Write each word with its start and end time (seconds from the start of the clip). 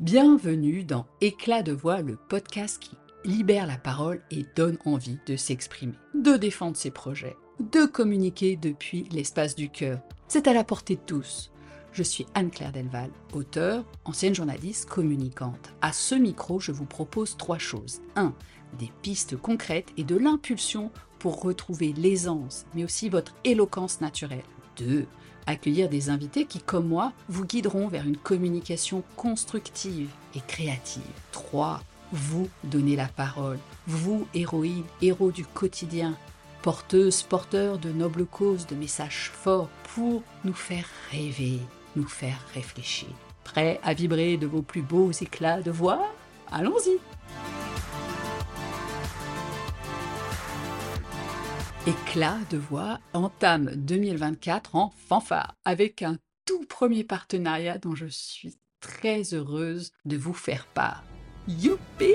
Bienvenue 0.00 0.82
dans 0.82 1.04
Éclat 1.20 1.62
de 1.62 1.72
voix, 1.72 2.00
le 2.00 2.16
podcast 2.16 2.78
qui 2.80 2.96
libère 3.22 3.66
la 3.66 3.76
parole 3.76 4.22
et 4.30 4.46
donne 4.56 4.78
envie 4.86 5.18
de 5.26 5.36
s'exprimer, 5.36 5.92
de 6.14 6.38
défendre 6.38 6.78
ses 6.78 6.90
projets, 6.90 7.36
de 7.58 7.84
communiquer 7.84 8.56
depuis 8.56 9.06
l'espace 9.12 9.54
du 9.54 9.68
cœur. 9.68 10.00
C'est 10.26 10.48
à 10.48 10.54
la 10.54 10.64
portée 10.64 10.96
de 10.96 11.02
tous. 11.04 11.52
Je 11.92 12.02
suis 12.02 12.24
Anne-Claire 12.32 12.72
Delval, 12.72 13.10
auteure, 13.34 13.84
ancienne 14.06 14.34
journaliste, 14.34 14.88
communicante. 14.88 15.74
À 15.82 15.92
ce 15.92 16.14
micro, 16.14 16.60
je 16.60 16.72
vous 16.72 16.86
propose 16.86 17.36
trois 17.36 17.58
choses. 17.58 18.00
1. 18.16 18.32
Des 18.78 18.90
pistes 19.02 19.36
concrètes 19.36 19.92
et 19.98 20.04
de 20.04 20.16
l'impulsion 20.16 20.90
pour 21.18 21.42
retrouver 21.42 21.92
l'aisance, 21.92 22.64
mais 22.74 22.84
aussi 22.84 23.10
votre 23.10 23.34
éloquence 23.44 24.00
naturelle. 24.00 24.44
2. 24.78 25.06
Accueillir 25.46 25.88
des 25.88 26.10
invités 26.10 26.44
qui, 26.44 26.60
comme 26.60 26.88
moi, 26.88 27.12
vous 27.28 27.44
guideront 27.44 27.88
vers 27.88 28.06
une 28.06 28.16
communication 28.16 29.02
constructive 29.16 30.10
et 30.34 30.40
créative. 30.46 31.02
3. 31.32 31.82
Vous 32.12 32.48
donner 32.64 32.96
la 32.96 33.06
parole, 33.06 33.58
vous, 33.86 34.26
héroïnes, 34.34 34.84
héros 35.00 35.30
du 35.30 35.44
quotidien, 35.44 36.16
porteuses, 36.62 37.22
porteurs 37.22 37.78
de 37.78 37.90
nobles 37.90 38.26
causes, 38.26 38.66
de 38.66 38.74
messages 38.74 39.30
forts 39.32 39.68
pour 39.94 40.22
nous 40.44 40.54
faire 40.54 40.86
rêver, 41.12 41.60
nous 41.96 42.08
faire 42.08 42.38
réfléchir. 42.54 43.08
Prêt 43.44 43.80
à 43.82 43.94
vibrer 43.94 44.36
de 44.36 44.46
vos 44.46 44.62
plus 44.62 44.82
beaux 44.82 45.12
éclats 45.12 45.62
de 45.62 45.70
voix? 45.70 46.06
Allons-y 46.50 46.98
Éclat 51.86 52.36
de 52.50 52.58
voix 52.58 53.00
entame 53.14 53.74
2024 53.74 54.76
en 54.76 54.92
fanfare 55.08 55.56
avec 55.64 56.02
un 56.02 56.18
tout 56.44 56.66
premier 56.66 57.04
partenariat 57.04 57.78
dont 57.78 57.94
je 57.94 58.04
suis 58.04 58.58
très 58.80 59.32
heureuse 59.32 59.90
de 60.04 60.18
vous 60.18 60.34
faire 60.34 60.66
part. 60.66 61.02
Youpi 61.48 62.12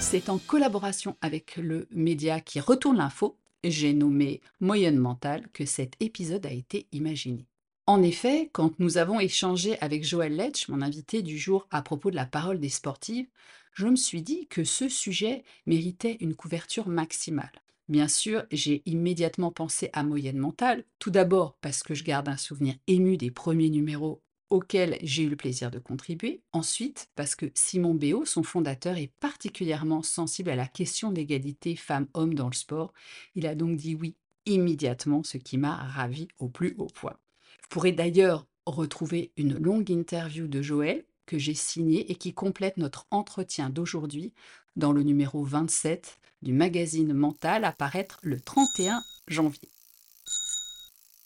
C'est 0.00 0.28
en 0.28 0.38
collaboration 0.38 1.16
avec 1.20 1.56
le 1.56 1.86
média 1.92 2.40
qui 2.40 2.58
retourne 2.58 2.96
l'info, 2.96 3.36
j'ai 3.62 3.94
nommé 3.94 4.40
Moyenne 4.58 4.98
Mentale, 4.98 5.46
que 5.52 5.64
cet 5.64 5.94
épisode 6.00 6.46
a 6.46 6.52
été 6.52 6.88
imaginé. 6.90 7.46
En 7.86 8.02
effet, 8.02 8.50
quand 8.52 8.72
nous 8.80 8.98
avons 8.98 9.20
échangé 9.20 9.78
avec 9.80 10.02
Joël 10.02 10.34
Letch, 10.34 10.66
mon 10.66 10.82
invité 10.82 11.22
du 11.22 11.38
jour, 11.38 11.68
à 11.70 11.80
propos 11.80 12.10
de 12.10 12.16
la 12.16 12.26
parole 12.26 12.58
des 12.58 12.70
sportives, 12.70 13.28
je 13.72 13.86
me 13.86 13.94
suis 13.94 14.22
dit 14.22 14.48
que 14.48 14.64
ce 14.64 14.88
sujet 14.88 15.44
méritait 15.64 16.16
une 16.20 16.34
couverture 16.34 16.88
maximale. 16.88 17.52
Bien 17.90 18.06
sûr, 18.06 18.44
j'ai 18.52 18.84
immédiatement 18.86 19.50
pensé 19.50 19.90
à 19.92 20.04
Moyenne 20.04 20.38
Mentale, 20.38 20.84
tout 21.00 21.10
d'abord 21.10 21.56
parce 21.60 21.82
que 21.82 21.92
je 21.92 22.04
garde 22.04 22.28
un 22.28 22.36
souvenir 22.36 22.76
ému 22.86 23.16
des 23.16 23.32
premiers 23.32 23.68
numéros 23.68 24.22
auxquels 24.48 24.96
j'ai 25.02 25.24
eu 25.24 25.28
le 25.28 25.34
plaisir 25.34 25.72
de 25.72 25.80
contribuer. 25.80 26.40
Ensuite, 26.52 27.08
parce 27.16 27.34
que 27.34 27.50
Simon 27.52 27.94
Béot, 27.94 28.24
son 28.24 28.44
fondateur, 28.44 28.96
est 28.96 29.10
particulièrement 29.18 30.04
sensible 30.04 30.50
à 30.50 30.54
la 30.54 30.68
question 30.68 31.10
d'égalité 31.10 31.74
femmes-hommes 31.74 32.34
dans 32.34 32.46
le 32.46 32.54
sport. 32.54 32.92
Il 33.34 33.44
a 33.44 33.56
donc 33.56 33.76
dit 33.76 33.96
oui 33.96 34.14
immédiatement, 34.46 35.24
ce 35.24 35.36
qui 35.36 35.58
m'a 35.58 35.74
ravi 35.74 36.28
au 36.38 36.48
plus 36.48 36.76
haut 36.78 36.86
point. 36.94 37.16
Vous 37.62 37.68
pourrez 37.70 37.90
d'ailleurs 37.90 38.46
retrouver 38.66 39.32
une 39.36 39.58
longue 39.58 39.90
interview 39.90 40.46
de 40.46 40.62
Joël 40.62 41.04
que 41.26 41.38
j'ai 41.38 41.54
signée 41.54 42.08
et 42.08 42.14
qui 42.14 42.34
complète 42.34 42.76
notre 42.76 43.08
entretien 43.10 43.68
d'aujourd'hui 43.68 44.32
dans 44.76 44.92
le 44.92 45.02
numéro 45.02 45.42
27 45.42 46.19
du 46.42 46.52
magazine 46.52 47.12
Mental 47.12 47.64
à 47.64 47.72
paraître 47.72 48.18
le 48.22 48.40
31 48.40 49.02
janvier. 49.28 49.70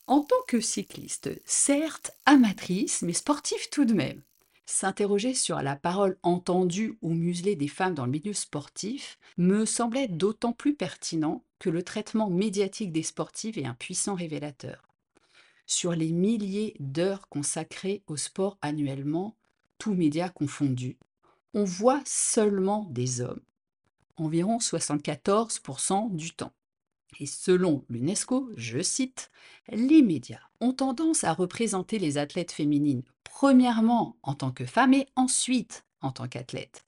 En 0.07 0.21
tant 0.21 0.43
que 0.47 0.61
cycliste, 0.61 1.31
certes 1.47 2.13
amatrice, 2.27 3.03
mais 3.03 3.13
sportive 3.13 3.71
tout 3.71 3.85
de 3.85 3.95
même, 3.95 4.23
s'interroger 4.67 5.35
sur 5.35 5.61
la 5.63 5.77
parole 5.77 6.19
entendue 6.23 6.99
ou 7.03 7.11
muselée 7.11 7.57
des 7.57 7.69
femmes 7.69 7.95
dans 7.95 8.05
le 8.05 8.11
milieu 8.11 8.33
sportif 8.33 9.19
me 9.37 9.65
semblait 9.65 10.09
d'autant 10.09 10.53
plus 10.53 10.75
pertinent 10.75 11.43
que 11.59 11.71
le 11.71 11.83
traitement 11.83 12.29
médiatique 12.29 12.93
des 12.93 13.03
sportives 13.03 13.59
est 13.59 13.67
un 13.67 13.75
puissant 13.75 14.15
révélateur. 14.15 14.83
Sur 15.67 15.93
les 15.93 16.13
milliers 16.13 16.77
d'heures 16.79 17.29
consacrées 17.29 18.03
au 18.07 18.17
sport 18.17 18.59
annuellement, 18.61 19.35
tous 19.79 19.95
médias 19.95 20.29
confondus, 20.29 20.99
on 21.55 21.65
voit 21.65 22.03
seulement 22.05 22.87
des 22.91 23.21
hommes, 23.21 23.41
environ 24.17 24.59
74% 24.59 26.15
du 26.15 26.33
temps. 26.33 26.53
Et 27.21 27.27
selon 27.27 27.85
l'UNESCO, 27.89 28.51
je 28.57 28.83
cite, 28.83 29.31
les 29.69 30.03
médias 30.03 30.41
ont 30.61 30.73
tendance 30.73 31.25
à 31.25 31.33
représenter 31.33 31.99
les 31.99 32.19
athlètes 32.19 32.53
féminines 32.53 33.03
premièrement 33.23 34.17
en 34.23 34.35
tant 34.35 34.51
que 34.51 34.65
femmes 34.65 34.95
et 34.95 35.07
ensuite 35.17 35.85
en 36.01 36.13
tant 36.13 36.29
qu'athlètes, 36.29 36.85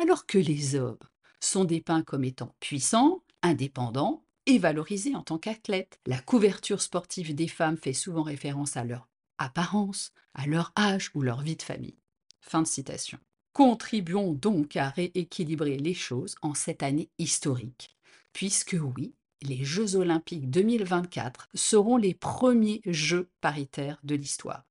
alors 0.00 0.26
que 0.26 0.38
les 0.38 0.74
hommes 0.74 0.98
sont 1.40 1.64
dépeints 1.64 2.02
comme 2.02 2.24
étant 2.24 2.54
puissants, 2.60 3.22
indépendants 3.42 4.24
et 4.46 4.58
valorisés 4.58 5.14
en 5.14 5.22
tant 5.22 5.38
qu'athlètes. 5.38 6.00
La 6.06 6.18
couverture 6.18 6.80
sportive 6.80 7.34
des 7.34 7.48
femmes 7.48 7.76
fait 7.76 7.92
souvent 7.92 8.22
référence 8.22 8.76
à 8.76 8.84
leur 8.84 9.08
apparence, 9.38 10.12
à 10.34 10.46
leur 10.46 10.72
âge 10.76 11.10
ou 11.14 11.22
leur 11.22 11.42
vie 11.42 11.56
de 11.56 11.62
famille. 11.62 11.98
Fin 12.40 12.62
de 12.62 12.66
citation. 12.66 13.18
Contribuons 13.56 14.34
donc 14.34 14.76
à 14.76 14.90
rééquilibrer 14.90 15.78
les 15.78 15.94
choses 15.94 16.34
en 16.42 16.52
cette 16.52 16.82
année 16.82 17.08
historique, 17.18 17.96
puisque 18.34 18.76
oui, 18.78 19.14
les 19.40 19.64
Jeux 19.64 19.96
olympiques 19.96 20.50
2024 20.50 21.48
seront 21.54 21.96
les 21.96 22.12
premiers 22.12 22.82
Jeux 22.84 23.30
paritaires 23.40 23.98
de 24.04 24.14
l'histoire. 24.14 24.66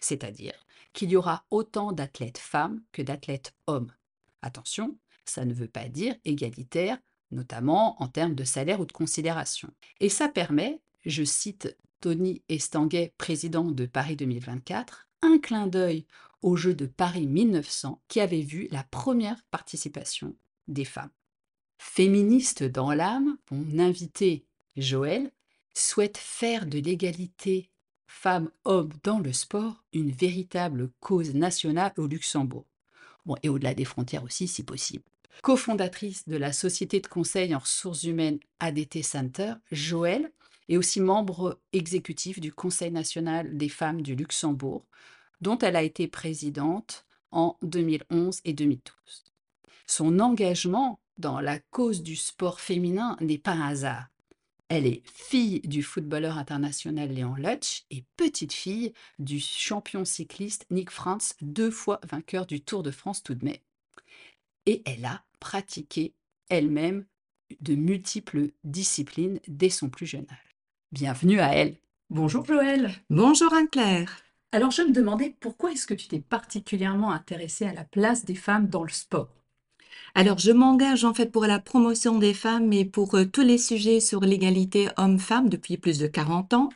C'est-à-dire 0.00 0.54
qu'il 0.94 1.10
y 1.10 1.16
aura 1.16 1.44
autant 1.50 1.92
d'athlètes 1.92 2.38
femmes 2.38 2.80
que 2.92 3.02
d'athlètes 3.02 3.52
hommes. 3.66 3.92
Attention, 4.40 4.96
ça 5.26 5.44
ne 5.44 5.52
veut 5.52 5.68
pas 5.68 5.90
dire 5.90 6.14
égalitaire, 6.24 6.96
notamment 7.30 8.02
en 8.02 8.08
termes 8.08 8.34
de 8.34 8.44
salaire 8.44 8.80
ou 8.80 8.86
de 8.86 8.92
considération. 8.92 9.68
Et 10.00 10.08
ça 10.08 10.28
permet, 10.28 10.80
je 11.04 11.24
cite 11.24 11.76
Tony 12.00 12.42
Estanguet, 12.48 13.12
président 13.18 13.70
de 13.70 13.84
Paris 13.84 14.16
2024, 14.16 15.10
un 15.20 15.38
clin 15.38 15.66
d'œil 15.66 16.06
aux 16.44 16.56
Jeux 16.56 16.74
de 16.74 16.84
Paris 16.84 17.26
1900 17.26 18.02
qui 18.06 18.20
avait 18.20 18.42
vu 18.42 18.68
la 18.70 18.84
première 18.84 19.42
participation 19.50 20.36
des 20.68 20.84
femmes. 20.84 21.10
Féministe 21.78 22.62
dans 22.62 22.92
l'âme, 22.92 23.38
mon 23.50 23.78
invité 23.78 24.44
Joël 24.76 25.32
souhaite 25.72 26.18
faire 26.18 26.66
de 26.66 26.78
l'égalité 26.78 27.70
femmes-hommes 28.06 28.92
dans 29.02 29.20
le 29.20 29.32
sport 29.32 29.84
une 29.94 30.10
véritable 30.10 30.90
cause 31.00 31.34
nationale 31.34 31.94
au 31.96 32.06
Luxembourg. 32.06 32.66
Bon, 33.24 33.36
et 33.42 33.48
au-delà 33.48 33.72
des 33.72 33.86
frontières 33.86 34.22
aussi, 34.22 34.46
si 34.46 34.62
possible. 34.64 35.04
Cofondatrice 35.42 36.28
de 36.28 36.36
la 36.36 36.52
société 36.52 37.00
de 37.00 37.06
conseil 37.06 37.54
en 37.54 37.58
ressources 37.58 38.04
humaines 38.04 38.38
ADT 38.60 39.02
Center, 39.02 39.54
Joël 39.72 40.30
est 40.68 40.76
aussi 40.76 41.00
membre 41.00 41.58
exécutif 41.72 42.38
du 42.38 42.52
Conseil 42.52 42.90
national 42.90 43.56
des 43.56 43.70
femmes 43.70 44.02
du 44.02 44.14
Luxembourg, 44.14 44.86
dont 45.40 45.58
elle 45.58 45.76
a 45.76 45.82
été 45.82 46.08
présidente 46.08 47.06
en 47.30 47.56
2011 47.62 48.40
et 48.44 48.52
2012. 48.52 49.24
Son 49.86 50.18
engagement 50.20 51.00
dans 51.18 51.40
la 51.40 51.58
cause 51.58 52.02
du 52.02 52.16
sport 52.16 52.60
féminin 52.60 53.16
n'est 53.20 53.38
pas 53.38 53.52
un 53.52 53.68
hasard. 53.68 54.08
Elle 54.68 54.86
est 54.86 55.02
fille 55.06 55.60
du 55.60 55.82
footballeur 55.82 56.38
international 56.38 57.10
Léon 57.10 57.34
Lutsch 57.34 57.84
et 57.90 58.04
petite-fille 58.16 58.92
du 59.18 59.38
champion 59.38 60.04
cycliste 60.04 60.66
Nick 60.70 60.90
Frantz, 60.90 61.36
deux 61.42 61.70
fois 61.70 62.00
vainqueur 62.10 62.46
du 62.46 62.60
Tour 62.62 62.82
de 62.82 62.90
France 62.90 63.22
tout 63.22 63.34
de 63.34 63.44
même. 63.44 63.56
Et 64.66 64.82
elle 64.86 65.04
a 65.04 65.22
pratiqué 65.38 66.14
elle-même 66.48 67.04
de 67.60 67.74
multiples 67.74 68.48
disciplines 68.64 69.38
dès 69.46 69.68
son 69.68 69.90
plus 69.90 70.06
jeune 70.06 70.26
âge. 70.30 70.56
Bienvenue 70.92 71.40
à 71.40 71.54
elle. 71.54 71.76
Bonjour 72.08 72.44
Joël. 72.44 72.90
Bonjour 73.10 73.52
Anne-Claire. 73.52 74.23
Alors 74.54 74.70
je 74.70 74.82
me 74.82 74.92
demandais 74.92 75.34
pourquoi 75.40 75.72
est-ce 75.72 75.84
que 75.84 75.94
tu 75.94 76.06
t'es 76.06 76.20
particulièrement 76.20 77.10
intéressée 77.10 77.64
à 77.64 77.74
la 77.74 77.82
place 77.82 78.24
des 78.24 78.36
femmes 78.36 78.68
dans 78.68 78.84
le 78.84 78.88
sport? 78.88 79.26
Alors, 80.14 80.38
je 80.38 80.52
m'engage 80.52 81.04
en 81.04 81.12
fait 81.12 81.32
pour 81.32 81.44
la 81.46 81.58
promotion 81.58 82.20
des 82.20 82.34
femmes 82.34 82.72
et 82.72 82.84
pour 82.84 83.16
euh, 83.16 83.24
tous 83.24 83.40
les 83.40 83.58
sujets 83.58 83.98
sur 83.98 84.20
l'égalité 84.20 84.90
homme-femme 84.96 85.48
depuis 85.48 85.76
plus 85.76 85.98
de 85.98 86.06
40 86.06 86.54
ans, 86.54 86.68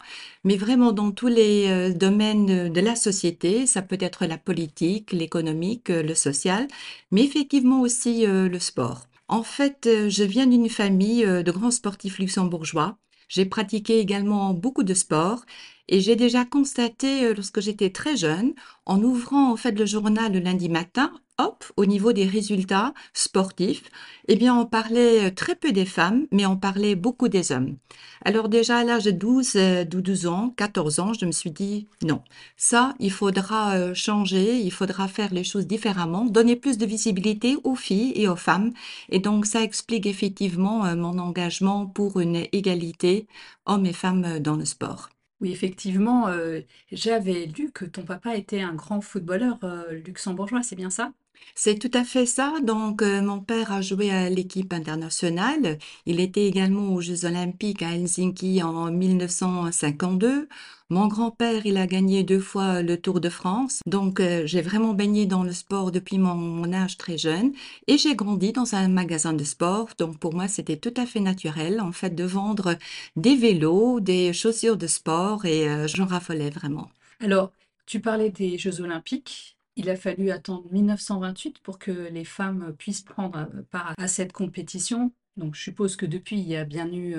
mais 0.42 0.56
vraiment 0.56 0.90
dans 0.90 1.12
tous 1.12 1.28
les 1.28 1.68
euh, 1.68 1.94
domaines 1.94 2.72
de 2.72 2.80
la 2.80 2.96
société. 2.96 3.64
Ça 3.68 3.80
peut 3.80 3.98
être 4.00 4.26
la 4.26 4.38
politique, 4.38 5.12
l'économique, 5.12 5.90
euh, 5.90 6.02
le 6.02 6.16
social, 6.16 6.66
mais 7.12 7.22
effectivement 7.22 7.80
aussi 7.80 8.26
le 8.26 8.58
sport. 8.58 9.04
En 9.28 9.44
fait, 9.44 9.88
je 10.08 10.24
viens 10.24 10.48
d'une 10.48 10.68
famille 10.68 11.24
de 11.24 11.50
grands 11.52 11.70
sportifs 11.70 12.18
luxembourgeois. 12.18 12.98
J'ai 13.28 13.44
pratiqué 13.44 14.00
également 14.00 14.52
beaucoup 14.52 14.82
de 14.82 14.94
sports 14.94 15.44
Et 15.88 16.00
j'ai 16.00 16.16
déjà 16.16 16.44
constaté, 16.44 17.24
euh, 17.24 17.34
lorsque 17.34 17.60
j'étais 17.60 17.90
très 17.90 18.16
jeune, 18.16 18.54
en 18.86 19.02
ouvrant 19.02 19.52
en 19.52 19.56
fait 19.56 19.72
le 19.72 19.86
journal 19.86 20.32
le 20.32 20.40
lundi 20.40 20.68
matin, 20.68 21.12
hop, 21.38 21.64
au 21.76 21.86
niveau 21.86 22.12
des 22.12 22.26
résultats 22.26 22.92
sportifs, 23.14 23.84
eh 24.26 24.36
bien, 24.36 24.54
on 24.56 24.66
parlait 24.66 25.26
euh, 25.26 25.30
très 25.34 25.54
peu 25.54 25.72
des 25.72 25.86
femmes, 25.86 26.26
mais 26.32 26.46
on 26.46 26.56
parlait 26.56 26.96
beaucoup 26.96 27.28
des 27.28 27.52
hommes. 27.52 27.76
Alors 28.24 28.48
déjà, 28.48 28.78
à 28.78 28.84
l'âge 28.84 29.04
de 29.04 29.12
12, 29.12 29.52
euh, 29.56 29.84
12 29.84 30.26
ans, 30.26 30.52
14 30.56 31.00
ans, 31.00 31.12
je 31.12 31.26
me 31.26 31.32
suis 31.32 31.50
dit, 31.50 31.86
non, 32.02 32.22
ça, 32.56 32.94
il 32.98 33.12
faudra 33.12 33.76
euh, 33.76 33.94
changer, 33.94 34.58
il 34.60 34.72
faudra 34.72 35.08
faire 35.08 35.32
les 35.32 35.44
choses 35.44 35.66
différemment, 35.66 36.24
donner 36.24 36.56
plus 36.56 36.78
de 36.78 36.86
visibilité 36.86 37.56
aux 37.64 37.76
filles 37.76 38.12
et 38.16 38.28
aux 38.28 38.36
femmes. 38.36 38.72
Et 39.08 39.20
donc, 39.20 39.46
ça 39.46 39.62
explique 39.62 40.06
effectivement 40.06 40.84
euh, 40.84 40.96
mon 40.96 41.18
engagement 41.18 41.86
pour 41.86 42.20
une 42.20 42.46
égalité 42.52 43.26
hommes 43.66 43.86
et 43.86 43.92
femmes 43.92 44.24
euh, 44.24 44.40
dans 44.40 44.56
le 44.56 44.64
sport. 44.64 45.08
Oui, 45.40 45.52
effectivement, 45.52 46.28
euh, 46.28 46.60
j'avais 46.92 47.46
lu 47.46 47.70
que 47.72 47.84
ton 47.84 48.04
papa 48.04 48.36
était 48.36 48.60
un 48.60 48.74
grand 48.74 49.00
footballeur 49.00 49.58
euh, 49.64 49.92
luxembourgeois, 49.92 50.62
c'est 50.62 50.74
bien 50.76 50.90
ça? 50.90 51.12
C'est 51.54 51.78
tout 51.78 51.90
à 51.94 52.04
fait 52.04 52.26
ça. 52.26 52.54
Donc, 52.62 53.02
euh, 53.02 53.20
mon 53.22 53.40
père 53.40 53.72
a 53.72 53.80
joué 53.82 54.10
à 54.10 54.30
l'équipe 54.30 54.72
internationale. 54.72 55.78
Il 56.06 56.20
était 56.20 56.46
également 56.46 56.94
aux 56.94 57.00
Jeux 57.00 57.24
Olympiques 57.24 57.82
à 57.82 57.94
Helsinki 57.94 58.62
en 58.62 58.90
1952. 58.92 60.48
Mon 60.90 61.06
grand-père, 61.06 61.66
il 61.66 61.76
a 61.76 61.86
gagné 61.86 62.22
deux 62.22 62.40
fois 62.40 62.80
le 62.80 62.98
Tour 62.98 63.20
de 63.20 63.28
France. 63.28 63.82
Donc, 63.84 64.20
euh, 64.20 64.46
j'ai 64.46 64.62
vraiment 64.62 64.94
baigné 64.94 65.26
dans 65.26 65.42
le 65.42 65.52
sport 65.52 65.92
depuis 65.92 66.16
mon, 66.16 66.72
âge 66.72 66.96
très 66.96 67.18
jeune. 67.18 67.52
Et 67.88 67.98
j'ai 67.98 68.14
grandi 68.14 68.52
dans 68.52 68.74
un 68.74 68.88
magasin 68.88 69.34
de 69.34 69.44
sport. 69.44 69.90
Donc, 69.98 70.18
pour 70.18 70.32
moi, 70.32 70.48
c'était 70.48 70.78
tout 70.78 70.94
à 70.96 71.04
fait 71.04 71.20
naturel, 71.20 71.82
en 71.82 71.92
fait, 71.92 72.14
de 72.14 72.24
vendre 72.24 72.78
des 73.16 73.36
vélos, 73.36 74.00
des 74.00 74.32
chaussures 74.32 74.78
de 74.78 74.86
sport 74.86 75.44
et 75.44 75.68
euh, 75.68 75.86
j'en 75.88 76.06
raffolais 76.06 76.48
vraiment. 76.48 76.88
Alors, 77.20 77.52
tu 77.84 78.00
parlais 78.00 78.30
des 78.30 78.56
Jeux 78.56 78.80
Olympiques. 78.80 79.58
Il 79.76 79.90
a 79.90 79.96
fallu 79.96 80.30
attendre 80.30 80.64
1928 80.72 81.58
pour 81.58 81.78
que 81.78 81.90
les 81.90 82.24
femmes 82.24 82.74
puissent 82.78 83.02
prendre 83.02 83.46
part 83.70 83.92
à 83.98 84.08
cette 84.08 84.32
compétition. 84.32 85.12
Donc, 85.38 85.54
je 85.54 85.62
suppose 85.62 85.96
que 85.96 86.06
depuis, 86.06 86.38
il 86.38 86.48
y 86.48 86.56
a 86.56 86.64
bien 86.64 86.92
eu 86.92 87.14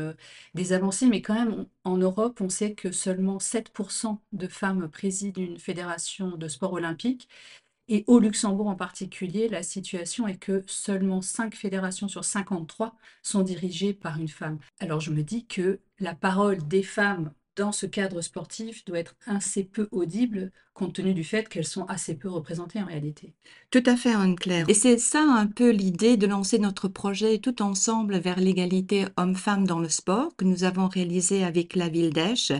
des 0.53 0.73
avancées, 0.73 1.07
mais 1.07 1.21
quand 1.21 1.33
même, 1.33 1.65
en 1.83 1.97
Europe, 1.97 2.41
on 2.41 2.49
sait 2.49 2.73
que 2.73 2.91
seulement 2.91 3.39
7% 3.39 4.19
de 4.33 4.47
femmes 4.47 4.89
président 4.89 5.41
une 5.41 5.59
fédération 5.59 6.37
de 6.37 6.47
sport 6.47 6.73
olympique. 6.73 7.27
Et 7.91 8.03
au 8.05 8.19
Luxembourg 8.19 8.67
en 8.67 8.75
particulier, 8.75 9.49
la 9.49 9.63
situation 9.63 10.27
est 10.27 10.37
que 10.37 10.63
seulement 10.67 11.21
5 11.23 11.55
fédérations 11.55 12.07
sur 12.07 12.23
53 12.23 12.95
sont 13.23 13.41
dirigées 13.41 13.93
par 13.95 14.19
une 14.19 14.27
femme. 14.27 14.59
Alors 14.79 14.99
je 15.01 15.11
me 15.11 15.23
dis 15.23 15.47
que 15.47 15.79
la 15.99 16.13
parole 16.13 16.67
des 16.67 16.83
femmes 16.83 17.33
dans 17.55 17.71
ce 17.71 17.85
cadre 17.85 18.21
sportif 18.21 18.85
doit 18.85 18.99
être 18.99 19.15
assez 19.25 19.63
peu 19.63 19.87
audible 19.91 20.51
compte 20.73 20.93
tenu 20.93 21.13
du 21.13 21.25
fait 21.25 21.49
qu'elles 21.49 21.65
sont 21.65 21.85
assez 21.85 22.15
peu 22.15 22.29
représentées 22.29 22.81
en 22.81 22.85
réalité. 22.85 23.33
Tout 23.69 23.83
à 23.85 23.97
fait, 23.97 24.13
Anne-Claire. 24.13 24.65
Et 24.69 24.73
c'est 24.73 24.97
ça 24.97 25.21
un 25.21 25.45
peu 25.45 25.71
l'idée 25.71 26.15
de 26.15 26.25
lancer 26.25 26.57
notre 26.57 26.87
projet 26.87 27.39
tout 27.39 27.61
ensemble 27.61 28.17
vers 28.17 28.39
l'égalité 28.39 29.05
homme-femme 29.17 29.67
dans 29.67 29.79
le 29.79 29.89
sport 29.89 30.35
que 30.37 30.45
nous 30.45 30.63
avons 30.63 30.87
réalisé 30.87 31.43
avec 31.43 31.75
la 31.75 31.89
ville 31.89 32.11
d'Esch. 32.13 32.53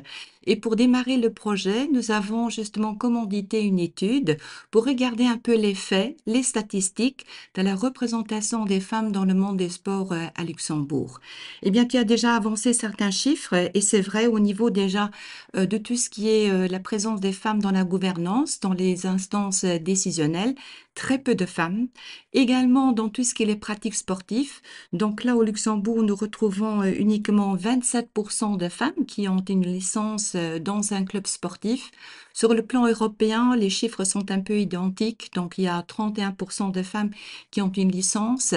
Et 0.45 0.55
pour 0.55 0.75
démarrer 0.75 1.17
le 1.17 1.31
projet, 1.31 1.87
nous 1.91 2.11
avons 2.11 2.49
justement 2.49 2.95
commandité 2.95 3.61
une 3.61 3.79
étude 3.79 4.37
pour 4.71 4.85
regarder 4.85 5.25
un 5.25 5.37
peu 5.37 5.55
les 5.55 5.75
faits, 5.75 6.15
les 6.25 6.43
statistiques 6.43 7.25
de 7.55 7.61
la 7.61 7.75
représentation 7.75 8.65
des 8.65 8.79
femmes 8.79 9.11
dans 9.11 9.25
le 9.25 9.33
monde 9.33 9.57
des 9.57 9.69
sports 9.69 10.13
euh, 10.13 10.25
à 10.35 10.43
Luxembourg. 10.43 11.19
Eh 11.61 11.71
bien, 11.71 11.85
tu 11.85 11.97
as 11.97 12.03
déjà 12.03 12.35
avancé 12.35 12.73
certains 12.73 13.11
chiffres 13.11 13.69
et 13.73 13.81
c'est 13.81 14.01
vrai 14.01 14.27
au 14.27 14.39
niveau 14.39 14.69
déjà 14.69 15.11
euh, 15.55 15.65
de 15.65 15.77
tout 15.77 15.97
ce 15.97 16.09
qui 16.09 16.29
est 16.29 16.49
euh, 16.49 16.67
la 16.67 16.79
présence 16.79 17.19
des 17.19 17.33
femmes 17.33 17.61
dans 17.61 17.71
la 17.71 17.83
gouvernance, 17.83 18.59
dans 18.59 18.73
les 18.73 19.05
instances 19.05 19.65
décisionnelles, 19.65 20.55
très 20.95 21.19
peu 21.19 21.35
de 21.35 21.45
femmes. 21.45 21.87
Également 22.33 22.91
dans 22.91 23.09
tout 23.09 23.23
ce 23.23 23.33
qui 23.33 23.43
est 23.43 23.45
les 23.45 23.55
pratiques 23.55 23.95
sportives. 23.95 24.61
Donc 24.93 25.23
là, 25.23 25.35
au 25.35 25.43
Luxembourg, 25.43 26.03
nous 26.03 26.15
retrouvons 26.15 26.81
euh, 26.81 26.91
uniquement 26.97 27.55
27% 27.55 28.57
de 28.57 28.69
femmes 28.69 29.05
qui 29.07 29.27
ont 29.27 29.43
une 29.47 29.65
licence 29.65 30.33
euh, 30.35 30.59
dans 30.59 30.93
un 30.93 31.05
club 31.05 31.27
sportif. 31.27 31.91
Sur 32.33 32.53
le 32.53 32.61
plan 32.61 32.87
européen, 32.87 33.55
les 33.55 33.69
chiffres 33.69 34.03
sont 34.03 34.31
un 34.31 34.39
peu 34.39 34.59
identiques. 34.59 35.31
Donc 35.35 35.57
il 35.57 35.63
y 35.63 35.67
a 35.67 35.81
31% 35.81 36.71
de 36.71 36.83
femmes 36.83 37.09
qui 37.51 37.61
ont 37.61 37.71
une 37.71 37.91
licence. 37.91 38.53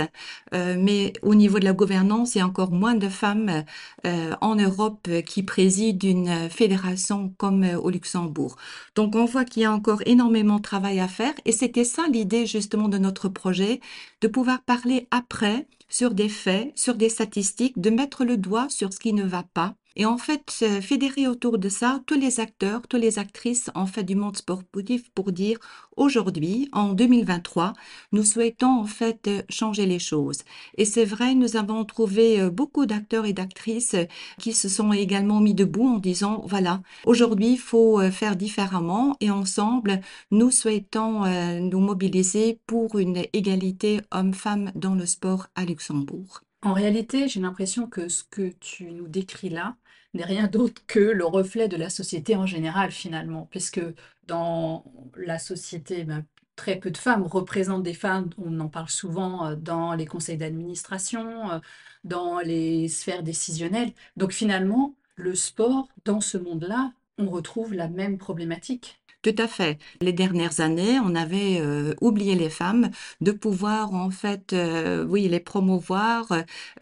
Euh, 0.54 0.76
mais 0.78 1.12
au 1.22 1.34
niveau 1.34 1.58
de 1.58 1.64
la 1.64 1.72
gouvernance, 1.72 2.34
il 2.34 2.38
y 2.38 2.40
a 2.40 2.46
encore 2.46 2.72
moins 2.72 2.94
de 2.94 3.08
femmes 3.08 3.64
euh, 4.06 4.34
en 4.40 4.54
Europe 4.56 5.08
qui 5.26 5.42
président 5.42 6.08
une 6.08 6.50
fédération 6.50 7.34
comme 7.38 7.64
euh, 7.64 7.78
au 7.78 7.90
Luxembourg. 7.90 8.56
Donc 8.94 9.14
on 9.14 9.24
voit 9.24 9.44
qu'il 9.44 9.62
y 9.62 9.64
a 9.64 9.72
encore 9.72 10.02
énormément 10.06 10.56
de 10.56 10.62
travail 10.62 11.00
à 11.00 11.08
faire 11.08 11.34
et 11.44 11.52
c'était 11.52 11.84
ça 11.84 12.04
l'idée 12.10 12.46
justement 12.46 12.88
de 12.88 12.98
notre 12.98 13.28
projet, 13.28 13.80
de 14.20 14.28
pouvoir 14.28 14.62
parler 14.62 15.08
après 15.10 15.66
sur 15.88 16.14
des 16.14 16.28
faits, 16.28 16.72
sur 16.76 16.94
des 16.94 17.08
statistiques, 17.08 17.80
de 17.80 17.90
mettre 17.90 18.24
le 18.24 18.36
doigt 18.36 18.68
sur 18.68 18.92
ce 18.92 18.98
qui 18.98 19.12
ne 19.12 19.24
va 19.24 19.42
pas. 19.42 19.74
Et 19.96 20.06
en 20.06 20.18
fait, 20.18 20.64
fédérer 20.80 21.26
autour 21.28 21.58
de 21.58 21.68
ça 21.68 22.00
tous 22.06 22.18
les 22.18 22.40
acteurs, 22.40 22.82
toutes 22.88 23.00
les 23.00 23.18
actrices 23.18 23.70
en 23.74 23.86
fait 23.86 24.04
du 24.04 24.16
monde 24.16 24.36
sportif 24.36 25.10
pour 25.10 25.32
dire 25.32 25.58
aujourd'hui, 25.96 26.68
en 26.72 26.92
2023, 26.92 27.72
nous 28.12 28.24
souhaitons 28.24 28.80
en 28.80 28.86
fait 28.86 29.28
euh, 29.28 29.42
changer 29.48 29.86
les 29.86 29.98
choses. 29.98 30.38
Et 30.76 30.84
c'est 30.84 31.04
vrai, 31.04 31.34
nous 31.34 31.56
avons 31.56 31.84
trouvé 31.84 32.40
euh, 32.40 32.50
beaucoup 32.50 32.86
d'acteurs 32.86 33.26
et 33.26 33.32
d'actrices 33.32 33.94
euh, 33.94 34.04
qui 34.38 34.52
se 34.52 34.68
sont 34.68 34.92
également 34.92 35.40
mis 35.40 35.54
debout 35.54 35.86
en 35.86 35.98
disant, 35.98 36.42
voilà, 36.46 36.82
aujourd'hui, 37.04 37.52
il 37.52 37.58
faut 37.58 38.00
faire 38.10 38.36
différemment 38.36 39.16
et 39.20 39.30
ensemble, 39.30 40.00
nous 40.30 40.50
souhaitons 40.50 41.24
nous 41.60 41.80
mobiliser 41.80 42.58
pour 42.66 42.98
une 42.98 43.22
égalité 43.32 44.00
homme-femme 44.10 44.72
dans 44.74 44.94
le 44.94 45.06
sport 45.06 45.48
à 45.54 45.64
Luxembourg. 45.64 46.42
En 46.62 46.74
réalité, 46.74 47.28
j'ai 47.28 47.40
l'impression 47.40 47.86
que 47.88 48.08
ce 48.08 48.22
que 48.22 48.52
tu 48.60 48.92
nous 48.92 49.08
décris 49.08 49.48
là 49.48 49.76
n'est 50.14 50.24
rien 50.24 50.46
d'autre 50.48 50.82
que 50.86 50.98
le 51.00 51.24
reflet 51.24 51.68
de 51.68 51.76
la 51.76 51.90
société 51.90 52.36
en 52.36 52.46
général 52.46 52.90
finalement, 52.92 53.46
puisque 53.50 53.80
dans 54.26 54.84
la 55.16 55.38
société, 55.38 56.04
ben, 56.04 56.24
très 56.56 56.76
peu 56.78 56.90
de 56.90 56.98
femmes 56.98 57.24
représentent 57.24 57.82
des 57.82 57.94
femmes, 57.94 58.30
on 58.38 58.60
en 58.60 58.68
parle 58.68 58.88
souvent 58.88 59.46
euh, 59.46 59.56
dans 59.56 59.94
les 59.94 60.06
conseils 60.06 60.36
d'administration, 60.38 61.50
euh, 61.52 61.58
dans 62.04 62.40
les 62.40 62.88
sphères 62.88 63.22
décisionnelles. 63.22 63.92
Donc 64.16 64.32
finalement, 64.32 64.96
le 65.16 65.34
sport, 65.34 65.88
dans 66.04 66.20
ce 66.20 66.38
monde-là, 66.38 66.92
on 67.18 67.28
retrouve 67.30 67.74
la 67.74 67.88
même 67.88 68.18
problématique. 68.18 69.01
Tout 69.22 69.34
à 69.38 69.46
fait. 69.46 69.78
Les 70.00 70.12
dernières 70.12 70.58
années, 70.58 70.98
on 70.98 71.14
avait 71.14 71.60
euh, 71.60 71.94
oublié 72.00 72.34
les 72.34 72.50
femmes 72.50 72.90
de 73.20 73.30
pouvoir 73.30 73.94
en 73.94 74.10
fait, 74.10 74.52
euh, 74.52 75.04
oui, 75.04 75.28
les 75.28 75.38
promouvoir 75.38 76.26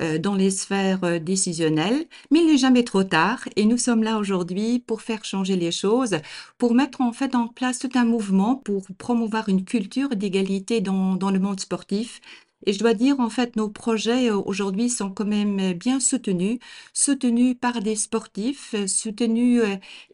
euh, 0.01 0.17
dans 0.19 0.35
les 0.37 0.51
sphères 0.51 1.05
euh, 1.05 1.19
décisionnelles. 1.19 2.07
Mais 2.31 2.41
il 2.41 2.47
n'est 2.47 2.57
jamais 2.57 2.83
trop 2.85 3.05
tard 3.05 3.41
et 3.57 3.67
nous 3.67 3.77
sommes 3.77 4.03
là 4.03 4.17
aujourd'hui 4.17 4.79
pour 4.79 5.03
faire 5.03 5.23
changer 5.23 5.57
les 5.57 5.71
choses, 5.71 6.17
pour 6.57 6.73
mettre 6.75 7.03
en 7.03 7.13
fait 7.13 7.35
en 7.35 7.47
place 7.47 7.79
tout 7.79 7.91
un 7.95 8.07
mouvement 8.07 8.57
pour 8.57 8.87
promouvoir 8.97 9.51
une 9.51 9.65
culture 9.67 10.09
d'égalité 10.17 10.81
dans, 10.81 11.17
dans 11.17 11.31
le 11.31 11.41
monde 11.41 11.61
sportif. 11.61 12.23
Et 12.67 12.74
je 12.74 12.79
dois 12.79 12.93
dire, 12.93 13.20
en 13.20 13.31
fait, 13.31 13.56
nos 13.56 13.70
projets 13.70 14.31
euh, 14.31 14.36
aujourd'hui 14.36 14.90
sont 14.90 15.10
quand 15.10 15.24
même 15.24 15.58
euh, 15.60 15.72
bien 15.72 15.98
soutenus, 15.98 16.58
soutenus 16.93 17.56
par 17.58 17.81
des 17.81 17.96
sportifs, 17.96 18.74
euh, 18.74 18.86
soutenus 18.86 19.62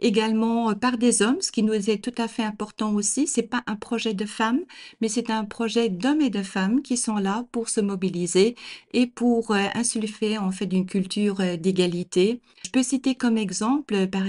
également 0.00 0.74
par 0.74 0.96
des 0.98 1.22
hommes, 1.22 1.40
ce 1.40 1.50
qui 1.50 1.62
nous 1.62 1.72
est 1.72 2.02
tout 2.02 2.14
à 2.18 2.28
fait 2.28 2.44
important 2.44 2.94
aussi. 2.94 3.26
C'est 3.26 3.42
pas 3.42 3.62
un 3.66 3.74
projet 3.74 4.14
de 4.14 4.24
femmes, 4.24 4.60
mais 5.00 5.08
c'est 5.08 5.30
un 5.30 5.44
projet 5.44 5.88
d'hommes 5.88 6.20
et 6.20 6.30
de 6.30 6.42
femmes 6.42 6.82
qui 6.82 6.96
sont 6.96 7.16
là 7.16 7.46
pour 7.50 7.68
se 7.68 7.80
mobiliser 7.80 8.54
et 8.92 9.06
pour 9.06 9.52
insuffler 9.52 10.38
en 10.38 10.50
fait 10.50 10.66
une 10.66 10.86
culture 10.86 11.36
d'égalité. 11.58 12.40
Je 12.64 12.70
peux 12.70 12.82
citer 12.82 13.14
comme 13.14 13.38
exemple, 13.38 14.06
par 14.08 14.24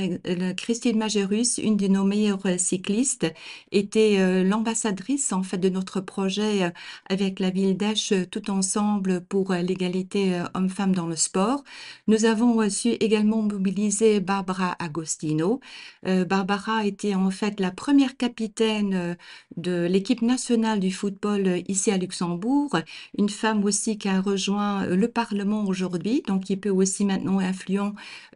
Christine 0.55 0.97
Majerus, 0.97 1.57
une 1.57 1.77
de 1.77 1.88
nos 1.88 2.03
meilleures 2.03 2.59
cyclistes, 2.59 3.27
était 3.71 4.43
l'ambassadrice 4.43 5.33
en 5.33 5.43
fait 5.43 5.57
de 5.57 5.69
notre 5.69 6.01
projet 6.01 6.71
avec 7.09 7.39
la 7.39 7.50
ville 7.50 7.77
d'Esch 7.77 8.07
tout 8.14 8.50
ensemble 8.50 9.22
pour 9.22 9.52
euh, 9.52 9.62
l'égalité 9.62 10.36
euh, 10.36 10.44
homme-femme 10.54 10.94
dans 10.94 11.08
le 11.08 11.16
sport. 11.16 11.64
Nous 12.08 12.26
avons 12.26 12.70
su 12.70 12.90
également 12.90 13.42
mobiliser 13.42 14.20
Barbara 14.20 14.76
Agostino. 14.80 15.60
Euh, 16.06 16.26
Barbara 16.26 16.86
était 16.86 17.16
en 17.16 17.32
fait 17.32 17.60
la 17.60 17.72
première 17.72 18.18
capitaine 18.18 19.18
de 19.56 19.86
l'équipe 19.90 20.22
nationale 20.22 20.80
du 20.80 20.92
football 20.92 21.64
ici 21.68 21.92
à 21.92 21.98
Luxembourg, 21.98 22.78
une 23.18 23.30
femme 23.30 23.64
aussi 23.64 23.98
qui 23.98 24.10
a 24.10 24.22
rejoint 24.22 24.86
le 24.86 25.08
Parlement 25.08 25.66
aujourd'hui, 25.66 26.24
donc 26.28 26.46
qui 26.46 26.58
peut 26.58 26.70
aussi 26.70 27.06
maintenant 27.06 27.40
influer 27.40 27.80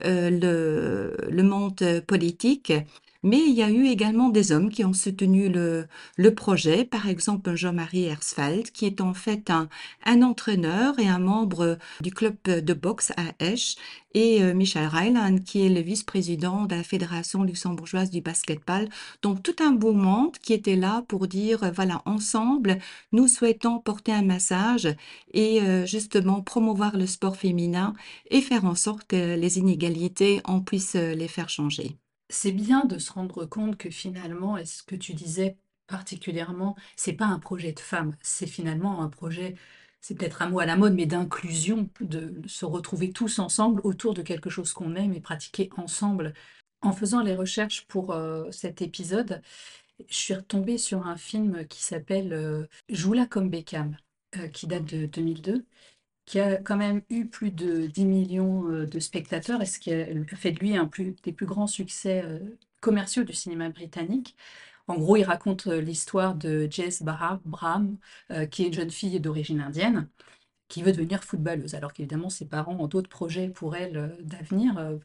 euh, 0.05 0.29
le, 0.29 1.29
le 1.29 1.43
monde 1.43 2.01
politique. 2.07 2.73
Mais 3.23 3.39
il 3.39 3.53
y 3.53 3.61
a 3.61 3.69
eu 3.69 3.85
également 3.85 4.29
des 4.29 4.51
hommes 4.51 4.69
qui 4.71 4.83
ont 4.83 4.93
soutenu 4.93 5.47
le, 5.49 5.87
le 6.17 6.33
projet, 6.33 6.85
par 6.85 7.07
exemple 7.07 7.55
Jean-Marie 7.55 8.05
Hersfeld, 8.05 8.71
qui 8.71 8.85
est 8.87 8.99
en 8.99 9.13
fait 9.13 9.51
un, 9.51 9.69
un 10.05 10.23
entraîneur 10.23 10.97
et 10.99 11.07
un 11.07 11.19
membre 11.19 11.77
du 12.01 12.11
club 12.11 12.35
de 12.45 12.73
boxe 12.73 13.11
à 13.17 13.33
Esch, 13.39 13.75
et 14.13 14.41
euh, 14.41 14.53
Michel 14.53 14.87
Reiland, 14.87 15.37
qui 15.39 15.65
est 15.65 15.69
le 15.69 15.81
vice-président 15.81 16.65
de 16.65 16.75
la 16.75 16.83
Fédération 16.83 17.43
luxembourgeoise 17.43 18.09
du 18.09 18.21
basketball. 18.21 18.89
Donc 19.21 19.43
tout 19.43 19.55
un 19.63 19.71
beau 19.71 19.93
monde 19.93 20.37
qui 20.39 20.53
était 20.53 20.75
là 20.75 21.03
pour 21.07 21.27
dire, 21.27 21.63
euh, 21.63 21.71
voilà, 21.71 22.01
ensemble, 22.05 22.79
nous 23.11 23.27
souhaitons 23.27 23.79
porter 23.79 24.13
un 24.13 24.23
message 24.23 24.87
et 25.33 25.61
euh, 25.61 25.85
justement 25.85 26.41
promouvoir 26.41 26.97
le 26.97 27.05
sport 27.05 27.37
féminin 27.37 27.93
et 28.31 28.41
faire 28.41 28.65
en 28.65 28.75
sorte 28.75 29.07
que 29.07 29.35
les 29.35 29.59
inégalités, 29.59 30.41
on 30.45 30.61
puisse 30.61 30.95
les 30.95 31.27
faire 31.27 31.49
changer. 31.49 31.97
C'est 32.31 32.53
bien 32.53 32.85
de 32.85 32.97
se 32.97 33.11
rendre 33.11 33.45
compte 33.45 33.77
que 33.77 33.89
finalement, 33.89 34.57
est 34.57 34.65
ce 34.65 34.83
que 34.83 34.95
tu 34.95 35.13
disais 35.13 35.57
particulièrement, 35.87 36.77
c'est 36.95 37.13
pas 37.13 37.25
un 37.25 37.39
projet 37.39 37.73
de 37.73 37.79
femme, 37.79 38.15
c'est 38.21 38.47
finalement 38.47 39.01
un 39.01 39.09
projet, 39.09 39.55
c'est 39.99 40.15
peut-être 40.15 40.41
un 40.41 40.49
mot 40.49 40.59
à 40.59 40.65
la 40.65 40.77
mode, 40.77 40.93
mais 40.93 41.05
d'inclusion, 41.05 41.89
de 41.99 42.41
se 42.47 42.63
retrouver 42.65 43.11
tous 43.11 43.39
ensemble 43.39 43.81
autour 43.83 44.13
de 44.13 44.21
quelque 44.21 44.49
chose 44.49 44.71
qu'on 44.71 44.95
aime 44.95 45.13
et 45.13 45.19
pratiquer 45.19 45.69
ensemble. 45.75 46.33
En 46.81 46.93
faisant 46.93 47.21
les 47.21 47.35
recherches 47.35 47.85
pour 47.87 48.11
euh, 48.11 48.49
cet 48.51 48.81
épisode, 48.81 49.41
je 50.07 50.15
suis 50.15 50.33
retombée 50.33 50.77
sur 50.77 51.05
un 51.05 51.17
film 51.17 51.67
qui 51.67 51.83
s'appelle 51.83 52.33
euh, 52.33 52.65
Joue-la 52.89 53.25
comme 53.27 53.49
Beckham, 53.49 53.97
euh, 54.37 54.47
qui 54.47 54.67
date 54.67 54.85
de 54.85 55.05
2002 55.05 55.65
qui 56.31 56.39
a 56.39 56.55
quand 56.57 56.77
même 56.77 57.01
eu 57.09 57.25
plus 57.27 57.51
de 57.51 57.87
10 57.87 58.05
millions 58.05 58.65
euh, 58.71 58.85
de 58.87 58.99
spectateurs 59.01 59.61
et 59.61 59.65
ce 59.65 59.79
qui 59.79 59.91
a 59.93 60.05
fait 60.37 60.53
de 60.53 60.59
lui 60.59 60.77
un 60.77 60.89
des 61.23 61.33
plus 61.33 61.45
grands 61.45 61.67
succès 61.67 62.23
euh, 62.23 62.39
commerciaux 62.79 63.25
du 63.25 63.33
cinéma 63.33 63.69
britannique. 63.69 64.37
En 64.87 64.95
gros, 64.95 65.17
il 65.17 65.23
raconte 65.25 65.67
euh, 65.67 65.81
l'histoire 65.81 66.35
de 66.35 66.69
Jess 66.71 67.03
Braham, 67.03 67.97
qui 68.49 68.63
est 68.63 68.67
une 68.67 68.73
jeune 68.73 68.91
fille 68.91 69.19
d'origine 69.19 69.59
indienne, 69.59 70.07
qui 70.69 70.83
veut 70.83 70.93
devenir 70.93 71.21
footballeuse, 71.25 71.75
alors 71.75 71.91
qu'évidemment 71.91 72.29
ses 72.29 72.47
parents 72.47 72.77
ont 72.79 72.87
d'autres 72.87 73.09
projets 73.09 73.49
pour 73.49 73.75
elle 73.75 74.17
d'avenir, 74.21 74.99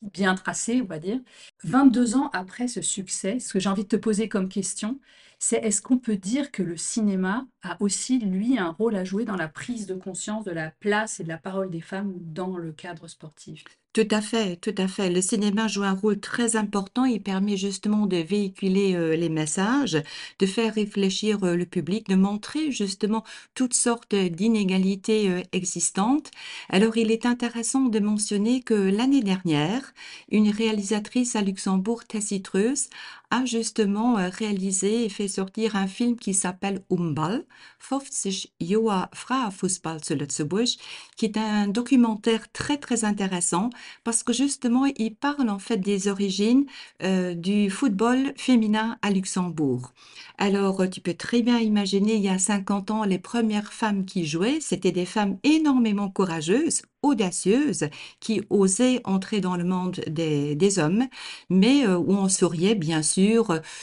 bien 0.00 0.34
tracés, 0.34 0.80
on 0.82 0.86
va 0.86 0.98
dire. 0.98 1.20
22 1.64 2.16
ans 2.16 2.30
après 2.32 2.68
ce 2.68 2.82
succès, 2.82 3.38
ce 3.40 3.52
que 3.52 3.60
j'ai 3.60 3.68
envie 3.68 3.84
de 3.84 3.88
te 3.88 3.96
poser 3.96 4.28
comme 4.28 4.48
question, 4.48 5.00
c'est 5.38 5.56
est-ce 5.56 5.82
qu'on 5.82 5.98
peut 5.98 6.16
dire 6.16 6.50
que 6.50 6.62
le 6.62 6.76
cinéma 6.76 7.46
a 7.62 7.76
aussi, 7.80 8.18
lui, 8.18 8.58
un 8.58 8.70
rôle 8.70 8.96
à 8.96 9.04
jouer 9.04 9.24
dans 9.24 9.36
la 9.36 9.48
prise 9.48 9.86
de 9.86 9.94
conscience 9.94 10.44
de 10.44 10.50
la 10.52 10.70
place 10.70 11.20
et 11.20 11.24
de 11.24 11.28
la 11.28 11.38
parole 11.38 11.70
des 11.70 11.80
femmes 11.80 12.14
dans 12.20 12.56
le 12.56 12.72
cadre 12.72 13.08
sportif? 13.08 13.64
Tout 13.96 14.08
à 14.10 14.20
fait, 14.20 14.56
tout 14.56 14.74
à 14.76 14.88
fait. 14.88 15.08
Le 15.08 15.22
cinéma 15.22 15.68
joue 15.68 15.82
un 15.82 15.94
rôle 15.94 16.20
très 16.20 16.56
important. 16.56 17.06
Il 17.06 17.22
permet 17.22 17.56
justement 17.56 18.06
de 18.06 18.18
véhiculer 18.18 18.94
euh, 18.94 19.16
les 19.16 19.30
messages, 19.30 19.96
de 20.38 20.44
faire 20.46 20.74
réfléchir 20.74 21.42
euh, 21.44 21.56
le 21.56 21.64
public, 21.64 22.06
de 22.06 22.14
montrer 22.14 22.70
justement 22.72 23.24
toutes 23.54 23.72
sortes 23.72 24.14
d'inégalités 24.14 25.30
euh, 25.30 25.40
existantes. 25.52 26.30
Alors, 26.68 26.98
il 26.98 27.10
est 27.10 27.24
intéressant 27.24 27.86
de 27.86 27.98
mentionner 27.98 28.60
que 28.62 28.74
l'année 28.74 29.22
dernière, 29.22 29.94
une 30.30 30.50
réalisatrice 30.50 31.34
à 31.34 31.40
Luxembourg, 31.46 32.04
tacitreuse, 32.06 32.88
a 33.30 33.44
justement 33.44 34.18
euh, 34.18 34.28
réalisé 34.28 35.04
et 35.04 35.08
fait 35.08 35.28
sortir 35.28 35.76
un 35.76 35.86
film 35.86 36.16
qui 36.16 36.34
s'appelle 36.34 36.84
Umball, 36.90 37.44
50 37.80 38.48
Jahre 38.60 39.08
Frauenfußball 39.12 40.02
zu 40.04 40.14
Lützeburg, 40.14 40.68
qui 41.16 41.26
est 41.26 41.36
un 41.36 41.68
documentaire 41.68 42.50
très 42.52 42.76
très 42.78 43.04
intéressant 43.04 43.70
parce 44.04 44.22
que 44.22 44.32
justement 44.32 44.86
il 44.96 45.14
parle 45.14 45.50
en 45.50 45.58
fait 45.58 45.78
des 45.78 46.08
origines 46.08 46.66
euh, 47.02 47.34
du 47.34 47.70
football 47.70 48.32
féminin 48.36 48.98
à 49.02 49.10
Luxembourg. 49.10 49.92
Alors 50.38 50.88
tu 50.90 51.00
peux 51.00 51.14
très 51.14 51.42
bien 51.42 51.58
imaginer 51.58 52.14
il 52.14 52.22
y 52.22 52.28
a 52.28 52.38
50 52.38 52.90
ans 52.90 53.04
les 53.04 53.18
premières 53.18 53.72
femmes 53.72 54.04
qui 54.04 54.24
jouaient, 54.26 54.60
c'était 54.60 54.92
des 54.92 55.06
femmes 55.06 55.38
énormément 55.42 56.10
courageuses, 56.10 56.82
audacieuses 57.02 57.88
qui 58.20 58.42
osaient 58.50 59.00
entrer 59.04 59.40
dans 59.40 59.56
le 59.56 59.64
monde 59.64 60.00
des, 60.08 60.54
des 60.54 60.78
hommes, 60.78 61.06
mais 61.50 61.86
euh, 61.86 61.96
où 61.96 62.12
on 62.12 62.28
souriait 62.28 62.74
bien 62.74 63.02
sûr 63.02 63.15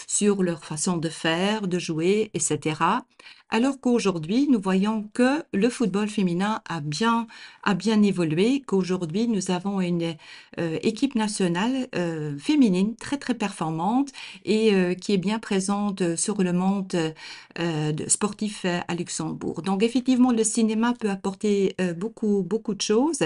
sur 0.07 0.43
leur 0.43 0.63
façon 0.63 0.97
de 0.97 1.09
faire, 1.09 1.67
de 1.67 1.79
jouer, 1.79 2.31
etc. 2.33 2.75
Alors 3.53 3.79
qu'aujourd'hui, 3.79 4.47
nous 4.49 4.59
voyons 4.59 5.07
que 5.13 5.43
le 5.53 5.69
football 5.69 6.07
féminin 6.09 6.63
a 6.67 6.81
bien, 6.81 7.27
a 7.63 7.75
bien 7.75 8.01
évolué, 8.01 8.63
qu'aujourd'hui, 8.65 9.27
nous 9.27 9.51
avons 9.51 9.79
une 9.79 10.15
euh, 10.59 10.79
équipe 10.81 11.13
nationale 11.13 11.87
euh, 11.95 12.35
féminine 12.39 12.95
très, 12.95 13.17
très 13.17 13.35
performante 13.35 14.09
et 14.43 14.73
euh, 14.73 14.95
qui 14.95 15.13
est 15.13 15.19
bien 15.19 15.37
présente 15.37 16.15
sur 16.15 16.41
le 16.41 16.51
monde 16.51 17.13
sportif 18.07 18.65
à 18.65 18.95
Luxembourg. 18.95 19.61
Donc, 19.61 19.83
effectivement, 19.83 20.31
le 20.31 20.43
cinéma 20.43 20.95
peut 20.99 21.11
apporter 21.11 21.75
beaucoup, 21.95 22.41
beaucoup 22.41 22.73
de 22.73 22.81
choses. 22.81 23.19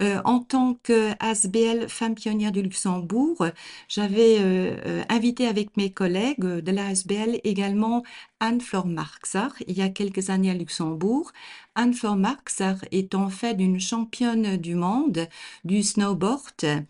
Euh, 0.00 0.20
en 0.24 0.40
tant 0.40 0.74
qu'ASBL 0.82 1.88
Femme 1.88 2.16
pionnière 2.16 2.50
du 2.50 2.62
Luxembourg, 2.62 3.46
j'avais 3.88 4.38
euh, 4.40 4.76
euh, 4.86 5.04
invité 5.08 5.46
avec 5.46 5.76
mes 5.76 5.92
collègues 5.92 6.40
de 6.40 6.72
l'ASBL 6.72 7.38
également 7.44 8.02
Anne-Flore 8.40 8.86
Marxar, 8.88 9.54
il 9.68 9.78
y 9.78 9.82
a 9.82 9.88
quelques 9.88 10.30
années 10.30 10.50
à 10.50 10.54
Luxembourg. 10.54 11.30
Anne-Flore 11.76 12.16
Marxar 12.16 12.76
est 12.90 13.14
en 13.14 13.30
fait 13.30 13.54
une 13.60 13.78
championne 13.78 14.56
du 14.56 14.74
monde 14.74 15.28
du 15.64 15.82
snowboard 15.84 16.84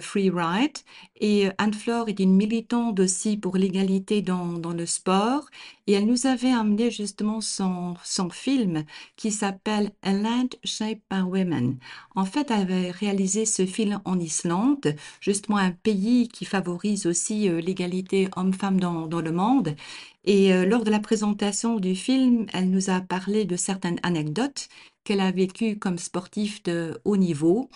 Free 0.00 0.30
Ride. 0.30 0.78
Et 1.20 1.46
euh, 1.46 1.50
Anne-Flore 1.58 2.08
est 2.08 2.20
une 2.20 2.34
militante 2.34 2.98
aussi 3.00 3.36
pour 3.36 3.56
l'égalité 3.56 4.22
dans, 4.22 4.54
dans, 4.54 4.72
le 4.72 4.86
sport. 4.86 5.46
Et 5.86 5.92
elle 5.92 6.06
nous 6.06 6.26
avait 6.26 6.52
amené 6.52 6.90
justement 6.90 7.40
son, 7.40 7.94
son 8.04 8.30
film 8.30 8.84
qui 9.16 9.30
s'appelle 9.30 9.92
A 10.02 10.12
Land 10.12 10.48
Shaped 10.64 11.02
by 11.10 11.20
Women. 11.20 11.78
En 12.14 12.24
fait, 12.24 12.50
elle 12.50 12.62
avait 12.62 12.90
réalisé 12.90 13.46
ce 13.46 13.66
film 13.66 14.00
en 14.04 14.18
Islande, 14.18 14.96
justement 15.20 15.58
un 15.58 15.72
pays 15.72 16.28
qui 16.28 16.44
favorise 16.44 17.06
aussi 17.06 17.48
euh, 17.48 17.60
l'égalité 17.60 18.28
homme-femme 18.36 18.80
dans, 18.80 19.06
dans 19.06 19.20
le 19.20 19.32
monde. 19.32 19.76
Et 20.24 20.52
euh, 20.54 20.64
lors 20.64 20.84
de 20.84 20.90
la 20.90 21.00
présentation 21.00 21.78
du 21.78 21.94
film, 21.94 22.46
elle 22.52 22.70
nous 22.70 22.90
a 22.90 23.00
parlé 23.00 23.44
de 23.44 23.56
certaines 23.56 24.00
anecdotes 24.02 24.68
qu'elle 25.04 25.20
a 25.20 25.30
vécues 25.30 25.78
comme 25.78 25.98
sportive 25.98 26.62
de 26.64 26.98
haut 27.04 27.18
niveau. 27.18 27.68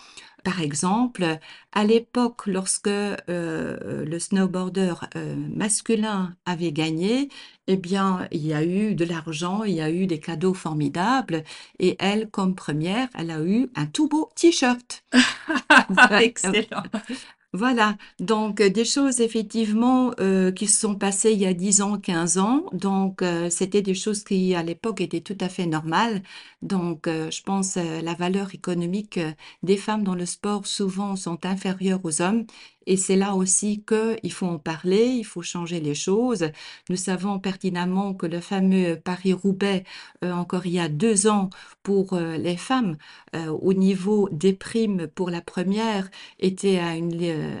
Par 0.43 0.61
exemple, 0.61 1.37
à 1.73 1.83
l'époque, 1.83 2.47
lorsque 2.47 2.87
euh, 2.87 4.05
le 4.05 4.19
snowboarder 4.19 4.93
euh, 5.15 5.35
masculin 5.35 6.35
avait 6.45 6.71
gagné, 6.71 7.29
eh 7.67 7.77
bien, 7.77 8.27
il 8.31 8.45
y 8.45 8.53
a 8.53 8.63
eu 8.63 8.95
de 8.95 9.05
l'argent, 9.05 9.63
il 9.63 9.75
y 9.75 9.81
a 9.81 9.91
eu 9.91 10.07
des 10.07 10.19
cadeaux 10.19 10.53
formidables. 10.53 11.43
Et 11.79 11.95
elle, 11.99 12.29
comme 12.29 12.55
première, 12.55 13.09
elle 13.15 13.31
a 13.31 13.41
eu 13.43 13.69
un 13.75 13.85
tout 13.85 14.07
beau 14.07 14.29
t-shirt. 14.35 15.03
Excellent. 16.19 16.83
Voilà, 17.51 17.97
donc 18.19 18.61
euh, 18.61 18.69
des 18.69 18.85
choses 18.85 19.21
effectivement 19.21 20.11
euh, 20.19 20.51
qui 20.51 20.67
se 20.67 20.79
sont 20.79 20.93
passées 20.95 21.31
il 21.31 21.39
y 21.39 21.47
a 21.47 21.53
10 21.55 21.81
ans, 21.81 21.97
15 21.97 22.37
ans. 22.37 22.65
Donc 22.73 23.23
euh, 23.23 23.49
c'était 23.49 23.81
des 23.81 23.95
choses 23.95 24.23
qui 24.23 24.53
à 24.53 24.61
l'époque 24.61 25.01
étaient 25.01 25.21
tout 25.21 25.37
à 25.41 25.49
fait 25.49 25.65
normales. 25.65 26.21
Donc 26.61 27.07
je 27.07 27.41
pense 27.41 27.75
la 27.75 28.13
valeur 28.13 28.53
économique 28.53 29.19
des 29.63 29.77
femmes 29.77 30.03
dans 30.03 30.13
le 30.15 30.25
sport 30.27 30.67
souvent 30.67 31.15
sont 31.15 31.43
inférieures 31.45 32.01
aux 32.03 32.21
hommes 32.21 32.45
et 32.89 32.97
c'est 32.97 33.15
là 33.15 33.35
aussi 33.35 33.83
qu'il 33.83 34.31
faut 34.31 34.47
en 34.47 34.57
parler, 34.57 35.05
il 35.05 35.23
faut 35.23 35.43
changer 35.43 35.79
les 35.79 35.93
choses. 35.93 36.49
Nous 36.89 36.95
savons 36.95 37.37
pertinemment 37.39 38.15
que 38.15 38.25
le 38.25 38.39
fameux 38.39 38.99
Paris-Roubaix, 38.99 39.83
euh, 40.23 40.31
encore 40.31 40.65
il 40.65 40.73
y 40.73 40.79
a 40.79 40.89
deux 40.89 41.27
ans, 41.27 41.51
pour 41.83 42.13
euh, 42.13 42.37
les 42.37 42.57
femmes, 42.57 42.97
euh, 43.35 43.49
au 43.49 43.73
niveau 43.73 44.27
des 44.31 44.53
primes 44.53 45.05
pour 45.05 45.29
la 45.29 45.41
première, 45.41 46.09
était 46.39 46.79
à 46.79 46.95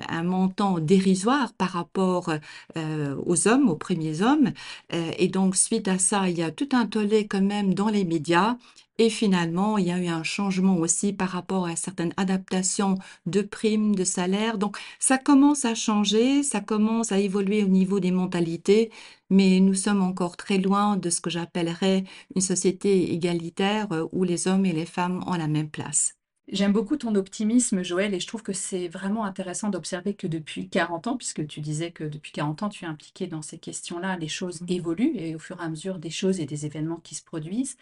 un 0.09 0.23
montant 0.23 0.79
dérisoire 0.79 1.53
par 1.53 1.69
rapport 1.69 2.33
aux 2.75 3.47
hommes, 3.47 3.69
aux 3.69 3.75
premiers 3.75 4.21
hommes. 4.21 4.51
et 4.91 5.27
donc, 5.27 5.55
suite 5.55 5.87
à 5.87 5.99
ça, 5.99 6.29
il 6.29 6.37
y 6.37 6.43
a 6.43 6.51
tout 6.51 6.69
un 6.73 6.85
tollé 6.87 7.27
quand 7.27 7.41
même 7.41 7.73
dans 7.73 7.89
les 7.89 8.05
médias 8.05 8.57
et 8.99 9.09
finalement, 9.09 9.77
il 9.77 9.87
y 9.87 9.91
a 9.91 9.97
eu 9.97 10.07
un 10.07 10.23
changement 10.23 10.75
aussi 10.75 11.13
par 11.13 11.29
rapport 11.29 11.65
à 11.65 11.77
certaines 11.77 12.13
adaptations 12.17 12.95
de 13.25 13.41
primes, 13.41 13.95
de 13.95 14.03
salaires. 14.03 14.57
Donc, 14.57 14.77
ça 14.99 15.17
commence 15.17 15.63
à 15.63 15.73
changer, 15.73 16.43
ça 16.43 16.59
commence 16.59 17.13
à 17.13 17.19
évoluer 17.19 17.63
au 17.63 17.69
niveau 17.69 18.01
des 18.01 18.11
mentalités, 18.11 18.91
mais 19.29 19.61
nous 19.61 19.73
sommes 19.73 20.03
encore 20.03 20.35
très 20.35 20.57
loin 20.57 20.97
de 20.97 21.09
ce 21.09 21.21
que 21.21 21.29
j'appellerais 21.29 22.03
une 22.35 22.41
société 22.41 23.13
égalitaire 23.13 23.87
euh, 23.93 24.05
où 24.11 24.25
les 24.25 24.49
hommes 24.49 24.65
et 24.65 24.73
les 24.73 24.85
femmes 24.85 25.23
ont 25.27 25.35
la 25.35 25.47
même 25.47 25.69
place. 25.69 26.15
J'aime 26.51 26.73
beaucoup 26.73 26.97
ton 26.97 27.15
optimisme, 27.15 27.83
Joël, 27.83 28.13
et 28.13 28.19
je 28.19 28.27
trouve 28.27 28.43
que 28.43 28.53
c'est 28.53 28.89
vraiment 28.89 29.23
intéressant 29.23 29.69
d'observer 29.69 30.13
que 30.15 30.27
depuis 30.27 30.67
40 30.67 31.07
ans, 31.07 31.15
puisque 31.15 31.47
tu 31.47 31.61
disais 31.61 31.91
que 31.91 32.03
depuis 32.03 32.33
40 32.33 32.63
ans, 32.63 32.69
tu 32.69 32.83
es 32.83 32.87
impliqué 32.87 33.27
dans 33.27 33.43
ces 33.43 33.59
questions-là, 33.59 34.17
les 34.17 34.27
choses 34.27 34.61
mmh. 34.61 34.65
évoluent 34.69 35.15
et 35.15 35.35
au 35.35 35.39
fur 35.39 35.61
et 35.61 35.63
à 35.63 35.69
mesure 35.69 35.99
des 35.99 36.09
choses 36.09 36.41
et 36.41 36.45
des 36.45 36.65
événements 36.65 36.99
qui 36.99 37.15
se 37.15 37.23
produisent. 37.23 37.77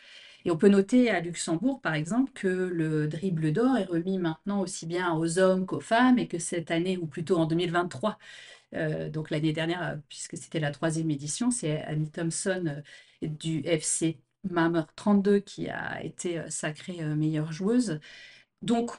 Et 0.47 0.51
on 0.51 0.57
peut 0.57 0.69
noter 0.69 1.09
à 1.11 1.19
Luxembourg, 1.19 1.81
par 1.81 1.93
exemple, 1.93 2.31
que 2.33 2.47
le 2.47 3.09
dribble 3.09 3.51
d'or 3.51 3.77
est 3.77 3.83
remis 3.83 4.17
maintenant 4.17 4.61
aussi 4.61 4.85
bien 4.85 5.13
aux 5.13 5.39
hommes 5.39 5.65
qu'aux 5.65 5.81
femmes 5.81 6.19
et 6.19 6.29
que 6.29 6.39
cette 6.39 6.71
année, 6.71 6.97
ou 6.97 7.05
plutôt 7.07 7.37
en 7.37 7.45
2023, 7.47 8.17
Euh, 8.75 9.09
donc 9.09 9.31
l'année 9.31 9.53
dernière, 9.53 9.99
puisque 10.09 10.37
c'était 10.37 10.59
la 10.61 10.71
troisième 10.71 11.11
édition, 11.11 11.51
c'est 11.51 11.81
Annie 11.83 12.11
Thompson 12.11 12.65
euh, 13.23 13.27
du 13.27 13.61
FC 13.65 14.19
Mammer 14.49 14.83
32 14.97 15.39
qui 15.39 15.69
a 15.69 16.03
été 16.03 16.39
euh, 16.39 16.49
sacrée 16.49 17.03
meilleure 17.15 17.51
joueuse. 17.53 17.99
Donc, 18.61 18.91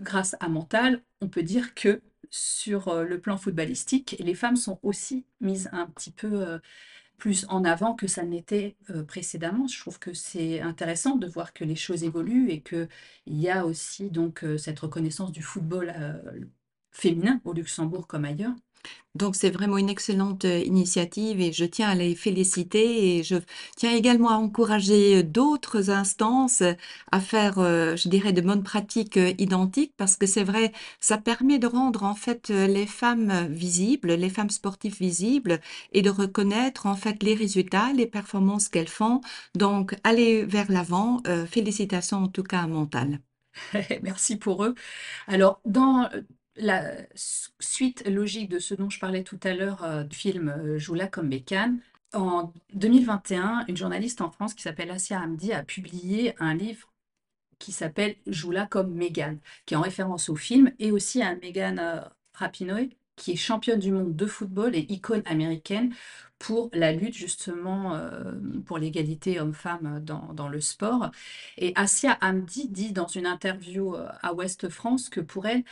grâce 0.00 0.36
à 0.40 0.48
Mental, 0.48 1.02
on 1.20 1.28
peut 1.28 1.42
dire 1.42 1.74
que 1.74 2.02
sur 2.30 3.02
le 3.04 3.20
plan 3.20 3.36
footballistique, 3.38 4.16
les 4.20 4.34
femmes 4.34 4.56
sont 4.56 4.78
aussi 4.82 5.26
mises 5.40 5.68
un 5.72 5.86
petit 5.86 6.10
peu 6.10 6.60
plus 7.18 7.46
en 7.48 7.64
avant 7.64 7.94
que 7.94 8.06
ça 8.06 8.24
n'était 8.24 8.76
euh, 8.90 9.04
précédemment. 9.04 9.66
Je 9.68 9.78
trouve 9.80 9.98
que 9.98 10.12
c'est 10.14 10.60
intéressant 10.60 11.16
de 11.16 11.26
voir 11.26 11.52
que 11.52 11.64
les 11.64 11.76
choses 11.76 12.04
évoluent 12.04 12.50
et 12.50 12.62
qu'il 12.62 12.88
y 13.26 13.48
a 13.48 13.66
aussi 13.66 14.10
donc 14.10 14.44
euh, 14.44 14.58
cette 14.58 14.80
reconnaissance 14.80 15.32
du 15.32 15.42
football 15.42 15.92
euh, 15.96 16.40
féminin 16.92 17.40
au 17.44 17.52
Luxembourg 17.52 18.06
comme 18.06 18.24
ailleurs. 18.24 18.54
Donc 19.14 19.34
c'est 19.36 19.50
vraiment 19.50 19.78
une 19.78 19.88
excellente 19.88 20.44
euh, 20.44 20.58
initiative 20.60 21.40
et 21.40 21.52
je 21.52 21.64
tiens 21.64 21.88
à 21.90 21.94
les 21.94 22.14
féliciter 22.14 23.16
et 23.18 23.22
je 23.22 23.36
tiens 23.76 23.92
également 23.94 24.28
à 24.30 24.34
encourager 24.36 25.22
d'autres 25.22 25.90
instances 25.90 26.62
à 27.12 27.20
faire, 27.20 27.58
euh, 27.58 27.96
je 27.96 28.08
dirais, 28.08 28.32
de 28.32 28.40
bonnes 28.40 28.62
pratiques 28.62 29.16
euh, 29.16 29.32
identiques 29.38 29.94
parce 29.96 30.16
que 30.16 30.26
c'est 30.26 30.44
vrai, 30.44 30.72
ça 31.00 31.18
permet 31.18 31.58
de 31.58 31.66
rendre 31.66 32.02
en 32.04 32.14
fait 32.14 32.50
euh, 32.50 32.66
les 32.66 32.86
femmes 32.86 33.46
visibles, 33.50 34.12
les 34.14 34.30
femmes 34.30 34.50
sportives 34.50 34.96
visibles 34.98 35.60
et 35.92 36.02
de 36.02 36.10
reconnaître 36.10 36.86
en 36.86 36.94
fait 36.96 37.22
les 37.22 37.34
résultats, 37.34 37.92
les 37.92 38.06
performances 38.06 38.68
qu'elles 38.68 38.88
font. 38.88 39.20
Donc 39.54 39.94
aller 40.04 40.44
vers 40.44 40.70
l'avant, 40.70 41.20
euh, 41.26 41.46
félicitations 41.46 42.18
en 42.24 42.28
tout 42.28 42.42
cas 42.42 42.60
à 42.62 42.66
Montal. 42.66 43.20
Merci 44.02 44.36
pour 44.36 44.64
eux. 44.64 44.74
Alors, 45.26 45.60
dans 45.64 46.08
la 46.56 46.94
suite 47.14 48.06
logique 48.06 48.48
de 48.48 48.58
ce 48.58 48.74
dont 48.74 48.90
je 48.90 48.98
parlais 48.98 49.22
tout 49.22 49.38
à 49.42 49.54
l'heure, 49.54 49.84
euh, 49.84 50.04
du 50.04 50.16
film 50.16 50.48
euh, 50.48 50.78
Joue-la 50.78 51.06
comme 51.06 51.28
Bécane, 51.28 51.80
en 52.14 52.52
2021, 52.74 53.64
une 53.68 53.76
journaliste 53.76 54.20
en 54.20 54.30
France 54.30 54.54
qui 54.54 54.62
s'appelle 54.62 54.90
Asia 54.90 55.20
Hamdi 55.20 55.52
a 55.52 55.62
publié 55.62 56.34
un 56.38 56.54
livre 56.54 56.92
qui 57.58 57.72
s'appelle 57.72 58.16
Joue-la 58.26 58.66
comme 58.66 58.92
Mégane, 58.92 59.38
qui 59.64 59.74
est 59.74 59.76
en 59.76 59.82
référence 59.82 60.28
au 60.28 60.36
film, 60.36 60.72
et 60.78 60.92
aussi 60.92 61.22
à 61.22 61.34
Megan 61.36 61.78
euh, 61.78 62.00
Rapinoe, 62.34 62.90
qui 63.16 63.32
est 63.32 63.36
championne 63.36 63.80
du 63.80 63.92
monde 63.92 64.14
de 64.14 64.26
football 64.26 64.74
et 64.74 64.86
icône 64.90 65.22
américaine 65.24 65.94
pour 66.38 66.68
la 66.74 66.92
lutte 66.92 67.14
justement 67.14 67.98
pour 68.66 68.76
l'égalité 68.76 69.40
homme-femme 69.40 70.00
dans, 70.04 70.34
dans 70.34 70.48
le 70.48 70.60
sport. 70.60 71.10
Et 71.56 71.72
Asia 71.76 72.18
Hamdi 72.20 72.68
dit 72.68 72.92
dans 72.92 73.06
une 73.06 73.24
interview 73.26 73.96
à 74.20 74.34
Ouest 74.34 74.68
France 74.68 75.08
que 75.08 75.20
pour 75.20 75.46
elle, 75.46 75.64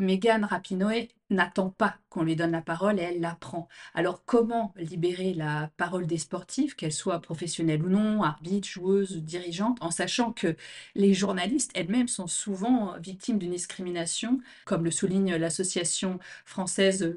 Megan 0.00 0.44
Rapinoe 0.44 1.08
n'attend 1.30 1.70
pas 1.70 1.96
qu'on 2.08 2.22
lui 2.24 2.36
donne 2.36 2.50
la 2.50 2.60
parole 2.60 2.98
et 2.98 3.02
elle 3.02 3.20
la 3.20 3.34
prend. 3.34 3.68
Alors 3.94 4.24
comment 4.24 4.72
libérer 4.76 5.32
la 5.34 5.70
parole 5.76 6.06
des 6.06 6.18
sportifs, 6.18 6.74
qu'elles 6.74 6.92
soient 6.92 7.20
professionnelles 7.20 7.84
ou 7.84 7.88
non, 7.88 8.22
arbitres, 8.22 8.68
joueuses, 8.68 9.16
dirigeantes, 9.22 9.78
en 9.80 9.90
sachant 9.90 10.32
que 10.32 10.56
les 10.94 11.14
journalistes 11.14 11.70
elles-mêmes 11.74 12.08
sont 12.08 12.26
souvent 12.26 12.96
victimes 12.98 13.38
d'une 13.38 13.52
discrimination, 13.52 14.40
comme 14.64 14.84
le 14.84 14.90
souligne 14.90 15.36
l'association 15.36 16.18
française 16.44 17.14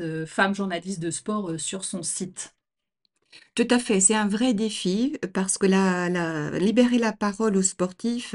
euh, 0.00 0.26
femmes 0.26 0.54
journalistes 0.54 1.00
de 1.00 1.10
sport 1.10 1.50
euh, 1.50 1.58
sur 1.58 1.84
son 1.84 2.02
site. 2.02 2.54
Tout 3.54 3.68
à 3.70 3.78
fait, 3.78 4.00
c'est 4.00 4.16
un 4.16 4.26
vrai 4.26 4.52
défi 4.52 5.16
parce 5.32 5.58
que 5.58 5.66
la, 5.66 6.08
la- 6.08 6.58
libérer 6.58 6.98
la 6.98 7.12
parole 7.12 7.56
aux 7.56 7.62
sportifs, 7.62 8.34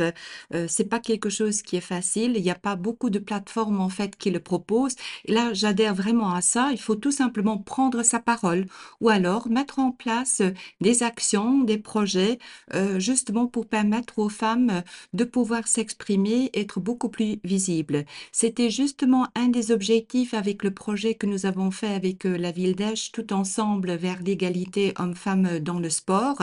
euh, 0.53 0.65
c'est 0.69 0.85
pas 0.88 1.01
quelque 1.01 1.29
chose 1.29 1.61
qui 1.61 1.75
est 1.75 1.81
facile. 1.81 2.33
Il 2.38 2.43
n'y 2.43 2.49
a 2.51 2.55
pas 2.55 2.77
beaucoup 2.77 3.09
de 3.09 3.19
plateformes 3.19 3.81
en 3.81 3.89
fait 3.89 4.15
qui 4.15 4.31
le 4.31 4.39
proposent. 4.39 4.95
Et 5.25 5.33
là, 5.33 5.51
j'adhère 5.53 5.93
vraiment 5.93 6.33
à 6.33 6.39
ça. 6.41 6.69
Il 6.71 6.79
faut 6.79 6.95
tout 6.95 7.11
simplement 7.11 7.57
prendre 7.57 8.01
sa 8.01 8.19
parole 8.21 8.65
ou 9.01 9.09
alors 9.09 9.49
mettre 9.49 9.79
en 9.79 9.91
place 9.91 10.41
des 10.81 11.03
actions, 11.03 11.63
des 11.63 11.77
projets, 11.77 12.39
euh, 12.73 12.99
justement 12.99 13.47
pour 13.47 13.67
permettre 13.67 14.19
aux 14.19 14.29
femmes 14.29 14.83
de 15.13 15.23
pouvoir 15.23 15.67
s'exprimer, 15.67 16.49
être 16.53 16.79
beaucoup 16.79 17.09
plus 17.09 17.39
visibles. 17.43 18.05
C'était 18.31 18.69
justement 18.69 19.27
un 19.35 19.47
des 19.49 19.71
objectifs 19.71 20.33
avec 20.33 20.63
le 20.63 20.71
projet 20.73 21.15
que 21.15 21.25
nous 21.27 21.45
avons 21.45 21.71
fait 21.71 21.93
avec 21.93 22.25
euh, 22.25 22.38
la 22.38 22.51
ville 22.51 22.75
d'Esch, 22.75 23.11
tout 23.11 23.33
ensemble 23.33 23.93
vers 23.95 24.21
l'égalité 24.23 24.93
hommes-femmes 25.09 25.59
dans 25.59 25.79
le 25.79 25.89
sport, 25.89 26.37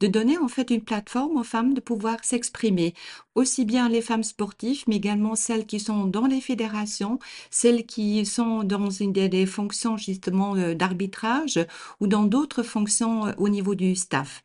de 0.00 0.06
donner 0.06 0.38
en 0.38 0.48
fait 0.48 0.70
une 0.70 0.82
plateforme 0.82 1.36
aux 1.36 1.44
femmes 1.44 1.74
de 1.74 1.80
pouvoir 1.80 2.16
s'exprimer, 2.22 2.94
aussi 3.34 3.64
bien 3.64 3.88
les 3.88 4.02
femmes 4.02 4.24
sportives, 4.24 4.84
mais 4.86 4.96
également 4.96 5.34
celles 5.34 5.66
qui 5.66 5.80
sont 5.80 6.04
dans 6.04 6.26
les 6.26 6.40
fédérations, 6.40 7.18
celles 7.50 7.86
qui 7.86 8.26
sont 8.26 8.62
dans 8.62 8.90
une 8.90 9.12
des, 9.12 9.28
des 9.28 9.46
fonctions 9.46 9.96
justement 9.96 10.54
euh, 10.56 10.74
d'arbitrage 10.74 11.58
ou 12.00 12.06
dans 12.06 12.24
d'autres 12.24 12.62
fonctions 12.62 13.26
euh, 13.26 13.32
au 13.38 13.48
niveau 13.48 13.74
du 13.74 13.94
staff. 13.96 14.42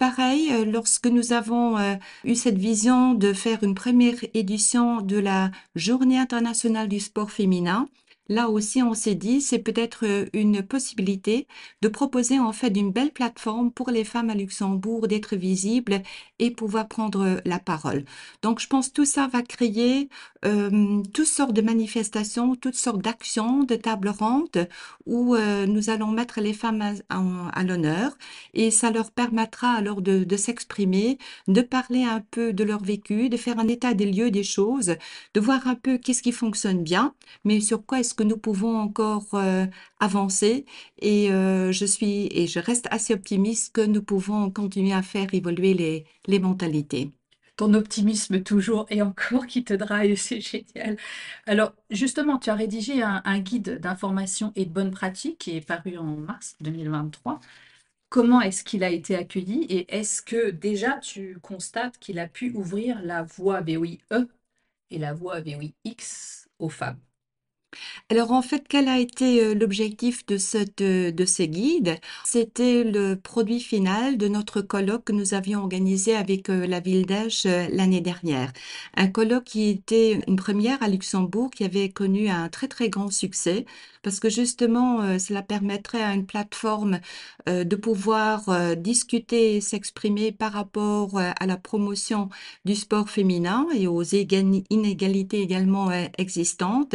Pareil, 0.00 0.48
euh, 0.50 0.64
lorsque 0.64 1.08
nous 1.08 1.34
avons 1.34 1.76
euh, 1.76 1.94
eu 2.24 2.34
cette 2.34 2.56
vision 2.56 3.12
de 3.12 3.34
faire 3.34 3.62
une 3.62 3.74
première 3.74 4.16
édition 4.32 5.02
de 5.02 5.18
la 5.18 5.50
Journée 5.74 6.18
internationale 6.18 6.88
du 6.88 7.00
sport 7.00 7.30
féminin, 7.30 7.86
là 8.30 8.48
aussi 8.48 8.82
on 8.82 8.94
s'est 8.94 9.16
dit 9.16 9.42
c'est 9.42 9.58
peut-être 9.58 10.06
euh, 10.06 10.26
une 10.32 10.62
possibilité 10.62 11.46
de 11.82 11.88
proposer 11.88 12.38
en 12.38 12.52
fait 12.52 12.68
une 12.68 12.92
belle 12.92 13.10
plateforme 13.10 13.72
pour 13.72 13.90
les 13.90 14.04
femmes 14.04 14.30
à 14.30 14.34
Luxembourg 14.34 15.08
d'être 15.08 15.36
visibles 15.36 16.00
et 16.38 16.50
pouvoir 16.52 16.88
prendre 16.88 17.22
euh, 17.22 17.36
la 17.44 17.58
parole. 17.58 18.04
Donc 18.42 18.60
je 18.60 18.68
pense 18.68 18.88
que 18.88 18.94
tout 18.94 19.04
ça 19.04 19.26
va 19.26 19.42
créer 19.42 20.08
euh, 20.44 21.02
toutes 21.12 21.26
sortes 21.26 21.52
de 21.52 21.60
manifestations, 21.60 22.54
toutes 22.54 22.76
sortes 22.76 23.02
d'actions, 23.02 23.64
de 23.64 23.74
tables 23.74 24.08
rondes 24.08 24.68
où 25.06 25.36
nous 25.66 25.90
allons 25.90 26.12
mettre 26.12 26.40
les 26.40 26.52
femmes 26.52 26.94
à 27.08 27.64
l'honneur 27.64 28.16
et 28.54 28.70
ça 28.70 28.92
leur 28.92 29.10
permettra 29.10 29.72
alors 29.72 30.02
de, 30.02 30.22
de 30.22 30.36
s'exprimer, 30.36 31.18
de 31.48 31.62
parler 31.62 32.04
un 32.04 32.20
peu 32.30 32.52
de 32.52 32.62
leur 32.62 32.82
vécu, 32.82 33.28
de 33.28 33.36
faire 33.36 33.58
un 33.58 33.66
état 33.66 33.94
des 33.94 34.06
lieux 34.06 34.30
des 34.30 34.44
choses, 34.44 34.94
de 35.34 35.40
voir 35.40 35.66
un 35.66 35.74
peu 35.74 35.98
qu'est-ce 35.98 36.22
qui 36.22 36.32
fonctionne 36.32 36.82
bien, 36.84 37.14
mais 37.44 37.60
sur 37.60 37.84
quoi 37.84 38.00
est-ce 38.00 38.14
que 38.20 38.24
nous 38.24 38.36
pouvons 38.36 38.78
encore 38.78 39.28
euh, 39.32 39.64
avancer. 39.98 40.66
Et 40.98 41.32
euh, 41.32 41.72
je 41.72 41.86
suis 41.86 42.28
et 42.32 42.46
je 42.46 42.60
reste 42.60 42.86
assez 42.90 43.14
optimiste 43.14 43.74
que 43.74 43.80
nous 43.80 44.02
pouvons 44.02 44.50
continuer 44.50 44.92
à 44.92 45.00
faire 45.02 45.32
évoluer 45.32 46.04
les, 46.28 46.38
mentalités. 46.38 47.12
Ton 47.56 47.72
optimisme 47.72 48.42
toujours 48.42 48.84
et 48.90 49.00
encore 49.00 49.46
qui 49.46 49.64
te 49.64 49.72
drive, 49.72 50.16
c'est 50.18 50.42
génial. 50.42 50.98
Alors, 51.46 51.72
justement, 51.88 52.38
tu 52.38 52.50
as 52.50 52.54
rédigé 52.54 53.02
un, 53.02 53.38
guide 53.40 53.80
d'information 53.80 54.52
et 54.54 54.66
de 54.66 54.70
bonnes 54.70 54.90
pratiques 54.90 55.38
qui 55.38 55.56
est 55.56 55.66
paru 55.66 55.96
en 55.96 56.16
mars 56.16 56.56
2023. 56.60 57.40
Comment 58.10 58.42
est-ce 58.42 58.64
qu'il 58.64 58.84
a 58.84 58.90
été 58.90 59.16
accueilli 59.16 59.64
et 59.70 59.96
est-ce 59.96 60.20
que 60.20 60.50
déjà 60.50 60.98
tu 60.98 61.38
constates 61.40 61.98
qu'il 61.98 62.18
a 62.18 62.28
pu 62.28 62.52
ouvrir 62.54 63.00
la 63.02 63.22
voie 63.22 63.62
VOIE 63.62 63.98
et 64.90 64.98
la 64.98 65.14
voie 65.14 65.40
VOIX 65.40 66.48
aux 66.58 66.68
femmes? 66.68 67.00
Alors 68.10 68.32
en 68.32 68.42
fait, 68.42 68.64
quel 68.68 68.88
a 68.88 68.98
été 68.98 69.42
euh, 69.44 69.54
l'objectif 69.54 70.26
de 70.26 70.36
euh, 70.80 71.10
de 71.12 71.24
ces 71.24 71.48
guides? 71.48 71.96
C'était 72.24 72.84
le 72.84 73.14
produit 73.16 73.60
final 73.60 74.18
de 74.18 74.28
notre 74.28 74.60
colloque 74.60 75.04
que 75.04 75.12
nous 75.12 75.34
avions 75.34 75.60
organisé 75.60 76.14
avec 76.16 76.50
euh, 76.50 76.66
la 76.66 76.80
ville 76.80 77.06
d'Esch 77.06 77.46
euh, 77.46 77.68
l'année 77.70 78.00
dernière. 78.00 78.52
Un 78.96 79.08
colloque 79.08 79.44
qui 79.44 79.68
était 79.68 80.20
une 80.26 80.36
première 80.36 80.82
à 80.82 80.88
Luxembourg, 80.88 81.50
qui 81.50 81.64
avait 81.64 81.88
connu 81.90 82.28
un 82.28 82.48
très 82.48 82.68
très 82.68 82.88
grand 82.88 83.10
succès, 83.10 83.64
parce 84.02 84.18
que 84.20 84.30
justement, 84.30 85.18
cela 85.18 85.42
permettrait 85.42 86.02
à 86.02 86.14
une 86.14 86.24
plateforme 86.26 87.00
de 87.46 87.76
pouvoir 87.76 88.74
discuter 88.76 89.56
et 89.56 89.60
s'exprimer 89.60 90.32
par 90.32 90.52
rapport 90.52 91.18
à 91.18 91.46
la 91.46 91.56
promotion 91.58 92.30
du 92.64 92.74
sport 92.74 93.10
féminin 93.10 93.66
et 93.74 93.86
aux 93.86 94.02
éga- 94.02 94.64
inégalités 94.70 95.42
également 95.42 95.90
existantes. 96.16 96.94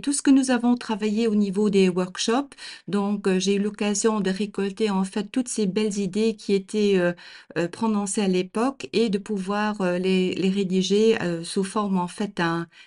Tout 0.00 0.12
ce 0.12 0.22
que 0.22 0.30
nous 0.30 0.50
avons 0.50 0.76
travaillé 0.76 1.26
au 1.28 1.34
niveau 1.34 1.70
des 1.70 1.88
workshops, 1.88 2.54
donc 2.88 3.26
euh, 3.26 3.38
j'ai 3.38 3.54
eu 3.56 3.58
l'occasion 3.58 4.20
de 4.20 4.30
récolter 4.30 4.90
en 4.90 5.04
fait 5.04 5.24
toutes 5.30 5.48
ces 5.48 5.66
belles 5.66 5.98
idées 5.98 6.34
qui 6.36 6.54
étaient 6.54 6.98
euh, 6.98 7.12
euh, 7.56 7.68
prononcées 7.68 8.22
à 8.22 8.28
l'époque 8.28 8.88
et 8.92 9.08
de 9.10 9.18
pouvoir 9.18 9.82
les, 9.98 10.34
les 10.34 10.50
rédiger 10.50 11.16
sous 11.42 11.64
forme 11.64 11.98
en 11.98 12.08
fait 12.08 12.40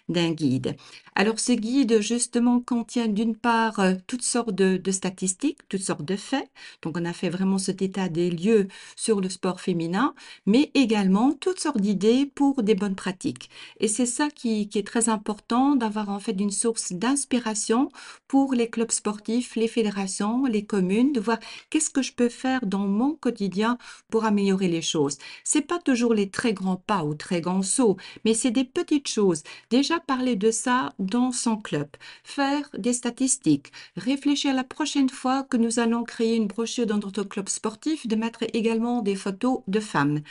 d'un 0.10 0.32
guide. 0.32 0.76
Alors 1.13 1.41
ce 1.41 1.52
guide 1.52 2.00
justement 2.00 2.62
contient 2.62 3.10
d'une 3.10 3.36
part 3.36 3.80
euh, 3.80 3.95
toutes 4.08 4.21
sortes 4.21 4.54
de, 4.56 4.80
statistiques, 4.91 5.60
toutes 5.67 5.82
sortes 5.82 6.06
de 6.06 6.15
faits. 6.15 6.50
Donc 6.82 6.97
on 6.97 7.04
a 7.04 7.12
fait 7.12 7.30
vraiment 7.30 7.58
cet 7.58 7.82
état 7.82 8.08
des 8.08 8.32
lieux 8.32 8.69
sur 8.95 9.19
le 9.19 9.28
sport 9.28 9.60
féminin, 9.60 10.15
mais 10.45 10.71
également 10.74 11.34
toutes 11.34 11.60
sortes 11.60 11.82
d'idées 11.82 12.26
pour 12.26 12.63
des 12.63 12.76
bonnes 12.76 12.95
pratiques. 12.95 13.50
Et 13.82 13.89
c'est 13.89 14.06
ça 14.06 14.30
qui, 14.30 14.69
qui 14.69 14.80
est 14.80 14.88
très 14.88 15.10
important, 15.10 15.76
d'avoir 15.76 16.08
en 16.10 16.19
fait 16.19 16.32
une 16.32 16.50
source 16.50 16.93
d'inspiration 16.93 17.89
pour 18.30 18.54
les 18.54 18.69
clubs 18.69 18.91
sportifs, 18.91 19.58
les 19.58 19.67
fédérations, 19.67 20.45
les 20.45 20.65
communes, 20.65 21.12
de 21.12 21.19
voir 21.19 21.39
qu'est-ce 21.69 21.89
que 21.89 22.02
je 22.02 22.13
peux 22.13 22.30
faire 22.30 22.65
dans 22.65 22.88
mon 22.88 23.15
quotidien 23.15 23.78
pour 24.10 24.24
améliorer 24.24 24.69
les 24.69 24.82
choses. 24.82 25.17
C'est 25.43 25.62
pas 25.62 25.80
toujours 25.80 26.13
les 26.13 26.30
très 26.30 26.54
grands 26.54 26.78
pas 26.78 27.04
ou 27.04 27.15
très 27.15 27.41
grands 27.41 27.63
sauts, 27.63 27.97
mais 28.24 28.34
c'est 28.34 28.52
des 28.52 28.63
petites 28.63 29.10
choses. 29.10 29.43
Déjà 29.69 30.00
parler 30.00 30.38
de 30.38 30.52
ça 30.52 30.93
dans 31.02 31.32
son 31.32 31.58
club, 31.58 31.88
faire 32.24 32.70
des 32.78 32.94
statistiques, 32.94 33.72
réfléchir 33.98 34.54
la 34.54 34.64
prochaine 34.64 35.10
fois 35.10 35.44
que 35.44 35.58
nous 35.58 35.80
allons 35.80 36.04
créer 36.04 36.36
une 36.36 36.48
brochure 36.48 36.86
dans 36.86 36.98
notre 36.98 37.24
club 37.24 37.50
sportif, 37.50 38.08
de 38.08 38.16
mettre 38.16 38.44
également 38.54 39.02
des 39.02 39.16
photos 39.16 39.62
de 39.68 39.80
femmes. 39.80 40.22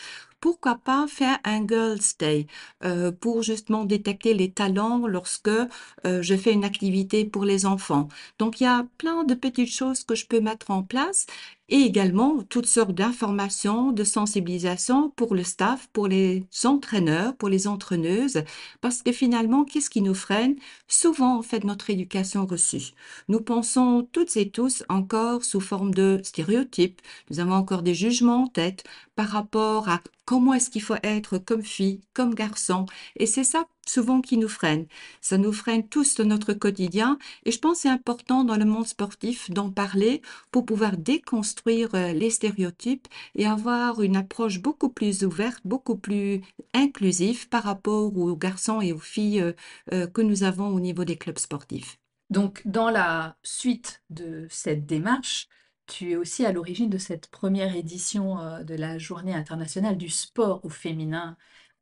Pourquoi 0.41 0.77
pas 0.77 1.07
faire 1.07 1.39
un 1.45 1.67
Girls 1.67 2.01
Day 2.19 2.47
euh, 2.83 3.13
pour 3.13 3.43
justement 3.43 3.85
détecter 3.85 4.33
les 4.33 4.51
talents 4.51 5.07
lorsque 5.07 5.49
euh, 5.49 6.23
je 6.23 6.35
fais 6.35 6.53
une 6.53 6.65
activité 6.65 7.27
pour 7.27 7.45
les 7.45 7.67
enfants. 7.67 8.09
Donc 8.39 8.61
il 8.61 8.65
y 8.65 8.67
a 8.67 8.87
plein 8.97 9.25
de 9.25 9.35
petites 9.35 9.71
choses 9.71 10.03
que 10.03 10.15
je 10.15 10.27
peux 10.27 10.41
mettre 10.41 10.71
en 10.71 10.83
place 10.83 11.27
et 11.71 11.79
également 11.83 12.43
toutes 12.49 12.67
sortes 12.67 12.95
d'informations, 12.95 13.93
de 13.93 14.05
sensibilisation 14.05 15.11
pour 15.11 15.35
le 15.35 15.45
staff, 15.45 15.89
pour 15.93 16.09
les 16.09 16.45
entraîneurs, 16.65 17.37
pour 17.37 17.49
les 17.49 17.67
entraîneuses, 17.67 18.43
parce 18.81 19.03
que 19.03 19.13
finalement, 19.13 19.65
qu'est-ce 19.65 19.91
qui 19.91 20.03
nous 20.03 20.15
freine? 20.15 20.57
Souvent, 20.89 21.39
en 21.39 21.43
fait, 21.43 21.65
notre 21.65 21.91
éducation 21.91 22.47
reçue. 22.47 22.93
Nous 23.29 23.41
pensons 23.41 24.07
toutes 24.13 24.37
et 24.37 24.51
tous 24.51 24.85
encore 24.89 25.45
sous 25.45 25.61
forme 25.61 25.95
de 25.95 26.21
stéréotypes. 26.25 27.01
Nous 27.31 27.41
avons 27.41 27.55
encore 27.55 27.83
des 27.83 27.95
jugements 27.95 28.45
en 28.45 28.47
tête 28.49 28.85
par 29.15 29.29
rapport 29.29 29.89
à 29.89 30.03
comment 30.25 30.55
est-ce 30.55 30.71
qu'il 30.71 30.83
faut 30.83 30.95
être 31.03 31.39
comme 31.39 31.63
fille, 31.63 32.01
comme 32.15 32.35
garçon. 32.35 32.87
Et 33.17 33.27
c'est 33.27 33.45
ça 33.45 33.67
souvent 33.91 34.21
qui 34.21 34.37
nous 34.37 34.49
freine. 34.49 34.87
Ça 35.21 35.37
nous 35.39 35.53
freine 35.53 35.87
tous 35.89 36.17
dans 36.17 36.25
notre 36.25 36.53
quotidien 36.53 37.19
et 37.45 37.51
je 37.51 37.59
pense 37.59 37.79
que 37.79 37.83
c'est 37.83 37.89
important 37.89 38.45
dans 38.45 38.57
le 38.57 38.65
monde 38.65 38.87
sportif 38.87 39.51
d'en 39.51 39.71
parler 39.71 40.23
pour 40.51 40.65
pouvoir 40.65 40.97
déconstruire 40.97 41.95
euh, 41.95 42.13
les 42.13 42.31
stéréotypes 42.31 43.09
et 43.35 43.47
avoir 43.47 44.01
une 44.03 44.17
approche 44.17 44.61
beaucoup 44.61 44.89
plus 44.89 45.25
ouverte, 45.25 45.61
beaucoup 45.65 45.97
plus 45.97 46.41
inclusive 46.75 47.49
par 47.49 47.65
rapport 47.65 48.17
aux 48.17 48.37
garçons 48.37 48.81
et 48.81 48.93
aux 48.93 48.99
filles 48.99 49.41
euh, 49.41 49.53
euh, 49.93 50.07
que 50.07 50.23
nous 50.23 50.45
avons 50.45 50.69
au 50.69 50.81
niveau 50.81 51.05
des 51.05 51.17
clubs 51.17 51.39
sportifs. 51.39 51.99
Donc, 52.31 52.63
dans 52.65 52.91
la 52.91 53.37
suite 53.43 54.03
de 54.11 54.47
cette 54.51 54.87
démarche, 54.87 55.49
tu 55.87 56.13
es 56.13 56.17
aussi 56.17 56.47
à 56.47 56.53
l'origine 56.53 56.89
de 56.89 56.99
cette 56.99 57.27
première 57.29 57.75
édition 57.75 58.37
de 58.63 58.75
la 58.77 58.99
Journée 58.99 59.35
internationale 59.35 59.97
du 59.97 60.09
sport 60.09 60.65
au 60.65 60.69
féminin, 60.69 61.37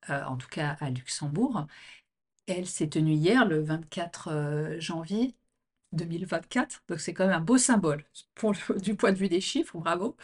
en 0.09 0.39
tout 0.39 0.49
cas 0.49 0.79
à 0.81 0.89
Luxembourg. 0.89 1.67
Elle 2.49 2.67
s'est 2.67 2.89
tenue 2.89 3.13
hier, 3.15 3.45
le 3.47 3.61
24 3.63 4.29
euh, 4.33 4.81
janvier 4.81 5.37
2024. 5.93 6.83
Donc 6.89 6.99
c'est 7.01 7.15
quand 7.15 7.27
même 7.27 7.37
un 7.37 7.41
beau 7.41 7.59
symbole 7.59 8.05
du 8.83 8.97
point 8.97 9.13
de 9.13 9.19
vue 9.19 9.29
des 9.29 9.41
chiffres. 9.41 9.79
Bravo. 9.79 10.17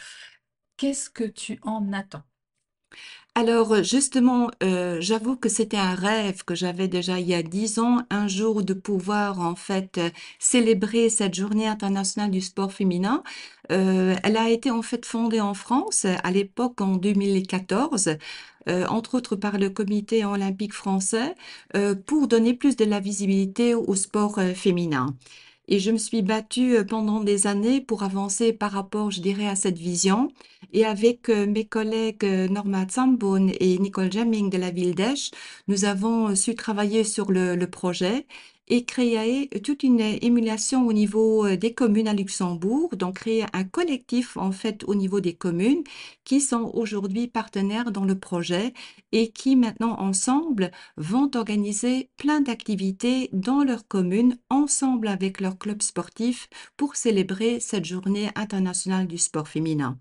Qu'est-ce 0.79 1.11
que 1.11 1.25
tu 1.25 1.61
en 1.65 1.93
attends? 1.93 2.25
Alors 3.37 3.83
justement, 3.83 4.49
euh, 4.63 4.99
j'avoue 5.01 5.35
que 5.37 5.49
c'était 5.49 5.77
un 5.77 5.97
rêve 5.97 6.45
que 6.45 6.55
j'avais 6.55 6.87
déjà 6.87 7.19
il 7.19 7.27
y 7.27 7.35
a 7.35 7.43
dix 7.43 7.81
ans, 7.81 8.03
un 8.11 8.29
jour 8.29 8.63
de 8.63 8.75
pouvoir 8.75 9.41
en 9.41 9.57
fait 9.57 9.99
euh, 9.99 10.11
célébrer 10.39 11.09
cette 11.09 11.35
journée 11.35 11.67
internationale 11.67 12.31
du 12.31 12.41
sport 12.41 12.73
féminin. 12.73 13.25
elle 13.71 14.37
a 14.37 14.51
été 14.51 14.71
en 14.71 14.83
fait 14.83 15.05
fondée 15.05 15.41
en 15.41 15.55
France 15.55 16.05
à 16.05 16.31
l'époque 16.31 16.81
en 16.81 16.97
2014 16.97 18.19
euh, 18.69 18.87
entre 18.87 19.17
autres 19.17 19.37
par 19.37 19.59
le 19.59 19.69
comité 19.71 20.25
olympique 20.25 20.73
français, 20.73 21.35
euh, 21.77 21.95
pour 21.95 22.29
donner 22.29 22.55
plus 22.55 22.77
de 22.77 22.85
la 22.85 23.01
visibilité 23.01 23.75
au 23.75 23.95
sport 23.95 24.39
euh, 24.39 24.55
féminin. 24.55 25.15
Et 25.69 25.79
je 25.79 25.91
me 25.91 25.99
suis 25.99 26.23
battue 26.23 26.85
pendant 26.89 27.21
des 27.21 27.47
années 27.47 27.81
pour 27.81 28.03
avancer 28.03 28.53
par 28.53 28.73
rapport, 28.73 29.11
je 29.11 29.21
dirais, 29.21 29.47
à 29.49 29.57
cette 29.57 29.79
vision. 29.79 30.31
Et 30.73 30.85
avec 30.85 31.29
mes 31.29 31.65
collègues 31.65 32.25
Norma 32.25 32.87
Zambon 32.91 33.49
et 33.61 33.79
Nicole 33.79 34.13
Jamming 34.13 34.51
de 34.51 34.59
la 34.59 34.71
ville 34.71 34.95
d'Esch, 34.95 35.31
nous 35.69 35.85
avons 35.85 36.35
su 36.37 36.55
travailler 36.55 37.05
sur 37.05 37.31
le 37.33 37.65
projet 37.67 38.27
et 38.69 38.85
créer 38.85 39.49
toute 39.63 39.83
une 39.83 40.01
émulation 40.01 40.87
au 40.87 40.93
niveau 40.93 41.47
euh, 41.47 41.57
des 41.57 41.75
communes 41.75 42.09
à 42.09 42.15
Luxembourg, 42.15 42.97
donc 42.97 43.17
créer 43.17 43.45
un 43.53 43.65
collectif 43.65 44.37
en 44.37 44.53
fait 44.53 44.85
au 44.85 44.95
niveau 44.95 45.21
des 45.21 45.35
communes 45.35 45.85
qui 46.25 46.41
sont 46.41 46.71
aujourd'hui 46.75 47.29
partenaires 47.29 47.93
dans 47.93 48.05
le 48.05 48.19
projet 48.19 48.73
et 49.13 49.31
qui 49.31 49.57
maintenant 49.57 49.99
ensemble 50.01 50.71
vont 50.97 51.31
organiser 51.35 52.11
plein 52.17 52.41
d'activités 52.41 53.29
dans 53.33 53.63
leur 53.65 53.87
commune 53.87 54.39
ensemble 54.51 55.09
avec 55.09 55.41
leur 55.41 55.59
club 55.59 55.83
sportif 55.83 56.49
pour 56.77 56.97
célébrer 56.97 57.61
cette 57.61 57.85
journée 57.85 58.31
internationale 58.35 59.07
du 59.07 59.19
sport 59.19 59.49
féminin. 59.49 59.99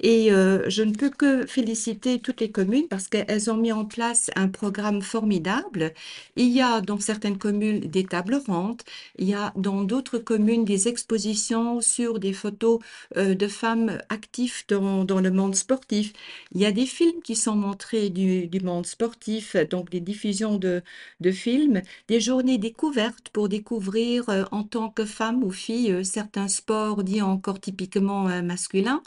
Et 0.00 0.32
euh, 0.32 0.68
je 0.68 0.82
ne 0.82 0.92
peux 0.92 1.10
que 1.10 1.46
féliciter 1.46 2.18
toutes 2.18 2.40
les 2.40 2.50
communes 2.50 2.88
parce 2.88 3.08
qu'elles 3.08 3.50
ont 3.50 3.56
mis 3.56 3.72
en 3.72 3.84
place 3.84 4.30
un 4.36 4.48
programme 4.48 5.02
formidable. 5.02 5.92
Il 6.36 6.48
y 6.48 6.60
a 6.62 6.80
dans 6.80 6.98
certaines 6.98 7.38
communes 7.38 7.80
des 7.80 8.01
tables 8.04 8.40
rondes, 8.46 8.82
il 9.18 9.28
y 9.28 9.34
a 9.34 9.52
dans 9.56 9.84
d'autres 9.84 10.18
communes 10.18 10.64
des 10.64 10.88
expositions 10.88 11.80
sur 11.80 12.18
des 12.18 12.32
photos 12.32 12.80
euh, 13.16 13.34
de 13.34 13.48
femmes 13.48 13.98
actives 14.08 14.64
dans, 14.68 15.04
dans, 15.04 15.20
le 15.20 15.30
monde 15.30 15.54
sportif. 15.54 16.12
Il 16.52 16.60
y 16.60 16.66
a 16.66 16.72
des 16.72 16.86
films 16.86 17.22
qui 17.22 17.36
sont 17.36 17.56
montrés 17.56 18.10
du, 18.10 18.46
du 18.48 18.60
monde 18.60 18.86
sportif, 18.86 19.56
donc 19.70 19.90
des 19.90 20.00
diffusions 20.00 20.56
de, 20.56 20.82
de, 21.20 21.30
films, 21.30 21.82
des 22.08 22.20
journées 22.20 22.58
découvertes 22.58 23.28
pour 23.32 23.48
découvrir 23.48 24.28
euh, 24.28 24.44
en 24.52 24.64
tant 24.64 24.90
que 24.90 25.04
femme 25.04 25.42
ou 25.44 25.50
fille 25.50 26.04
certains 26.04 26.48
sports 26.48 27.04
dits 27.04 27.22
encore 27.22 27.60
typiquement 27.60 28.42
masculins. 28.42 29.02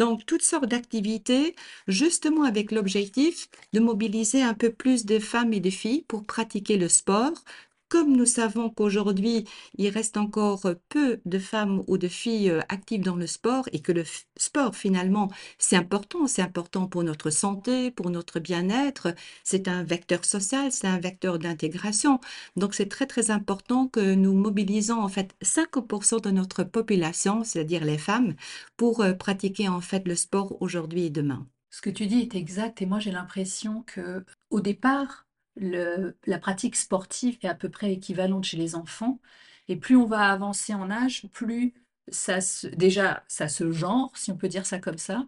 Donc, 0.00 0.24
toutes 0.24 0.42
sortes 0.42 0.64
d'activités, 0.64 1.54
justement 1.86 2.44
avec 2.44 2.72
l'objectif 2.72 3.48
de 3.74 3.80
mobiliser 3.80 4.42
un 4.42 4.54
peu 4.54 4.72
plus 4.72 5.04
de 5.04 5.18
femmes 5.18 5.52
et 5.52 5.60
de 5.60 5.68
filles 5.68 6.06
pour 6.08 6.24
pratiquer 6.24 6.78
le 6.78 6.88
sport, 6.88 7.34
comme 7.90 8.16
nous 8.16 8.24
savons 8.24 8.70
qu'aujourd'hui, 8.70 9.44
il 9.76 9.88
reste 9.90 10.16
encore 10.16 10.62
peu 10.88 11.20
de 11.26 11.38
femmes 11.40 11.82
ou 11.88 11.98
de 11.98 12.08
filles 12.08 12.48
euh, 12.50 12.60
actives 12.68 13.02
dans 13.02 13.16
le 13.16 13.26
sport 13.26 13.68
et 13.72 13.80
que 13.80 13.90
le 13.92 14.04
sport, 14.36 14.76
finalement, 14.76 15.28
c'est 15.58 15.76
important, 15.76 16.28
c'est 16.28 16.40
important 16.40 16.86
pour 16.86 17.02
notre 17.02 17.30
santé, 17.30 17.90
pour 17.90 18.10
notre 18.10 18.38
bien-être, 18.38 19.08
c'est 19.44 19.66
un 19.66 19.82
vecteur 19.82 20.24
social, 20.24 20.70
c'est 20.70 20.86
un 20.86 21.00
vecteur 21.00 21.40
d'intégration. 21.40 22.20
Donc, 22.56 22.74
c'est 22.74 22.88
très, 22.88 23.06
très 23.06 23.32
important 23.32 23.88
que 23.88 24.14
nous 24.14 24.34
mobilisons, 24.34 25.00
en 25.02 25.08
fait, 25.08 25.34
5% 25.42 26.22
de 26.22 26.30
notre 26.30 26.62
population, 26.62 27.42
c'est-à-dire 27.42 27.84
les 27.84 27.98
femmes, 27.98 28.34
pour 28.76 29.00
euh, 29.00 29.14
pratiquer, 29.14 29.68
en 29.68 29.80
fait, 29.80 30.06
le 30.06 30.14
sport 30.14 30.56
aujourd'hui 30.62 31.06
et 31.06 31.10
demain. 31.10 31.46
Ce 31.70 31.80
que 31.80 31.90
tu 31.90 32.06
dis 32.06 32.20
est 32.20 32.34
exact 32.34 32.82
et 32.82 32.86
moi 32.86 32.98
j'ai 32.98 33.12
l'impression 33.12 33.84
que 33.86 34.24
au 34.50 34.60
départ, 34.60 35.26
la 35.56 36.38
pratique 36.38 36.76
sportive 36.76 37.38
est 37.42 37.48
à 37.48 37.54
peu 37.54 37.68
près 37.70 37.92
équivalente 37.92 38.44
chez 38.44 38.56
les 38.56 38.74
enfants. 38.74 39.20
Et 39.68 39.76
plus 39.76 39.96
on 39.96 40.06
va 40.06 40.30
avancer 40.30 40.74
en 40.74 40.90
âge, 40.90 41.26
plus 41.32 41.74
ça 42.08 42.38
déjà 42.76 43.24
ça 43.28 43.48
se 43.48 43.70
genre, 43.70 44.16
si 44.16 44.32
on 44.32 44.36
peut 44.36 44.48
dire 44.48 44.66
ça 44.66 44.78
comme 44.78 44.98
ça. 44.98 45.26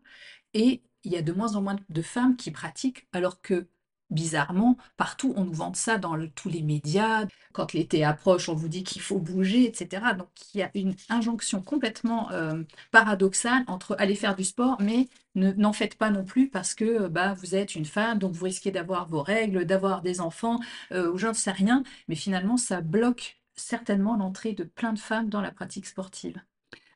Et 0.54 0.82
il 1.04 1.12
y 1.12 1.16
a 1.16 1.22
de 1.22 1.32
moins 1.32 1.56
en 1.56 1.62
moins 1.62 1.76
de 1.88 2.02
femmes 2.02 2.36
qui 2.36 2.50
pratiquent, 2.50 3.08
alors 3.12 3.40
que 3.42 3.68
bizarrement, 4.12 4.76
partout, 4.96 5.32
on 5.36 5.44
nous 5.44 5.52
vante 5.52 5.76
ça 5.76 5.98
dans 5.98 6.16
tous 6.34 6.48
les 6.48 6.62
médias. 6.62 7.26
Quand 7.52 7.72
l'été 7.72 8.04
approche, 8.04 8.48
on 8.48 8.54
vous 8.54 8.68
dit 8.68 8.84
qu'il 8.84 9.02
faut 9.02 9.18
bouger, 9.18 9.64
etc. 9.66 10.14
Donc, 10.16 10.28
il 10.54 10.58
y 10.58 10.62
a 10.62 10.70
une 10.74 10.94
injonction 11.08 11.62
complètement 11.62 12.30
euh, 12.32 12.62
paradoxale 12.90 13.64
entre 13.66 13.96
aller 13.98 14.14
faire 14.14 14.36
du 14.36 14.44
sport, 14.44 14.76
mais 14.80 15.08
n'en 15.34 15.72
faites 15.72 15.96
pas 15.96 16.10
non 16.10 16.24
plus 16.24 16.48
parce 16.48 16.74
que 16.74 17.08
bah, 17.08 17.34
vous 17.34 17.54
êtes 17.54 17.74
une 17.74 17.84
femme, 17.86 18.18
donc 18.18 18.32
vous 18.34 18.44
risquez 18.44 18.70
d'avoir 18.70 19.08
vos 19.08 19.22
règles, 19.22 19.64
d'avoir 19.64 20.02
des 20.02 20.20
enfants, 20.20 20.60
euh, 20.92 21.12
ou 21.12 21.18
je 21.18 21.28
ne 21.28 21.32
sais 21.32 21.50
rien. 21.52 21.82
Mais 22.08 22.14
finalement, 22.14 22.56
ça 22.56 22.80
bloque 22.80 23.40
certainement 23.54 24.16
l'entrée 24.16 24.52
de 24.52 24.64
plein 24.64 24.92
de 24.92 24.98
femmes 24.98 25.28
dans 25.28 25.40
la 25.40 25.50
pratique 25.52 25.86
sportive. 25.86 26.40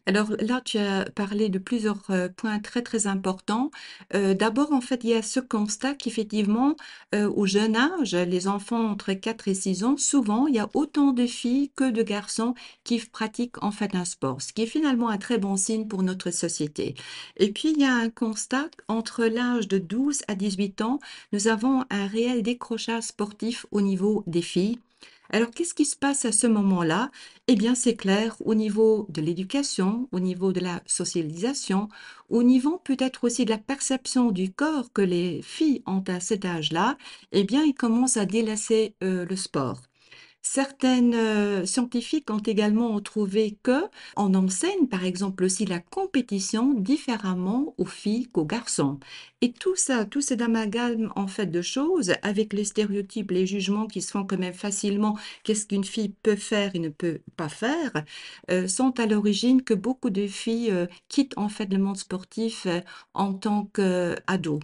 Alors 0.09 0.31
là, 0.39 0.61
tu 0.65 0.79
as 0.79 1.05
parlé 1.17 1.49
de 1.49 1.59
plusieurs 1.59 2.01
euh, 2.11 2.29
points 2.29 2.61
très 2.61 2.83
très 2.83 3.09
importants. 3.09 3.73
Euh, 4.15 4.35
d'abord, 4.35 4.73
en 4.73 4.81
fait, 4.81 5.03
il 5.03 5.11
y 5.11 5.15
a 5.15 5.23
ce 5.23 5.41
constat 5.41 5.95
qu'effectivement, 5.95 6.77
euh, 7.15 7.29
au 7.29 7.45
jeune 7.47 7.75
âge, 7.75 8.15
les 8.15 8.47
enfants 8.47 8.89
entre 8.89 9.13
4 9.15 9.49
et 9.49 9.55
6 9.55 9.83
ans, 9.83 9.97
souvent, 9.97 10.47
il 10.47 10.55
y 10.55 10.61
a 10.61 10.71
autant 10.75 11.11
de 11.13 11.27
filles 11.27 11.73
que 11.75 11.91
de 11.91 12.05
garçons 12.05 12.55
qui 12.85 13.01
pratiquent 13.01 13.61
en 13.65 13.73
fait 13.73 13.97
un 13.97 14.05
sport, 14.05 14.41
ce 14.41 14.53
qui 14.53 14.63
est 14.63 14.67
finalement 14.67 15.09
un 15.09 15.19
très 15.19 15.39
bon 15.39 15.57
signe 15.57 15.89
pour 15.89 16.05
notre 16.05 16.31
société. 16.31 16.95
Et 17.37 17.51
puis, 17.51 17.73
il 17.73 17.81
y 17.81 17.85
a 17.85 17.95
un 17.95 18.11
constat 18.11 18.69
entre 18.87 19.25
l'âge 19.25 19.67
de 19.67 19.79
12 19.79 20.23
à 20.29 20.37
18 20.37 20.83
ans, 20.83 21.01
nous 21.33 21.49
avons 21.49 21.85
un 21.91 22.07
réel 22.07 22.43
décrochage 22.45 23.05
sportif 23.05 23.67
au 23.73 23.81
niveau 23.81 24.23
des 24.29 24.43
filles. 24.43 24.79
Alors, 25.31 25.51
qu'est-ce 25.51 25.75
qui 25.75 25.85
se 25.85 25.97
passe 25.97 26.25
à 26.25 26.33
ce 26.33 26.47
moment-là? 26.47 27.11
Eh 27.49 27.55
bien, 27.57 27.75
c'est 27.75 27.97
clair, 27.97 28.37
au 28.45 28.55
niveau 28.55 29.07
de 29.11 29.21
l'éducation, 29.21 30.09
au 30.13 30.21
niveau 30.21 30.53
de 30.53 30.61
la 30.61 30.83
socialisation, 30.87 31.89
au 32.29 32.43
niveau 32.43 32.79
peut-être 32.85 33.25
aussi 33.25 33.45
de 33.45 33.51
la 33.51 33.59
perception 33.59 34.31
du 34.31 34.53
corps 34.53 34.93
que 34.93 35.03
les 35.03 35.43
filles 35.43 35.83
ont 35.87 36.03
à 36.09 36.21
cet 36.21 36.45
âge-là, 36.45 36.97
eh 37.33 37.45
bien, 37.45 37.65
ils 37.65 37.75
commencent 37.75 38.17
à 38.17 38.27
délaisser 38.27 38.95
euh, 39.03 39.25
le 39.29 39.37
sport. 39.37 39.83
Certaines 40.43 41.15
euh, 41.15 41.67
scientifiques 41.67 42.31
ont 42.31 42.39
également 42.39 43.01
trouvé 43.01 43.59
que 43.65 43.83
on 44.17 44.33
enseigne 44.35 44.87
par 44.87 45.05
exemple 45.05 45.43
aussi 45.45 45.67
la 45.67 45.81
compétition 45.81 46.73
différemment 46.75 47.75
aux 47.79 47.85
filles 47.85 48.29
qu'aux 48.29 48.45
garçons. 48.47 49.01
Et 49.43 49.53
tout 49.53 49.77
ça, 49.77 50.07
tout 50.07 50.23
cet 50.23 50.41
amalgame 50.41 51.13
en 51.15 51.27
fait 51.27 51.47
de 51.47 51.61
choses 51.61 52.15
avec 52.23 52.55
les 52.55 52.65
stéréotypes, 52.65 53.31
les 53.31 53.47
jugements 53.47 53.87
qui 53.87 54.01
se 54.01 54.11
font 54.11 54.25
quand 54.25 54.39
même 54.39 54.55
facilement, 54.55 55.19
qu'est-ce 55.45 55.67
qu'une 55.67 55.85
fille 55.85 56.15
peut 56.23 56.37
faire 56.37 56.75
et 56.75 56.79
ne 56.79 56.89
peut 56.89 57.21
pas 57.37 57.51
faire, 57.51 57.93
euh, 58.51 58.67
sont 58.67 58.99
à 58.99 59.05
l'origine 59.05 59.63
que 59.63 59.75
beaucoup 59.75 60.09
de 60.09 60.27
filles 60.27 60.71
euh, 60.71 60.87
quittent 61.09 61.37
en 61.37 61.51
fait 61.51 61.67
le 61.71 61.79
monde 61.79 61.99
sportif 61.99 62.65
euh, 62.65 62.81
en 63.13 63.35
tant 63.35 63.67
qu'ados. 63.75 64.61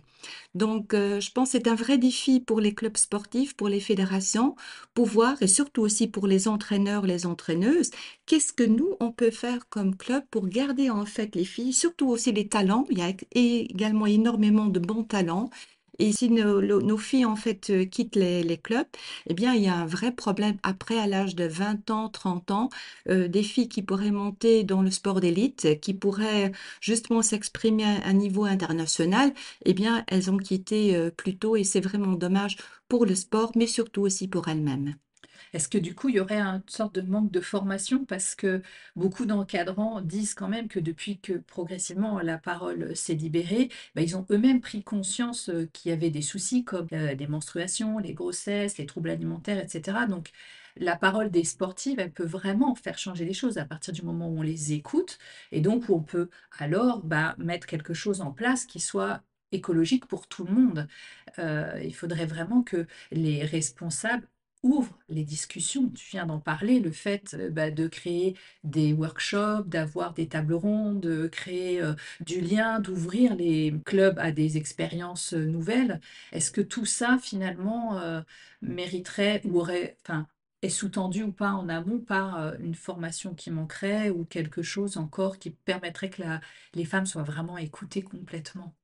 Donc, 0.55 0.93
je 0.95 1.33
pense 1.33 1.53
que 1.53 1.59
c'est 1.59 1.69
un 1.69 1.75
vrai 1.75 1.99
défi 1.99 2.39
pour 2.41 2.61
les 2.61 2.75
clubs 2.75 2.97
sportifs, 2.97 3.55
pour 3.57 3.69
les 3.69 3.81
fédérations, 3.81 4.55
pour 4.95 5.07
voir, 5.07 5.43
et 5.43 5.49
surtout 5.49 5.83
aussi 5.83 6.07
pour 6.09 6.27
les 6.29 6.47
entraîneurs, 6.49 7.07
les 7.07 7.27
entraîneuses, 7.27 7.91
qu'est-ce 8.27 8.53
que 8.53 8.63
nous, 8.63 8.91
on 9.01 9.11
peut 9.13 9.31
faire 9.31 9.69
comme 9.69 9.97
club 9.97 10.23
pour 10.31 10.47
garder 10.49 10.91
en 10.91 11.07
fait 11.07 11.35
les 11.35 11.45
filles, 11.45 11.73
surtout 11.73 12.09
aussi 12.09 12.33
les 12.33 12.49
talents. 12.49 12.87
Il 12.91 12.99
y 12.99 13.03
a 13.03 13.13
également 13.35 14.07
énormément 14.07 14.62
de 14.67 14.79
bons 14.81 15.05
talents. 15.05 15.51
Et 15.99 16.13
si 16.13 16.31
nos, 16.31 16.97
filles, 16.99 17.27
en 17.27 17.37
fait, 17.37 17.71
euh, 17.71 17.85
quittent 17.85 18.17
les, 18.17 18.43
les 18.43 18.57
clubs, 18.59 18.87
eh 19.27 19.35
bien, 19.35 19.55
il 19.55 19.63
y 19.63 19.69
a 19.69 19.75
un 19.77 19.87
vrai 19.87 20.11
problème. 20.13 20.57
Après, 20.63 20.99
à 20.99 21.07
l'âge 21.07 21.35
de 21.37 21.45
20 21.45 21.91
ans, 21.91 22.09
30 22.09 22.51
ans, 22.51 22.71
euh, 23.09 23.29
des 23.29 23.43
filles 23.43 23.69
qui 23.69 23.83
pourraient 23.83 24.11
monter 24.11 24.65
dans 24.65 24.83
le 24.83 24.91
sport 24.91 25.21
d'élite, 25.21 25.81
qui 25.81 25.95
pourraient 25.95 26.53
justement 26.81 27.23
s'exprimer 27.23 27.85
à 27.85 28.07
un 28.07 28.15
niveau 28.15 28.45
international, 28.45 29.33
eh 29.65 29.75
bien, 29.75 30.05
elles 30.09 30.31
ont 30.31 30.39
quitté 30.39 30.97
euh, 30.97 31.11
plus 31.11 31.37
tôt. 31.39 31.57
Et 31.57 31.65
c'est 31.65 31.81
vraiment 31.81 32.13
dommage 32.15 32.57
pour 32.89 33.07
le 33.07 33.15
sport, 33.15 33.53
mais 33.55 33.67
surtout 33.67 34.03
aussi 34.03 34.29
pour 34.29 34.49
elles-mêmes. 34.49 34.97
Est-ce 35.53 35.69
que 35.69 35.79
du 35.79 35.95
coup, 35.95 36.09
il 36.09 36.17
y 36.17 36.21
aurait 36.21 36.41
une 36.41 36.63
sorte 36.67 36.95
de 36.95 37.03
manque 37.03 37.31
de 37.31 37.41
formation? 37.41 38.05
Parce 38.07 38.35
que 38.35 38.63
beaucoup 38.97 39.27
d'encadrants 39.27 40.01
disent 40.01 40.35
quand 40.35 40.49
même 40.49 40.69
que 40.69 40.81
depuis 40.81 41.21
que 41.21 41.35
progressivement 41.35 42.21
la 42.21 42.39
parole 42.39 42.97
s'est 42.97 43.15
libérée, 43.15 43.69
bah, 43.95 44.03
ils 44.03 44.17
ont 44.17 44.27
eux-mêmes 44.31 44.61
pris 44.61 44.83
conscience 44.83 45.51
euh, 45.51 45.67
qu'il 45.73 45.91
y 45.91 45.93
avait 45.93 46.11
des 46.11 46.23
soucis 46.23 46.65
comme 46.65 46.89
euh, 46.93 47.15
des 47.15 47.27
menstruations, 47.27 47.99
les 47.99 48.15
grossesses, 48.15 48.79
les 48.79 48.87
troubles 48.87 49.11
alimentaires, 49.11 49.59
etc. 49.63 50.07
Donc, 50.07 50.31
la 50.77 50.97
parole 50.97 51.31
des 51.31 51.45
sportives, 51.45 51.99
elle 52.01 52.13
peut 52.13 52.25
vraiment 52.25 52.75
faire 52.75 52.99
changer 52.99 53.25
les 53.25 53.35
choses 53.35 53.59
à 53.59 53.65
partir 53.67 53.93
du 53.93 54.03
moment 54.03 54.29
où 54.29 54.39
on 54.39 54.43
les 54.43 54.73
écoute 54.73 55.19
et 55.51 55.61
donc 55.61 55.89
où 55.89 55.95
on 55.95 56.03
peut 56.03 56.31
alors 56.59 57.03
bah, 57.05 57.35
mettre 57.39 57.67
quelque 57.67 57.95
chose 57.95 58.21
en 58.23 58.33
place 58.33 58.65
qui 58.65 58.81
soit 58.81 59.23
écologique 59.53 60.07
pour 60.07 60.27
tout 60.29 60.45
le 60.45 60.53
monde. 60.55 60.89
Euh, 61.39 61.79
il 61.85 61.95
faudrait 61.95 62.27
vraiment 62.27 62.63
que 62.63 62.87
les 63.11 63.45
responsables 63.45 64.27
ouvre 64.63 64.99
les 65.09 65.25
discussions. 65.25 65.89
Tu 65.91 66.11
viens 66.13 66.27
d'en 66.27 66.39
parler, 66.41 66.81
le 66.81 66.93
fait 66.93 67.35
euh, 67.35 67.51
bah, 67.51 67.71
de 67.71 67.89
créer 67.89 68.37
des 68.65 68.93
workshops, 68.93 69.65
d'avoir 69.67 70.15
des 70.15 70.29
tables 70.29 70.55
rondes, 70.55 71.01
de 71.01 71.27
créer 71.29 71.83
euh, 71.83 71.95
du 72.21 72.41
lien, 72.41 72.81
d'ouvrir 72.81 73.35
les 73.35 73.75
clubs 73.85 74.19
à 74.19 74.31
des 74.33 74.57
expériences 74.57 75.35
euh, 75.35 75.45
nouvelles. 75.47 76.01
Est-ce 76.33 76.51
que 76.53 76.61
tout 76.61 76.85
ça, 76.87 77.19
finalement, 77.21 78.01
mériterait 78.63 79.41
ou 79.45 79.59
aurait, 79.61 79.97
enfin, 80.03 80.27
est 80.63 80.69
sous-tendu 80.69 81.23
ou 81.25 81.33
pas 81.33 81.53
en 81.53 81.69
amont 81.69 81.99
par 82.01 82.55
une 82.61 82.75
formation 82.75 83.35
qui 83.35 83.51
manquerait 83.51 84.11
ou 84.11 84.25
quelque 84.25 84.63
chose 84.63 84.97
encore 84.97 85.39
qui 85.39 85.51
permettrait 85.51 86.11
que 86.11 86.23
les 86.75 86.85
femmes 86.85 87.07
soient 87.07 87.23
vraiment 87.23 87.59
écoutées 87.59 88.03
complètement? 88.03 88.75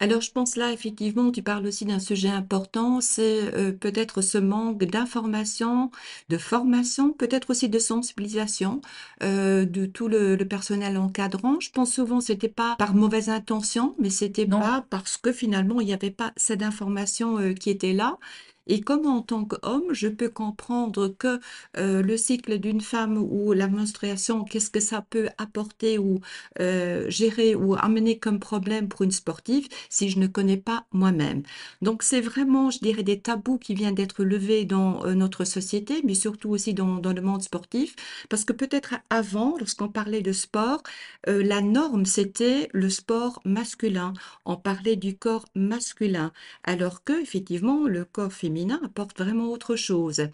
Alors, 0.00 0.20
je 0.20 0.30
pense 0.32 0.56
là, 0.56 0.72
effectivement, 0.72 1.30
tu 1.30 1.42
parles 1.42 1.66
aussi 1.66 1.84
d'un 1.84 1.98
sujet 1.98 2.28
important, 2.28 3.00
c'est 3.00 3.54
euh, 3.54 3.72
peut-être 3.72 4.20
ce 4.20 4.38
manque 4.38 4.84
d'information, 4.84 5.90
de 6.28 6.38
formation, 6.38 7.12
peut-être 7.12 7.50
aussi 7.50 7.68
de 7.68 7.78
sensibilisation 7.78 8.80
euh, 9.22 9.64
de 9.64 9.86
tout 9.86 10.08
le, 10.08 10.36
le 10.36 10.44
personnel 10.48 10.96
encadrant. 10.98 11.58
Je 11.60 11.70
pense 11.70 11.92
souvent 11.92 12.20
c'était 12.20 12.48
pas 12.48 12.76
par 12.78 12.94
mauvaise 12.94 13.28
intention, 13.28 13.94
mais 13.98 14.10
c'était 14.10 14.46
pas 14.46 14.84
parce 14.90 15.16
que 15.16 15.32
finalement 15.32 15.80
il 15.80 15.86
n'y 15.86 15.92
avait 15.94 16.10
pas 16.10 16.32
cette 16.36 16.62
information 16.62 17.38
euh, 17.38 17.52
qui 17.54 17.70
était 17.70 17.92
là. 17.92 18.18
Et 18.68 18.80
comme 18.80 19.06
en 19.06 19.22
tant 19.22 19.44
qu'homme, 19.44 19.92
je 19.92 20.08
peux 20.08 20.28
comprendre 20.28 21.08
que 21.08 21.40
euh, 21.76 22.02
le 22.02 22.16
cycle 22.16 22.58
d'une 22.58 22.80
femme 22.80 23.18
ou 23.18 23.52
la 23.52 23.66
menstruation, 23.68 24.44
qu'est-ce 24.44 24.70
que 24.70 24.80
ça 24.80 25.02
peut 25.02 25.28
apporter 25.38 25.98
ou 25.98 26.20
euh, 26.60 27.10
gérer 27.10 27.54
ou 27.54 27.74
amener 27.74 28.18
comme 28.18 28.38
problème 28.38 28.88
pour 28.88 29.02
une 29.02 29.10
sportive 29.10 29.68
si 29.88 30.08
je 30.10 30.18
ne 30.18 30.26
connais 30.28 30.56
pas 30.56 30.86
moi-même. 30.92 31.42
Donc 31.82 32.02
c'est 32.04 32.20
vraiment, 32.20 32.70
je 32.70 32.78
dirais, 32.78 33.02
des 33.02 33.20
tabous 33.20 33.58
qui 33.58 33.74
viennent 33.74 33.96
d'être 33.96 34.22
levés 34.22 34.64
dans 34.64 35.04
euh, 35.04 35.14
notre 35.14 35.44
société, 35.44 36.00
mais 36.04 36.14
surtout 36.14 36.50
aussi 36.50 36.72
dans, 36.72 36.98
dans 36.98 37.12
le 37.12 37.20
monde 37.20 37.42
sportif, 37.42 37.96
parce 38.28 38.44
que 38.44 38.52
peut-être 38.52 38.94
avant, 39.10 39.56
lorsqu'on 39.58 39.88
parlait 39.88 40.22
de 40.22 40.32
sport, 40.32 40.82
la 41.26 41.60
norme, 41.60 42.04
c'était 42.04 42.68
le 42.72 42.90
sport 42.90 43.40
masculin. 43.44 44.12
On 44.44 44.56
parlait 44.56 44.96
du 44.96 45.16
corps 45.16 45.46
masculin, 45.54 46.32
alors 46.64 47.04
que, 47.04 47.20
effectivement, 47.20 47.86
le 47.86 48.04
corps 48.04 48.32
féminin 48.32 48.51
apporte 48.84 49.18
vraiment 49.18 49.50
autre 49.50 49.76
chose. 49.76 50.28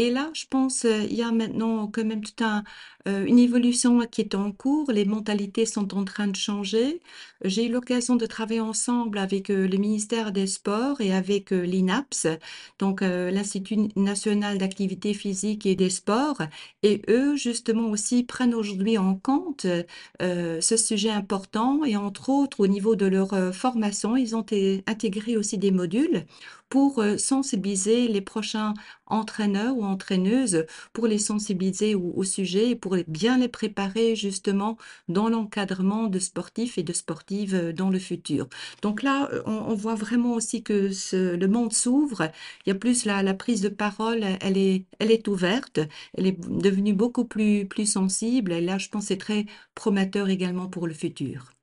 Et 0.00 0.10
là, 0.12 0.30
je 0.32 0.44
pense, 0.48 0.84
euh, 0.84 1.04
il 1.10 1.16
y 1.16 1.22
a 1.22 1.32
maintenant 1.32 1.88
quand 1.88 2.04
même 2.04 2.22
tout 2.22 2.44
un, 2.44 2.62
euh, 3.08 3.24
une 3.26 3.40
évolution 3.40 3.98
qui 4.06 4.20
est 4.20 4.36
en 4.36 4.52
cours. 4.52 4.92
Les 4.92 5.04
mentalités 5.04 5.66
sont 5.66 5.92
en 5.92 6.04
train 6.04 6.28
de 6.28 6.36
changer. 6.36 7.00
J'ai 7.44 7.66
eu 7.66 7.68
l'occasion 7.72 8.14
de 8.14 8.24
travailler 8.26 8.60
ensemble 8.60 9.18
avec 9.18 9.50
euh, 9.50 9.66
le 9.66 9.76
ministère 9.76 10.30
des 10.30 10.46
Sports 10.46 11.00
et 11.00 11.12
avec 11.12 11.50
l'INAPS, 11.50 12.28
donc 12.78 13.00
l'Institut 13.00 13.88
national 13.96 14.58
d'activité 14.58 15.14
physique 15.14 15.66
et 15.66 15.74
des 15.74 15.90
sports. 15.90 16.42
Et 16.84 17.02
eux, 17.08 17.34
justement, 17.36 17.90
aussi 17.90 18.22
prennent 18.22 18.54
aujourd'hui 18.54 18.98
en 18.98 19.16
compte 19.16 19.66
ce 20.20 20.76
sujet 20.76 21.10
important. 21.10 21.84
Et 21.84 21.96
entre 21.96 22.28
autres, 22.30 22.60
au 22.60 22.66
niveau 22.66 22.96
de 22.96 23.06
leur 23.06 23.54
formation, 23.54 24.16
ils 24.16 24.36
ont 24.36 24.46
intégré 24.86 25.36
aussi 25.36 25.58
des 25.58 25.70
modules 25.70 26.26
pour 26.68 27.02
sensibiliser 27.18 28.08
les 28.08 28.20
prochains 28.20 28.74
entraîneurs 29.06 29.76
ou 29.76 29.84
entraîneuses, 29.88 30.66
pour 30.92 31.06
les 31.06 31.18
sensibiliser 31.18 31.94
au, 31.94 32.22
sujet 32.24 32.70
et 32.70 32.76
pour 32.76 32.96
bien 33.06 33.38
les 33.38 33.48
préparer 33.48 34.14
justement 34.14 34.76
dans 35.08 35.28
l'encadrement 35.28 36.06
de 36.06 36.18
sportifs 36.18 36.78
et 36.78 36.82
de 36.82 36.92
sportives 36.92 37.54
euh, 37.54 37.72
dans 37.72 37.90
le 37.90 37.98
futur. 37.98 38.48
Donc 38.82 39.02
là, 39.02 39.28
euh, 39.32 39.42
on, 39.46 39.74
voit 39.74 39.94
vraiment 39.94 40.34
aussi 40.34 40.62
que 40.62 40.90
le 41.12 41.46
monde 41.46 41.72
s'ouvre. 41.72 42.30
Il 42.66 42.70
y 42.70 42.72
a 42.72 42.74
plus 42.74 43.04
la, 43.04 43.22
la 43.22 43.34
prise 43.34 43.60
de 43.60 43.68
parole, 43.68 44.24
elle 44.40 44.58
est, 44.58 44.84
elle 44.98 45.10
est 45.10 45.26
ouverte, 45.28 45.80
elle 46.14 46.26
est 46.26 46.38
devenue 46.40 46.92
beaucoup 46.94 47.24
plus, 47.24 47.66
plus 47.66 47.86
sensible. 47.86 48.52
Et 48.52 48.60
là, 48.60 48.78
je 48.78 48.88
pense 48.88 49.08
c'est 49.08 49.16
très 49.16 49.46
prometteur 49.74 50.28
également 50.28 50.68
pour 50.68 50.86
le 50.86 50.94
futur. 50.94 51.57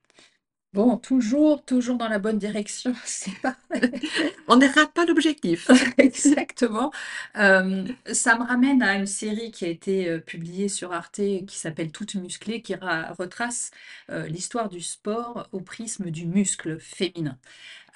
Bon, 0.76 0.98
toujours, 0.98 1.64
toujours 1.66 1.98
dans 1.98 2.08
la 2.10 2.20
bonne 2.20 2.38
direction, 2.38 2.94
c'est. 3.06 3.32
On 4.48 4.58
ne 4.58 4.68
rate 4.68 4.94
pas 4.94 5.06
l'objectif. 5.06 5.70
Exactement. 5.98 6.92
Euh, 7.38 7.86
ça 8.12 8.38
me 8.38 8.44
ramène 8.46 8.84
à 8.84 8.96
une 8.96 9.08
série 9.08 9.52
qui 9.52 9.66
a 9.66 9.70
été 9.70 10.10
euh, 10.10 10.20
publiée 10.20 10.70
sur 10.70 10.94
Arte 10.94 11.16
qui 11.48 11.58
s'appelle 11.58 11.92
Toutes 11.92 12.16
musclées, 12.16 12.62
qui 12.62 12.76
ra- 12.76 13.14
retrace 13.18 13.72
euh, 14.12 14.28
l'histoire 14.28 14.70
du 14.70 14.82
sport 14.82 15.48
au 15.52 15.62
prisme 15.62 16.12
du 16.12 16.28
muscle 16.28 16.80
féminin. 16.80 17.38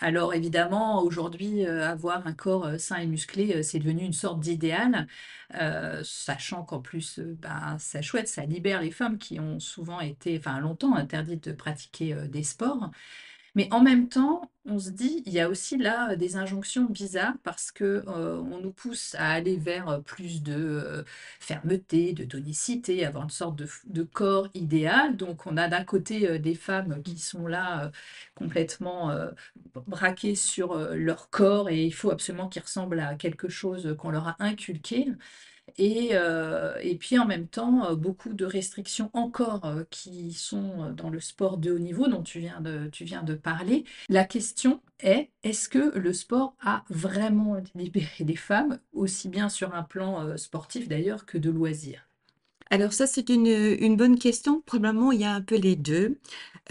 Alors 0.02 0.34
évidemment, 0.34 1.02
aujourd'hui, 1.04 1.66
euh, 1.66 1.88
avoir 1.88 2.26
un 2.26 2.34
corps 2.34 2.66
euh, 2.66 2.78
sain 2.78 2.98
et 2.98 3.06
musclé, 3.08 3.56
euh, 3.56 3.64
c'est 3.64 3.80
devenu 3.80 4.04
une 4.04 4.14
sorte 4.14 4.40
d'idéal, 4.40 5.08
sachant 6.04 6.64
qu'en 6.64 6.80
plus, 6.80 7.20
ben, 7.20 7.76
c'est 7.80 8.02
chouette, 8.04 8.28
ça 8.28 8.46
libère 8.46 8.82
les 8.82 8.92
femmes 8.92 9.18
qui 9.18 9.40
ont 9.40 9.60
souvent 9.60 10.00
été, 10.00 10.38
enfin 10.38 10.60
longtemps 10.60 10.96
interdites 10.96 11.50
de 11.50 11.54
pratiquer 11.54 12.14
des 12.28 12.44
sports. 12.44 12.92
Mais 13.56 13.68
en 13.72 13.82
même 13.82 14.10
temps, 14.10 14.50
on 14.66 14.80
se 14.80 14.90
dit, 14.90 15.24
il 15.26 15.34
y 15.34 15.40
a 15.40 15.50
aussi 15.50 15.78
là 15.78 16.12
euh, 16.12 16.16
des 16.16 16.36
injonctions 16.36 16.86
bizarres 16.86 17.36
parce 17.44 17.72
que 17.72 18.04
euh, 18.08 18.38
on 18.40 18.60
nous 18.60 18.72
pousse 18.72 19.16
à 19.16 19.32
aller 19.32 19.58
vers 19.58 19.90
euh, 19.90 20.00
plus 20.00 20.44
de 20.44 21.04
fermeté, 21.40 22.14
de 22.14 22.24
tonicité, 22.26 23.06
avoir 23.06 23.24
une 23.24 23.30
sorte 23.30 23.62
de, 23.86 24.04
corps 24.04 24.48
idéal. 24.54 25.18
Donc, 25.18 25.46
on 25.48 25.58
a 25.58 25.68
d'un 25.68 25.84
côté 25.84 26.40
des 26.40 26.56
femmes 26.56 27.02
qui 27.04 27.18
sont 27.18 27.48
là 27.48 27.92
complètement 28.36 29.12
braquées 29.88 30.36
sur 30.36 30.76
leur 30.96 31.30
corps 31.30 31.70
et 31.70 31.86
il 31.86 31.92
faut 31.92 32.12
absolument 32.12 32.50
qu'ils 32.50 32.62
ressemblent 32.64 33.00
à 33.00 33.16
quelque 33.16 33.50
chose 33.50 33.96
qu'on 34.00 34.12
leur 34.12 34.28
a 34.30 34.36
inculqué. 34.40 35.08
Et, 35.77 36.10
euh, 36.13 36.77
et 36.82 36.95
puis 36.95 37.17
en 37.19 37.25
même 37.25 37.47
temps, 37.47 37.91
euh, 37.91 37.95
beaucoup 37.95 38.34
de 38.34 38.45
restrictions 38.45 39.10
encore 39.13 39.65
euh, 39.65 39.84
qui 39.89 40.34
sont 40.34 40.91
dans 40.93 41.10
le 41.10 41.19
sport 41.19 41.58
de 41.58 41.71
haut 41.71 41.79
niveau 41.79 42.08
dont 42.08 42.23
tu 42.23 42.39
viens 42.39 42.62
de, 42.62 42.88
tu 42.89 43.03
viens 43.05 43.23
de 43.23 43.36
parler. 43.36 43.86
La 44.10 44.25
question 44.25 44.82
est, 44.99 45.29
est-ce 45.43 45.69
que 45.69 45.97
le 45.97 46.13
sport 46.13 46.55
a 46.62 46.84
vraiment 46.89 47.62
libéré 47.75 48.23
les 48.25 48.36
femmes, 48.36 48.79
aussi 48.93 49.29
bien 49.29 49.49
sur 49.49 49.73
un 49.75 49.84
plan 49.84 50.38
sportif 50.38 50.88
d'ailleurs 50.88 51.25
que 51.25 51.38
de 51.38 51.49
loisirs? 51.49 52.09
Alors 52.71 52.93
ça, 52.93 53.08
c'est 53.08 53.29
une, 53.29 53.47
une 53.47 53.95
bonne 53.95 54.17
question. 54.19 54.62
Probablement, 54.62 55.12
il 55.12 55.21
y 55.21 55.23
a 55.23 55.34
un 55.34 55.41
peu 55.41 55.55
les 55.55 55.75
2. 55.75 56.19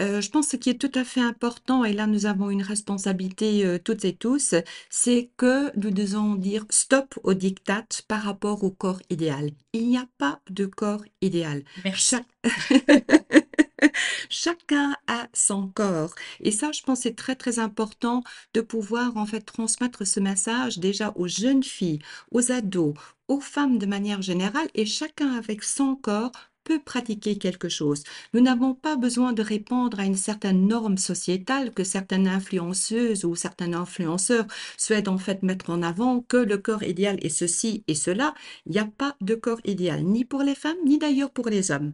Heu, 0.01 0.21
je 0.21 0.29
pense 0.29 0.47
ce 0.47 0.55
qui 0.55 0.69
est 0.69 0.79
tout 0.79 0.91
à 0.97 1.03
fait 1.03 1.19
important 1.19 1.83
et 1.83 1.91
là 1.93 2.07
nous 2.07 2.25
avons 2.25 2.49
une 2.49 2.61
responsabilité, 2.63 3.65
heu, 3.65 3.79
toutes 3.79 4.05
et 4.05 4.15
tous, 4.15 4.55
c'est 4.89 5.29
que 5.35 5.77
nous 5.77 5.91
devons 5.91 6.35
dire 6.35 6.65
stop 6.69 7.19
au 7.23 7.33
diktat 7.33 7.85
par 8.07 8.21
rapport 8.23 8.63
au 8.63 8.71
corps 8.71 9.01
idéal. 9.09 9.51
Il 9.73 9.89
n'y 9.89 9.97
a 9.97 10.07
pas 10.17 10.39
de 10.49 10.65
corps 10.65 11.03
idéal. 11.21 11.63
Merci. 11.83 12.15
chacun 14.29 14.95
a 15.07 15.27
son 15.33 15.67
corps 15.69 16.13
et 16.41 16.51
ça, 16.51 16.71
je 16.71 16.81
pense, 16.81 17.01
c'est 17.01 17.15
très, 17.15 17.35
très 17.35 17.59
important 17.59 18.23
de 18.53 18.61
pouvoir, 18.61 19.17
en 19.17 19.25
fait, 19.25 19.41
transmettre 19.41 20.05
ce 20.05 20.19
message 20.19 20.79
déjà 20.79 21.13
aux 21.15 21.27
jeunes 21.27 21.63
filles, 21.63 21.99
aux 22.31 22.51
ados, 22.51 22.93
aux 23.27 23.39
femmes 23.39 23.77
de 23.77 23.85
manière 23.85 24.21
générale 24.21 24.69
et 24.75 24.85
chacun 24.85 25.33
avec 25.33 25.63
son 25.63 25.95
corps 25.95 26.31
peut 26.63 26.79
pratiquer 26.79 27.37
quelque 27.37 27.69
chose. 27.69 28.03
Nous 28.33 28.41
n'avons 28.41 28.75
pas 28.75 28.95
besoin 28.95 29.33
de 29.33 29.41
répondre 29.41 29.99
à 29.99 30.05
une 30.05 30.15
certaine 30.15 30.67
norme 30.67 30.97
sociétale 30.97 31.73
que 31.73 31.83
certaines 31.83 32.27
influenceuses 32.27 33.25
ou 33.25 33.35
certains 33.35 33.73
influenceurs 33.73 34.45
souhaitent 34.77 35.07
en 35.07 35.17
fait 35.17 35.41
mettre 35.43 35.69
en 35.71 35.81
avant 35.81 36.21
que 36.21 36.37
le 36.37 36.57
corps 36.57 36.83
idéal 36.83 37.17
est 37.21 37.29
ceci 37.29 37.83
et 37.87 37.95
cela. 37.95 38.33
Il 38.65 38.73
n'y 38.73 38.79
a 38.79 38.85
pas 38.85 39.15
de 39.21 39.35
corps 39.35 39.61
idéal, 39.65 40.03
ni 40.03 40.25
pour 40.25 40.43
les 40.43 40.55
femmes, 40.55 40.77
ni 40.85 40.97
d'ailleurs 40.99 41.31
pour 41.31 41.49
les 41.49 41.71
hommes. 41.71 41.93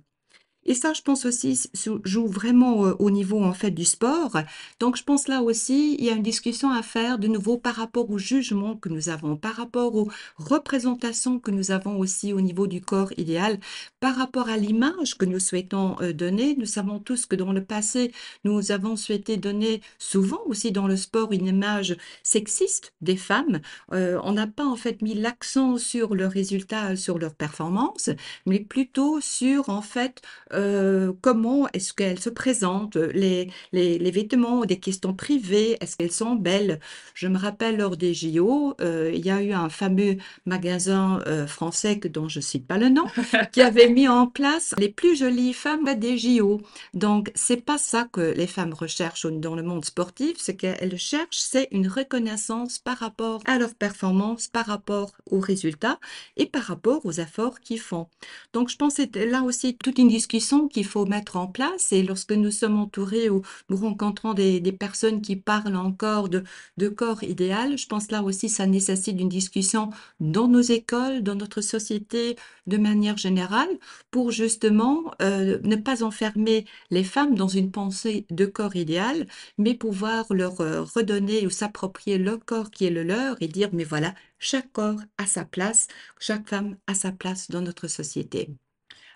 Et 0.68 0.74
ça, 0.74 0.94
je 0.94 1.02
pense 1.04 1.26
aussi, 1.26 1.60
joue 2.04 2.28
vraiment, 2.28 2.88
heu, 2.88 2.96
au 3.00 3.12
niveau, 3.12 3.44
en 3.44 3.54
fait, 3.54 3.70
du 3.72 3.86
sport. 3.86 4.38
Donc 4.80 4.98
je 4.98 5.04
pense 5.04 5.28
là 5.28 5.42
aussi, 5.44 5.96
il 6.00 6.06
y 6.06 6.10
a 6.10 6.14
une 6.14 6.24
discussion 6.24 6.72
à 6.72 6.82
faire 6.82 7.20
de 7.20 7.28
nouveau 7.28 7.58
par 7.58 7.76
rapport 7.76 8.10
au 8.10 8.18
jugement 8.18 8.76
que 8.76 8.90
nous 8.90 9.10
avons, 9.10 9.38
par 9.38 9.56
rapport 9.56 9.94
aux 9.96 10.10
représentations 10.38 11.40
que 11.40 11.52
nous 11.52 11.70
avons 11.72 12.00
aussi 12.00 12.34
au 12.34 12.42
niveau 12.42 12.66
du 12.66 12.82
corps 12.82 13.12
idéal, 13.18 13.60
par 14.00 14.16
rapport 14.16 14.50
à 14.50 14.58
l'image 14.58 15.18
que 15.18 15.26
nous 15.26 15.40
souhaitons, 15.40 15.98
heu, 16.02 16.14
donner. 16.14 16.56
Nous 16.58 16.66
savons 16.66 17.00
tous 17.00 17.26
que 17.28 17.36
dans 17.36 17.52
le 17.54 17.64
passé, 17.64 18.12
nous 18.44 18.72
avons 18.72 18.96
souhaité 18.96 19.38
donner, 19.38 19.82
souvent 20.00 20.42
aussi 20.48 20.72
dans 20.72 20.88
le 20.88 20.98
sport, 20.98 21.32
une 21.32 21.46
image 21.48 21.96
sexiste 22.24 22.94
des 23.02 23.18
femmes. 23.18 23.60
Heu, 23.94 24.20
on 24.24 24.32
n'a 24.34 24.48
pas, 24.48 24.66
en 24.66 24.76
fait, 24.76 25.02
mis 25.04 25.14
l'accent 25.14 25.78
sur 25.78 26.16
le 26.16 26.26
résultat, 26.28 26.96
sur 26.96 27.20
leur 27.20 27.36
performance, 27.36 28.10
mais 28.48 28.60
plutôt 28.60 29.22
sur, 29.22 29.70
en 29.70 29.82
fait, 29.84 30.22
Heu, 30.56 31.16
comment 31.22 31.68
est-ce 31.74 31.94
qu'elles 31.94 32.20
se 32.20 32.30
présentent? 32.30 32.96
les 32.96 33.50
les 33.72 34.12
vêtements, 34.12 34.66
des 34.66 34.80
questions 34.80 35.14
privées, 35.14 35.78
est-ce 35.82 35.98
qu'elles 35.98 36.12
sont 36.12 36.36
belles? 36.36 36.80
Je 37.14 37.28
me 37.28 37.38
rappelle 37.38 37.78
lors 37.78 37.98
des 37.98 38.14
JO, 38.14 38.76
heu, 38.82 39.12
il 39.14 39.26
y 39.26 39.30
a 39.30 39.42
eu 39.42 39.52
un 39.54 39.70
fameux 39.70 40.18
magasin, 40.46 41.22
heu, 41.28 41.46
français 41.46 41.96
dont 41.96 42.28
je 42.28 42.40
cite 42.40 42.68
pas 42.68 42.78
le 42.78 42.90
nom, 42.90 43.06
qui 43.52 43.62
avait 43.62 43.90
mis 43.90 44.08
en 44.08 44.28
place 44.28 44.74
les 44.78 44.90
plus 44.90 45.16
jolies 45.16 45.54
femmes 45.54 45.86
des 45.98 46.18
JO. 46.18 46.62
Donc 46.94 47.32
c'est 47.36 47.64
pas 47.64 47.78
ça 47.78 48.08
que 48.12 48.34
les 48.36 48.48
femmes 48.48 48.74
recherchent 48.74 49.28
dans 49.28 49.56
le 49.56 49.64
monde 49.64 49.86
sportif, 49.86 50.38
ce 50.40 50.52
qu'elles 50.52 50.98
cherchent, 50.98 51.40
c'est 51.40 51.68
une 51.72 51.88
reconnaissance 51.88 52.80
par 52.80 52.98
rapport 52.98 53.42
à 53.46 53.58
leurs 53.58 53.76
performances, 53.76 54.48
par 54.48 54.66
rapport 54.66 55.12
aux 55.30 55.40
résultats 55.40 56.00
et 56.38 56.46
par 56.46 56.64
rapport 56.64 57.06
aux 57.06 57.12
efforts 57.12 57.60
qu'ils 57.60 57.80
font. 57.80 58.08
Donc 58.54 58.70
je 58.70 58.78
pense 58.78 58.96
que 58.96 59.20
là 59.20 59.44
aussi 59.44 59.76
toute 59.78 59.98
une 59.98 60.10
discussion 60.10 60.45
qu'il 60.70 60.86
faut 60.86 61.06
mettre 61.06 61.36
en 61.38 61.48
place 61.48 61.92
et 61.92 62.04
lorsque 62.04 62.32
nous 62.32 62.52
sommes 62.52 62.80
entourés 62.80 63.30
ou 63.30 63.42
nous 63.70 63.78
rencontrons 63.78 64.34
des 64.34 64.62
personnes 64.72 65.22
qui 65.22 65.36
parlent 65.36 65.76
encore 65.76 66.30
de 66.30 66.88
corps 66.90 67.24
idéal, 67.24 67.78
je 67.78 67.88
pense 67.88 68.12
là 68.12 68.24
aussi 68.24 68.50
ça 68.50 68.66
nécessite 68.68 69.20
une 69.20 69.30
discussion 69.30 69.90
dans 70.20 70.48
nos 70.48 70.62
écoles, 70.62 71.22
dans 71.24 71.36
notre 71.36 71.62
société 71.62 72.36
de 72.68 72.78
manière 72.78 73.18
générale 73.18 73.70
pour 74.12 74.32
justement, 74.32 75.12
heu, 75.22 75.60
ne 75.64 75.76
pas 75.76 76.04
enfermer 76.04 76.66
les 76.92 77.04
femmes 77.04 77.36
dans 77.36 77.48
une 77.48 77.72
pensée 77.72 78.26
de 78.30 78.46
corps 78.46 78.76
idéal, 78.76 79.28
mais 79.58 79.74
pouvoir 79.76 80.26
leur, 80.34 80.62
heu, 80.62 80.82
redonner 80.82 81.46
ou 81.46 81.50
s'approprier 81.50 82.18
le 82.18 82.38
corps 82.38 82.72
qui 82.72 82.86
est 82.86 82.90
le 82.90 83.04
leur 83.04 83.36
et 83.42 83.48
dire: 83.48 83.70
«Mais 83.74 83.84
voilà, 83.84 84.14
chaque 84.40 84.72
corps 84.72 85.00
a 85.18 85.26
sa 85.26 85.46
place, 85.46 85.88
chaque 86.20 86.48
femme 86.50 86.78
a 86.88 86.94
sa 86.96 87.12
place 87.12 87.50
dans 87.50 87.62
notre 87.62 87.88
société». 87.88 88.50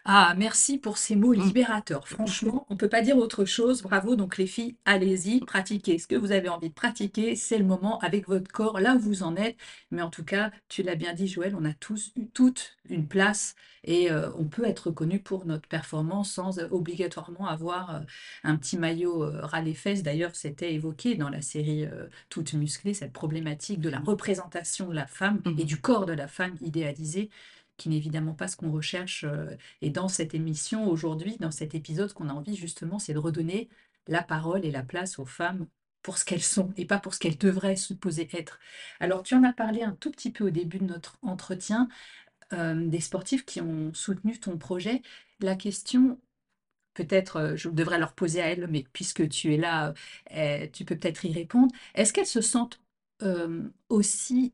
Ah, 0.06 0.34
merci 0.38 0.78
pour 0.78 0.98
ces 0.98 1.16
mots 1.16 1.34
Mmh. 1.36 1.44
libérateurs. 1.44 2.08
Franchement, 2.08 2.66
on 2.70 2.74
ne 2.74 2.80
peut 2.80 2.90
pas 2.90 3.02
dire 3.02 3.18
autre 3.18 3.46
chose. 3.46 3.82
Bravo. 3.84 4.16
Donc, 4.16 4.38
les 4.38 4.48
filles, 4.48 4.76
allez-y, 4.86 5.42
pratiquez 5.42 6.00
ce 6.00 6.08
que 6.08 6.16
vous 6.16 6.32
avez 6.32 6.50
envie 6.50 6.70
de 6.70 6.74
pratiquer. 6.74 7.36
C'est 7.36 7.58
le 7.60 7.66
moment 7.66 8.00
avec 8.00 8.28
votre 8.28 8.52
corps, 8.52 8.80
là 8.80 8.96
où 8.96 9.00
vous 9.00 9.24
en 9.24 9.36
êtes. 9.36 9.58
Mais 9.92 10.02
en 10.02 10.10
tout 10.10 10.24
cas, 10.24 10.52
tu 10.68 10.84
l'as 10.84 10.96
bien 10.96 11.14
dit, 11.14 11.28
Joël, 11.28 11.56
on 11.56 11.66
a 11.66 11.74
tous 11.74 12.12
eu 12.16 12.28
toute 12.28 12.78
une 12.90 13.08
place 13.08 13.56
et 13.84 14.12
euh, 14.12 14.30
on 14.38 14.46
peut 14.46 14.66
être 14.66 14.88
reconnu 14.88 15.20
pour 15.20 15.46
notre 15.46 15.68
performance 15.70 16.32
sans 16.32 16.60
euh, 16.60 16.68
obligatoirement 16.72 17.48
avoir 17.48 17.96
euh, 17.96 18.00
un 18.44 18.56
petit 18.58 18.78
maillot 18.78 19.20
ras 19.42 19.62
les 19.62 19.74
fesses. 19.76 20.04
D'ailleurs, 20.04 20.36
c'était 20.36 20.74
évoqué 20.74 21.16
dans 21.16 21.30
la 21.30 21.42
série 21.42 21.86
Toute 22.30 22.54
musclée, 22.54 22.94
cette 22.94 23.14
problématique 23.14 23.80
de 23.82 23.90
la 23.90 24.00
représentation 24.00 24.88
de 24.90 24.96
la 24.96 25.08
femme 25.08 25.42
et 25.58 25.64
Mmh 25.64 25.66
du 25.66 25.80
corps 25.80 26.06
de 26.06 26.14
la 26.14 26.28
femme 26.28 26.56
idéalisé 26.62 27.30
qui 27.80 27.90
n'est 27.90 27.98
évidemment 27.98 28.34
pas 28.36 28.48
ce 28.48 28.58
qu'on 28.58 28.72
recherche. 28.72 29.24
euh, 29.26 29.56
et 29.82 29.90
dans 29.90 30.08
cette 30.10 30.36
émission, 30.36 30.90
aujourd'hui, 30.90 31.38
dans 31.40 31.52
cet 31.52 31.76
épisode, 31.76 32.14
qu'on 32.14 32.30
a 32.30 32.34
envie 32.34 32.56
justement, 32.56 33.00
c'est 33.00 33.14
de 33.14 33.20
redonner 33.20 33.70
la 34.08 34.24
parole 34.24 34.66
et 34.66 34.72
la 34.72 34.84
place 34.84 35.20
aux 35.20 35.26
femmes 35.26 35.68
pour 36.02 36.18
ce 36.18 36.26
qu'elles 36.26 36.44
sont 36.44 36.74
et 36.78 36.86
pas 36.86 37.00
pour 37.00 37.14
ce 37.14 37.20
qu'elles 37.20 37.38
devraient 37.38 37.76
supposer 37.76 38.30
être. 38.34 38.60
Alors, 39.00 39.24
tu 39.24 39.36
en 39.36 39.44
as 39.44 39.54
parlé 39.54 39.84
un 39.84 39.94
tout 39.94 40.12
petit 40.12 40.32
peu 40.32 40.46
au 40.48 40.50
début 40.50 40.80
de 40.80 40.86
notre 40.86 41.18
entretien, 41.22 41.90
euh, 42.54 42.88
des 42.88 43.02
sportifs 43.02 43.46
qui 43.46 43.62
ont 43.62 43.94
soutenu 43.94 44.40
ton 44.40 44.58
projet. 44.58 45.02
La 45.40 45.56
question, 45.56 46.20
peut-être, 46.96 47.38
euh, 47.38 47.56
je 47.56 47.70
devrais 47.70 48.00
leur 48.00 48.14
poser 48.14 48.42
à 48.42 48.48
elles, 48.48 48.68
mais 48.70 48.86
puisque 48.94 49.30
tu 49.30 49.54
es 49.54 49.58
là, 49.58 49.94
euh, 50.34 50.68
tu 50.74 50.86
peux 50.86 50.98
peut-être 50.98 51.26
y 51.26 51.34
répondre. 51.34 51.74
Est-ce 51.96 52.14
qu'elles 52.14 52.28
se 52.28 52.42
sentent 52.42 52.82
aussi 53.90 54.54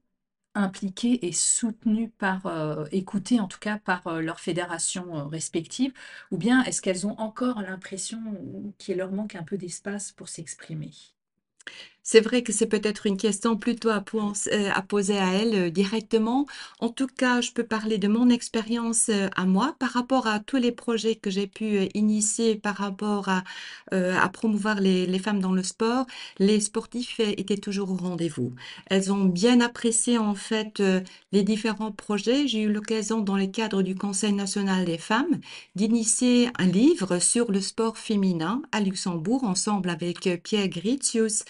impliquées 0.56 1.26
et 1.28 1.32
soutenues 1.34 2.10
par, 2.10 2.46
heu, 2.48 2.86
écoutées 2.92 3.40
en 3.40 3.48
tout 3.48 3.60
cas 3.60 3.78
par, 3.80 4.08
heu, 4.08 4.22
leurs 4.22 4.40
fédérations, 4.40 5.18
heu, 5.20 5.24
respectives? 5.28 5.94
Ou 6.32 6.38
bien 6.38 6.64
est-ce 6.64 6.82
qu'elles 6.82 7.08
ont 7.08 7.18
encore 7.20 7.62
l'impression 7.62 8.74
qu'il 8.78 8.98
leur 8.98 9.12
manque 9.12 9.36
un 9.36 9.44
peu 9.44 9.58
d'espace 9.58 10.12
pour 10.12 10.30
s'exprimer? 10.30 10.92
C'est 12.08 12.22
vrai 12.22 12.44
que 12.44 12.54
c'est 12.54 12.68
peut-être 12.68 13.08
une 13.08 13.18
question 13.18 13.58
plutôt 13.58 13.90
à 13.90 13.96
à 14.76 14.82
poser 14.84 15.18
à 15.18 15.34
elle, 15.34 15.56
heu, 15.56 15.72
directement. 15.72 16.46
En 16.80 16.90
tout 16.90 17.08
cas, 17.08 17.42
je 17.42 17.52
peux 17.52 17.64
parler 17.64 17.98
de 17.98 18.08
mon 18.08 18.30
expérience, 18.30 19.10
heu, 19.10 19.28
à 19.36 19.46
moi, 19.48 19.76
par 19.80 19.90
rapport 19.90 20.28
à 20.28 20.40
tous 20.40 20.58
les 20.58 20.72
projets 20.72 21.16
que 21.16 21.32
j'ai 21.32 21.48
pu, 21.48 21.90
initier 21.96 22.58
par 22.58 22.76
rapport 22.76 23.28
à, 23.30 23.44
promouvoir 24.30 24.80
les 24.82 25.20
femmes 25.20 25.40
dans 25.40 25.52
le 25.54 25.64
sport. 25.64 26.06
Les 26.38 26.60
sportifs, 26.60 27.20
étaient 27.20 27.58
toujours 27.58 27.90
au 27.92 27.96
rendez-vous. 27.96 28.54
Elles 28.88 29.12
ont 29.12 29.26
bien 29.26 29.60
apprécié, 29.60 30.20
en 30.20 30.36
fait, 30.36 30.84
les 31.32 31.42
différents 31.44 31.92
projets. 31.92 32.48
J'ai 32.48 32.62
eu 32.62 32.72
l'occasion, 32.72 33.22
dans 33.22 33.38
le 33.38 33.48
cadre 33.48 33.82
du 33.82 33.96
Conseil 33.96 34.34
national 34.34 34.86
des 34.86 35.00
femmes, 35.00 35.40
d'initier 35.76 36.50
un 36.60 36.68
livre 36.68 37.18
sur 37.20 37.52
le 37.52 37.62
sport 37.62 37.98
féminin 37.98 38.62
à 38.72 38.80
Luxembourg, 38.82 39.44
ensemble 39.44 39.90
avec, 39.90 40.30
Pierre 40.44 40.68
Gritius 40.70 41.46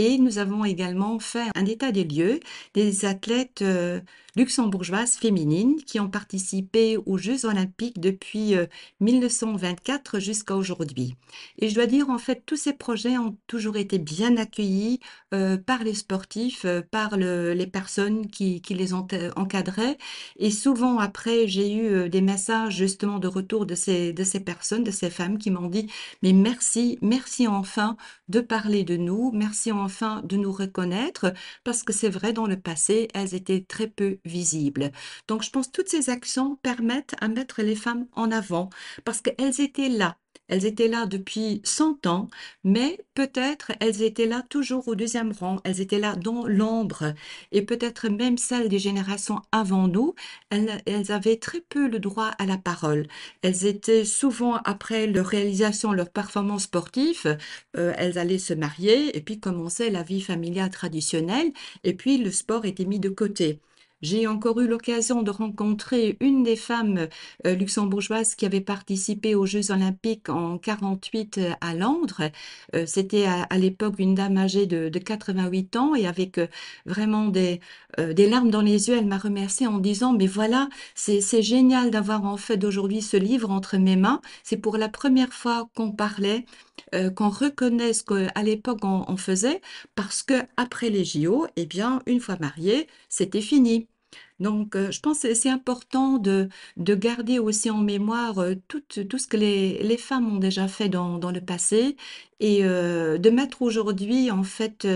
et 0.00 0.18
nous 0.18 0.38
avons 0.38 0.64
également 0.64 1.18
fait 1.18 1.48
un 1.54 1.66
état 1.66 1.92
des 1.92 2.04
lieux 2.04 2.40
des 2.74 3.04
athlètes, 3.04 3.62
heu, 3.62 4.02
luxembourgeoises 4.36 5.16
féminines 5.16 5.76
qui 5.84 6.00
ont 6.00 6.08
participé 6.10 6.96
aux 6.96 7.18
Jeux 7.18 7.44
olympiques 7.46 8.00
depuis, 8.00 8.54
heu, 8.54 8.68
1924 9.00 10.18
jusqu'à 10.20 10.56
aujourd'hui. 10.56 11.14
Et 11.58 11.68
je 11.68 11.74
dois 11.74 11.86
dire, 11.86 12.10
en 12.10 12.18
fait, 12.18 12.42
tous 12.46 12.56
ces 12.56 12.72
projets 12.72 13.18
ont 13.18 13.36
toujours 13.46 13.76
été 13.76 13.98
bien 13.98 14.36
accueillis, 14.36 15.00
heu, 15.34 15.58
par 15.64 15.84
les 15.84 15.94
sportifs, 15.94 16.64
heu, 16.64 16.82
par 16.90 17.16
le 17.16 17.52
les 17.54 17.66
personnes 17.66 18.28
qui 18.28 18.60
qui 18.62 18.74
les 18.74 18.92
ont 18.94 19.06
euh, 19.12 19.30
encadraient 19.36 19.98
et 20.36 20.50
souvent 20.50 20.98
après, 20.98 21.46
j'ai 21.48 21.72
eu, 21.74 22.08
des 22.08 22.20
messages 22.20 22.76
justement 22.76 23.18
de 23.18 23.28
retour 23.28 23.66
de 23.66 23.74
ces 23.74 24.12
de 24.12 24.24
ces 24.24 24.40
personnes, 24.40 24.84
de 24.84 24.90
ces 24.90 25.10
femmes 25.10 25.38
qui 25.38 25.50
m'ont 25.50 25.68
dit: 25.68 25.88
«Mais 26.22 26.32
merci, 26.32 26.98
merci 27.02 27.46
enfin 27.48 27.96
de 28.28 28.40
parler 28.40 28.84
de 28.84 28.96
nous. 28.96 29.30
Merci 29.34 29.72
enfin 29.72 30.22
de 30.24 30.36
nous 30.36 30.52
reconnaître 30.52 31.32
parce 31.64 31.82
que 31.82 31.92
c'est 31.92 32.08
vrai, 32.08 32.32
dans 32.32 32.46
le 32.46 32.58
passé, 32.60 33.08
elles 33.14 33.34
étaient 33.34 33.64
très 33.66 33.88
peu 33.88 34.18
visibles. 34.24 34.90
Donc 35.28 35.42
je 35.42 35.50
pense 35.50 35.68
que 35.68 35.72
toutes 35.72 35.88
ces 35.88 36.10
actions 36.10 36.56
permettent 36.62 37.14
à 37.20 37.28
mettre 37.28 37.62
les 37.62 37.76
femmes 37.76 38.06
en 38.14 38.30
avant 38.30 38.70
parce 39.04 39.20
qu'elles 39.20 39.60
étaient 39.60 39.88
là. 39.88 40.16
Elles 40.48 40.66
étaient 40.66 40.88
là 40.88 41.06
depuis 41.06 41.60
100 41.64 42.06
ans, 42.06 42.28
mais 42.64 42.98
peut-être 43.14 43.70
elles 43.78 44.02
étaient 44.02 44.26
là 44.26 44.42
toujours 44.48 44.88
au 44.88 44.96
deuxième 44.96 45.32
rang, 45.32 45.60
elles 45.64 45.80
étaient 45.80 46.00
là 46.00 46.16
dans 46.16 46.44
l'ombre 46.44 47.14
et 47.52 47.62
peut-être 47.62 48.08
même 48.08 48.36
celles 48.36 48.68
des 48.68 48.80
générations 48.80 49.42
avant 49.52 49.86
nous, 49.86 50.14
elles, 50.50 51.12
avaient 51.12 51.36
très 51.36 51.60
peu 51.60 51.88
le 51.88 52.00
droit 52.00 52.32
à 52.38 52.46
la 52.46 52.58
parole. 52.58 53.06
Elles 53.42 53.64
étaient 53.64 54.04
souvent, 54.04 54.56
après 54.64 55.06
leur 55.06 55.26
réalisation, 55.26 55.92
leur 55.92 56.10
performance 56.10 56.64
sportive, 56.64 57.36
Heu, 57.76 57.92
elles 57.96 58.18
allaient 58.18 58.38
se 58.38 58.54
marier 58.54 59.16
et 59.16 59.20
puis 59.20 59.40
commençait 59.40 59.90
la 59.90 60.02
vie 60.02 60.20
familiale 60.20 60.70
traditionnelle 60.70 61.52
et 61.84 61.94
puis 61.94 62.18
le 62.18 62.30
sport 62.30 62.64
était 62.64 62.84
mis 62.84 63.00
de 63.00 63.08
côté. 63.08 63.60
J'ai 64.02 64.26
encore 64.26 64.58
eu 64.60 64.66
l'occasion 64.66 65.22
de 65.22 65.30
rencontrer 65.30 66.16
une 66.20 66.42
des 66.42 66.56
femmes 66.56 67.08
euh, 67.46 67.54
luxembourgeoises 67.54 68.34
qui 68.34 68.46
avait 68.46 68.62
participé 68.62 69.34
aux 69.34 69.44
Jeux 69.44 69.72
olympiques 69.72 70.30
en 70.30 70.56
48 70.56 71.36
euh, 71.38 71.52
à 71.60 71.74
Londres. 71.74 72.30
Euh, 72.74 72.86
C'était 72.86 73.26
à, 73.26 73.58
l'époque 73.58 73.96
une 73.98 74.14
dame 74.14 74.38
âgée 74.38 74.64
de, 74.66 74.88
de 74.88 74.98
88 74.98 75.76
ans 75.76 75.94
et 75.94 76.06
avec 76.06 76.40
vraiment 76.86 77.26
des, 77.28 77.60
larmes 77.98 78.50
dans 78.50 78.62
les 78.62 78.88
yeux, 78.88 78.96
elle 78.96 79.06
m'a 79.06 79.18
remercié 79.18 79.66
en 79.66 79.78
disant, 79.78 80.12
mais 80.14 80.26
voilà, 80.26 80.68
c'est 80.94 81.42
génial 81.42 81.90
d'avoir 81.90 82.24
en 82.24 82.36
fait 82.38 82.64
aujourd'hui 82.64 83.02
ce 83.02 83.16
livre 83.18 83.50
entre 83.50 83.76
mes 83.76 83.96
mains. 83.96 84.20
C'est 84.44 84.56
pour 84.56 84.78
la 84.78 84.88
première 84.88 85.32
fois 85.34 85.68
qu'on 85.76 85.92
parlait, 85.92 86.44
qu'on 87.16 87.28
reconnaît 87.28 87.92
ce 87.92 88.02
qu'à 88.04 88.42
l'époque 88.42 88.80
on, 88.84 89.04
on 89.08 89.16
faisait, 89.16 89.60
parce 89.94 90.22
que 90.22 90.34
après 90.56 90.90
les 90.90 91.04
JO, 91.04 91.46
eh 91.56 91.66
bien, 91.66 92.00
une 92.06 92.20
fois 92.20 92.36
marié, 92.40 92.86
c'était 93.08 93.40
fini. 93.42 93.88
Donc, 94.40 94.74
euh, 94.74 94.90
je 94.90 95.00
pense 95.00 95.20
que 95.20 95.34
c'est 95.34 95.50
important 95.50 96.18
de, 96.18 96.48
de 96.78 96.94
garder 96.94 97.38
aussi 97.38 97.70
en 97.70 97.78
mémoire 97.78 98.38
euh, 98.38 98.54
tout, 98.68 98.82
ce 98.90 99.26
que 99.26 99.36
les, 99.36 99.96
femmes 99.98 100.34
ont 100.34 100.38
déjà 100.38 100.66
fait 100.66 100.88
dans, 100.88 101.18
le 101.18 101.40
passé 101.40 101.96
et 102.40 102.64
euh, 102.64 103.18
de 103.18 103.28
mettre 103.30 103.60
aujourd'hui, 103.60 104.30
en 104.30 104.42
fait, 104.42 104.88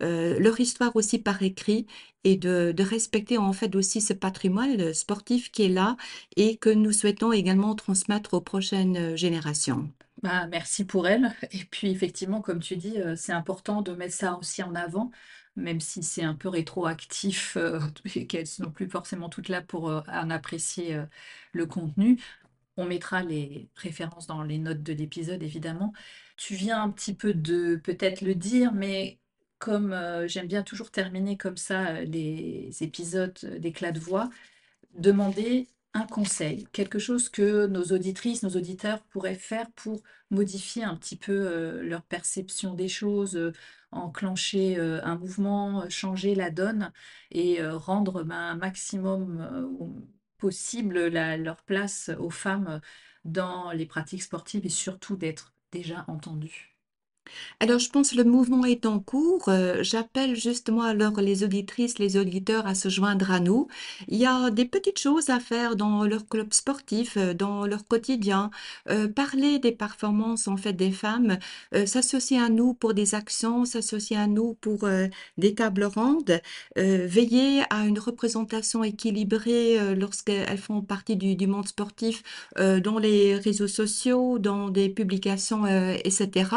leur 0.00 0.60
histoire 0.60 0.94
aussi 0.96 1.18
par 1.18 1.42
écrit 1.42 1.86
et 2.24 2.36
de, 2.36 2.72
de 2.72 2.82
respecter, 2.82 3.38
en 3.38 3.52
fait, 3.52 3.76
aussi 3.76 4.00
ce 4.00 4.12
patrimoine 4.12 4.92
sportif 4.92 5.52
qui 5.52 5.62
est 5.64 5.68
là 5.68 5.96
et 6.36 6.56
que 6.56 6.70
nous 6.70 6.92
souhaitons 6.92 7.32
également 7.32 7.74
transmettre 7.76 8.34
aux 8.34 8.40
prochaines 8.40 9.16
générations. 9.16 9.88
Bah, 10.22 10.48
merci 10.48 10.84
pour 10.84 11.06
elle. 11.06 11.32
Et 11.52 11.64
puis 11.70 11.90
effectivement, 11.90 12.40
comme 12.40 12.58
tu 12.58 12.76
dis, 12.76 12.96
c'est 13.16 13.32
important 13.32 13.82
de 13.82 13.92
mettre 13.92 14.14
ça 14.14 14.36
aussi 14.36 14.64
en 14.64 14.74
avant, 14.74 15.12
même 15.58 15.80
si 15.80 16.02
c'est 16.02 16.22
un 16.22 16.34
peu 16.34 16.48
rétroactif, 16.48 17.56
euh, 17.56 17.80
et 18.14 18.26
qu'elles 18.26 18.46
sont 18.46 18.70
plus 18.70 18.88
forcément 18.88 19.28
toutes 19.28 19.48
là 19.48 19.62
pour 19.62 19.90
euh, 19.90 20.00
en 20.08 20.30
apprécier 20.30 20.94
euh, 20.94 21.04
le 21.52 21.66
contenu. 21.66 22.20
On 22.76 22.86
mettra 22.86 23.22
les 23.22 23.68
références 23.76 24.26
dans 24.26 24.42
les 24.42 24.58
notes 24.58 24.82
de 24.82 24.92
l'épisode, 24.92 25.42
évidemment. 25.42 25.92
Tu 26.36 26.54
viens 26.54 26.82
un 26.82 26.90
petit 26.90 27.14
peu 27.14 27.34
de 27.34 27.76
peut-être 27.76 28.22
le 28.22 28.34
dire, 28.36 28.72
mais 28.72 29.18
comme 29.58 29.92
j'aime 30.26 30.46
bien 30.46 30.62
toujours 30.62 30.92
terminer 30.92 31.36
comme 31.36 31.56
ça 31.56 32.02
les 32.02 32.70
épisodes 32.80 33.38
d'éclat 33.58 33.90
de 33.92 33.98
voix, 34.00 34.30
demander 34.94 35.68
un 35.94 36.06
conseil, 36.06 36.66
quelque 36.72 36.98
chose 36.98 37.28
que 37.28 37.66
nos 37.66 37.84
auditrices, 37.92 38.42
nos 38.42 38.56
auditeurs 38.56 39.02
pourraient 39.04 39.34
faire 39.34 39.70
pour 39.72 40.02
modifier 40.30 40.84
un 40.84 40.96
petit 40.96 41.16
peu 41.16 41.32
euh, 41.32 41.82
leur 41.82 42.02
perception 42.02 42.74
des 42.74 42.88
choses, 42.88 43.36
euh, 43.36 43.52
enclencher 43.90 44.78
euh, 44.78 45.00
un 45.04 45.16
mouvement, 45.16 45.88
changer 45.88 46.34
la 46.34 46.50
donne 46.50 46.92
et 47.30 47.62
rendre 47.66 48.22
ben, 48.22 48.36
un 48.36 48.56
maximum 48.56 49.98
possible 50.38 51.08
leur 51.08 51.62
place 51.64 52.10
aux 52.18 52.30
femmes 52.30 52.80
dans 53.24 53.72
les 53.72 53.86
pratiques 53.86 54.22
sportives 54.22 54.66
et 54.66 54.70
surtout 54.70 55.16
d'être 55.16 55.54
déjà 55.72 56.04
entendues. 56.08 56.77
Alors, 57.60 57.78
je 57.78 57.90
pense 57.90 58.10
que 58.10 58.16
le 58.16 58.24
mouvement 58.24 58.64
est 58.64 58.86
en 58.86 59.00
cours. 59.00 59.48
Euh, 59.48 59.82
j'appelle 59.82 60.36
justement 60.36 60.82
alors 60.82 61.20
les 61.20 61.44
auditrices, 61.44 61.98
les 61.98 62.16
auditeurs 62.16 62.66
à 62.66 62.74
se 62.74 62.88
joindre 62.88 63.30
à 63.30 63.40
nous. 63.40 63.68
Il 64.08 64.18
y 64.18 64.26
a 64.26 64.50
des 64.50 64.64
petites 64.64 64.98
choses 64.98 65.30
à 65.30 65.40
faire 65.40 65.76
dans 65.76 66.04
leur 66.04 66.26
club 66.28 66.52
sportif, 66.52 67.16
euh, 67.16 67.34
dans 67.34 67.66
leur 67.66 67.86
quotidien. 67.86 68.50
Euh, 68.88 69.08
parler 69.08 69.58
des 69.58 69.72
performances 69.72 70.48
en 70.48 70.56
fait 70.56 70.72
des 70.72 70.90
femmes, 70.92 71.38
s'associer 71.86 72.38
à 72.38 72.48
nous 72.48 72.74
pour 72.74 72.94
des 72.94 73.14
actions, 73.14 73.64
s'associer 73.64 74.16
à 74.16 74.26
nous 74.26 74.54
pour 74.60 74.88
des 75.38 75.54
tables 75.54 75.84
rondes, 75.84 76.40
veiller 76.76 77.62
à 77.70 77.86
une 77.86 77.98
représentation 77.98 78.84
équilibrée 78.84 79.94
lorsqu'elles 79.94 80.58
font 80.58 80.82
partie 80.82 81.16
du, 81.16 81.46
monde 81.46 81.68
sportif, 81.68 82.22
dans 82.56 82.98
les 82.98 83.36
réseaux 83.36 83.68
sociaux, 83.68 84.38
dans 84.38 84.70
des 84.70 84.88
publications, 84.88 85.66
etc. 85.66 86.50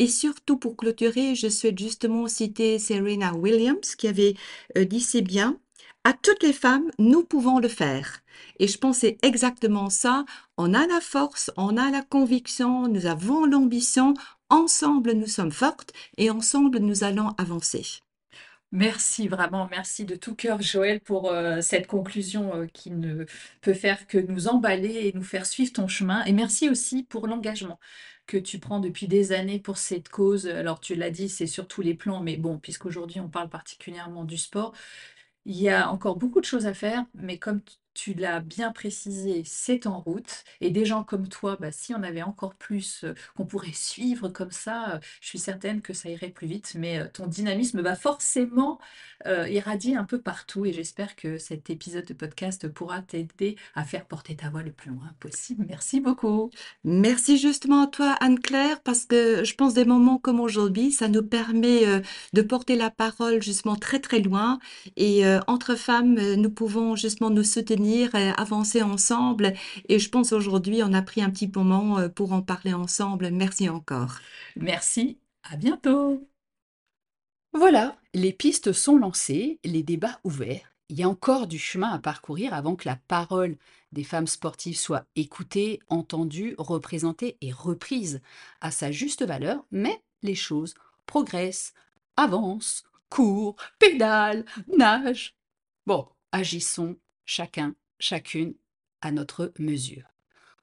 Et 0.00 0.06
surtout, 0.08 0.56
pour 0.56 0.78
clôturer, 0.78 1.34
je 1.34 1.50
souhaite 1.50 1.78
justement 1.78 2.26
citer 2.26 2.78
Serena 2.78 3.34
Williams 3.34 3.94
qui 3.96 4.08
avait 4.08 4.34
euh, 4.78 4.86
dit 4.86 5.02
si 5.02 5.20
bien, 5.20 5.58
à 6.04 6.14
toutes 6.14 6.42
les 6.42 6.54
femmes, 6.54 6.90
nous 6.98 7.22
pouvons 7.22 7.58
le 7.58 7.68
faire. 7.68 8.22
Et 8.58 8.66
je 8.66 8.78
c'est 8.94 9.18
exactement 9.22 9.90
ça. 9.90 10.24
On 10.56 10.72
a 10.72 10.86
la 10.86 11.02
force, 11.02 11.50
on 11.58 11.76
a 11.76 11.90
la 11.90 12.00
conviction, 12.00 12.88
nous 12.88 13.04
avons 13.04 13.44
l'ambition. 13.44 14.14
Ensemble, 14.48 15.12
nous 15.12 15.26
sommes 15.26 15.52
fortes 15.52 15.92
et 16.16 16.30
ensemble, 16.30 16.78
nous 16.78 17.04
allons 17.04 17.34
avancer. 17.36 17.84
Merci 18.72 19.28
vraiment, 19.28 19.68
merci 19.70 20.06
de 20.06 20.14
tout 20.16 20.34
cœur, 20.34 20.62
Joël, 20.62 21.00
pour 21.00 21.30
euh, 21.30 21.60
cette 21.60 21.88
conclusion 21.88 22.54
euh, 22.54 22.66
qui 22.72 22.90
ne 22.92 23.26
peut 23.60 23.74
faire 23.74 24.06
que 24.06 24.16
nous 24.16 24.48
emballer 24.48 25.08
et 25.08 25.12
nous 25.12 25.24
faire 25.24 25.44
suivre 25.44 25.72
ton 25.72 25.88
chemin. 25.88 26.24
Et 26.24 26.32
merci 26.32 26.70
aussi 26.70 27.02
pour 27.02 27.26
l'engagement 27.26 27.78
tu 28.38 28.58
prends 28.58 28.80
depuis 28.80 29.08
des 29.08 29.32
années 29.32 29.58
pour 29.60 29.78
cette 29.78 30.08
cause. 30.08 30.46
Alors, 30.46 30.80
tu 30.80 30.94
l'as 30.94 31.10
dit, 31.10 31.28
c'est 31.28 31.46
sur 31.46 31.66
tous 31.68 31.82
les 31.82 31.94
plans, 31.94 32.20
mais 32.22 32.36
bon, 32.36 32.58
puisqu'aujourd'hui 32.58 33.20
on 33.20 33.28
parle 33.28 33.48
particulièrement 33.48 34.24
du 34.24 34.36
sport, 34.38 34.72
il 35.46 35.56
y 35.56 35.68
a 35.70 35.90
encore 35.90 36.16
beaucoup 36.16 36.40
de 36.40 36.46
choses 36.46 36.66
à 36.66 36.74
faire, 36.74 37.06
mais 37.14 37.38
comme 37.38 37.62
tu 37.94 38.14
l'as 38.14 38.40
bien 38.40 38.72
précisé, 38.72 39.42
c'est 39.44 39.86
en 39.86 40.00
route. 40.00 40.44
Et 40.60 40.70
des 40.70 40.84
gens 40.84 41.04
comme 41.04 41.28
toi, 41.28 41.56
bah, 41.58 41.72
si 41.72 41.94
on 41.94 42.02
avait 42.02 42.22
encore 42.22 42.54
plus 42.54 43.04
qu'on 43.36 43.46
pourrait 43.46 43.72
suivre 43.72 44.28
comme 44.28 44.50
ça, 44.52 45.00
je 45.20 45.28
suis 45.28 45.38
certaine 45.38 45.82
que 45.82 45.92
ça 45.92 46.08
irait 46.08 46.30
plus 46.30 46.46
vite. 46.46 46.74
Mais 46.76 47.08
ton 47.10 47.26
dynamisme 47.26 47.80
va 47.80 47.96
forcément 47.96 48.78
irradier 49.26 49.96
un 49.96 50.04
peu 50.04 50.20
partout. 50.20 50.64
Et 50.66 50.72
j'espère 50.72 51.16
que 51.16 51.38
cet 51.38 51.70
épisode 51.70 52.06
de 52.06 52.14
podcast 52.14 52.68
pourra 52.68 53.02
t'aider 53.02 53.56
à 53.74 53.84
faire 53.84 54.06
porter 54.06 54.36
ta 54.36 54.50
voix 54.50 54.62
le 54.62 54.72
plus 54.72 54.90
loin 54.90 55.10
possible. 55.18 55.66
Merci 55.68 56.00
beaucoup. 56.00 56.50
Merci 56.84 57.38
justement 57.38 57.82
à 57.82 57.86
toi, 57.86 58.16
Anne-Claire, 58.20 58.80
parce 58.82 59.04
que 59.04 59.44
je 59.44 59.54
pense 59.54 59.74
des 59.74 59.84
moments 59.84 60.18
comme 60.18 60.40
aujourd'hui, 60.40 60.92
ça 60.92 61.08
nous 61.08 61.22
permet 61.22 62.02
de 62.32 62.42
porter 62.42 62.76
la 62.76 62.90
parole 62.90 63.42
justement 63.42 63.76
très 63.76 63.98
très 63.98 64.20
loin. 64.20 64.58
Et 64.96 65.22
entre 65.46 65.74
femmes, 65.74 66.14
nous 66.14 66.50
pouvons 66.50 66.96
justement 66.96 67.30
nous 67.30 67.44
soutenir, 67.44 67.79
euh, 68.14 68.32
avancer 68.36 68.82
ensemble. 68.82 69.54
Et 69.88 69.98
je 69.98 70.08
pense 70.08 70.32
aujourd'hui, 70.32 70.82
on 70.82 70.92
a 70.92 71.02
pris 71.02 71.22
un 71.22 71.30
petit 71.30 71.50
moment 71.54 71.98
euh, 71.98 72.08
pour 72.08 72.32
en 72.32 72.42
parler 72.42 72.74
ensemble. 72.74 73.30
Merci 73.30 73.68
encore. 73.68 74.18
Merci, 74.56 75.18
à 75.42 75.56
bientôt. 75.56 76.26
Voilà, 77.52 77.96
les 78.14 78.32
pistes 78.32 78.72
sont 78.72 78.96
lancées, 78.96 79.58
les 79.64 79.82
débats 79.82 80.20
ouverts. 80.24 80.72
Il 80.88 80.98
y 80.98 81.02
a 81.02 81.08
encore 81.08 81.46
du 81.46 81.58
chemin 81.58 81.90
à 81.90 81.98
parcourir 81.98 82.54
avant 82.54 82.76
que 82.76 82.88
la 82.88 82.96
parole 82.96 83.56
des 83.92 84.04
femmes 84.04 84.26
sportives 84.26 84.76
soit 84.76 85.06
écoutée, 85.16 85.80
entendue, 85.88 86.54
représentée 86.58 87.36
et 87.40 87.52
reprise 87.52 88.20
à 88.60 88.70
sa 88.70 88.92
juste 88.92 89.24
valeur, 89.24 89.64
mais 89.70 90.02
les 90.22 90.34
choses 90.34 90.74
progressent, 91.06 91.74
avancent, 92.16 92.84
courent, 93.08 93.56
pédalent, 93.78 94.44
nagent. 94.76 95.36
Bon, 95.86 96.08
agissons 96.32 96.96
chacun, 97.30 97.76
chacune 98.00 98.54
à 99.02 99.12
notre 99.12 99.52
mesure. 99.60 100.02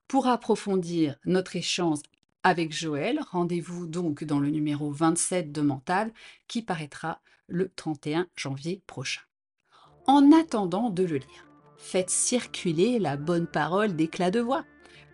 Pour 0.09 0.27
approfondir 0.27 1.15
notre 1.23 1.55
échange 1.55 1.99
avec 2.43 2.73
Joël, 2.73 3.21
rendez-vous 3.31 3.87
donc 3.87 4.25
dans 4.25 4.41
le 4.41 4.49
numéro 4.49 4.91
27 4.91 5.53
de 5.53 5.61
Mental 5.61 6.11
qui 6.49 6.61
paraîtra 6.61 7.21
le 7.47 7.71
31 7.73 8.27
janvier 8.35 8.81
prochain. 8.85 9.21
En 10.07 10.33
attendant 10.33 10.89
de 10.89 11.03
le 11.03 11.17
lire, 11.17 11.47
faites 11.77 12.09
circuler 12.09 12.99
la 12.99 13.15
bonne 13.15 13.47
parole 13.47 13.95
d'éclat 13.95 14.29
de 14.29 14.41
voix. 14.41 14.65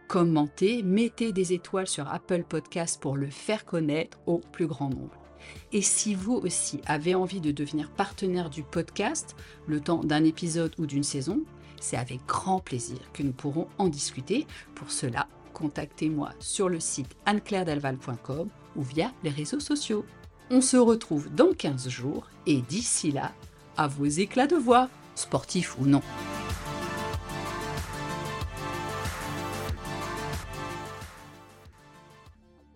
Commentez, 0.07 0.81
mettez 0.81 1.33
des 1.33 1.53
étoiles 1.53 1.87
sur 1.87 2.11
Apple 2.11 2.45
Podcast 2.45 2.99
pour 2.99 3.15
le 3.15 3.29
faire 3.29 3.63
connaître 3.63 4.17
au 4.25 4.39
plus 4.39 4.65
grand 4.65 4.89
nombre. 4.89 5.22
Et 5.71 5.81
si 5.81 6.15
vous 6.15 6.35
aussi 6.35 6.79
avez 6.85 7.15
envie 7.15 7.41
de 7.41 7.51
devenir 7.51 7.89
partenaire 7.89 8.49
du 8.49 8.63
podcast, 8.63 9.35
le 9.67 9.79
temps 9.79 10.03
d'un 10.03 10.23
épisode 10.23 10.73
ou 10.77 10.85
d'une 10.85 11.03
saison, 11.03 11.41
c'est 11.79 11.97
avec 11.97 12.25
grand 12.25 12.59
plaisir 12.59 12.99
que 13.13 13.23
nous 13.23 13.33
pourrons 13.33 13.67
en 13.77 13.87
discuter. 13.87 14.47
Pour 14.75 14.91
cela, 14.91 15.27
contactez-moi 15.53 16.31
sur 16.39 16.69
le 16.69 16.79
site 16.79 17.15
anneclairedelval.com 17.25 18.47
ou 18.75 18.81
via 18.81 19.11
les 19.23 19.29
réseaux 19.29 19.59
sociaux. 19.59 20.05
On 20.49 20.61
se 20.61 20.77
retrouve 20.77 21.33
dans 21.33 21.53
15 21.53 21.89
jours 21.89 22.27
et 22.45 22.61
d'ici 22.61 23.11
là, 23.11 23.33
à 23.77 23.87
vos 23.87 24.05
éclats 24.05 24.47
de 24.47 24.55
voix, 24.55 24.89
sportifs 25.15 25.77
ou 25.79 25.85
non. 25.85 26.01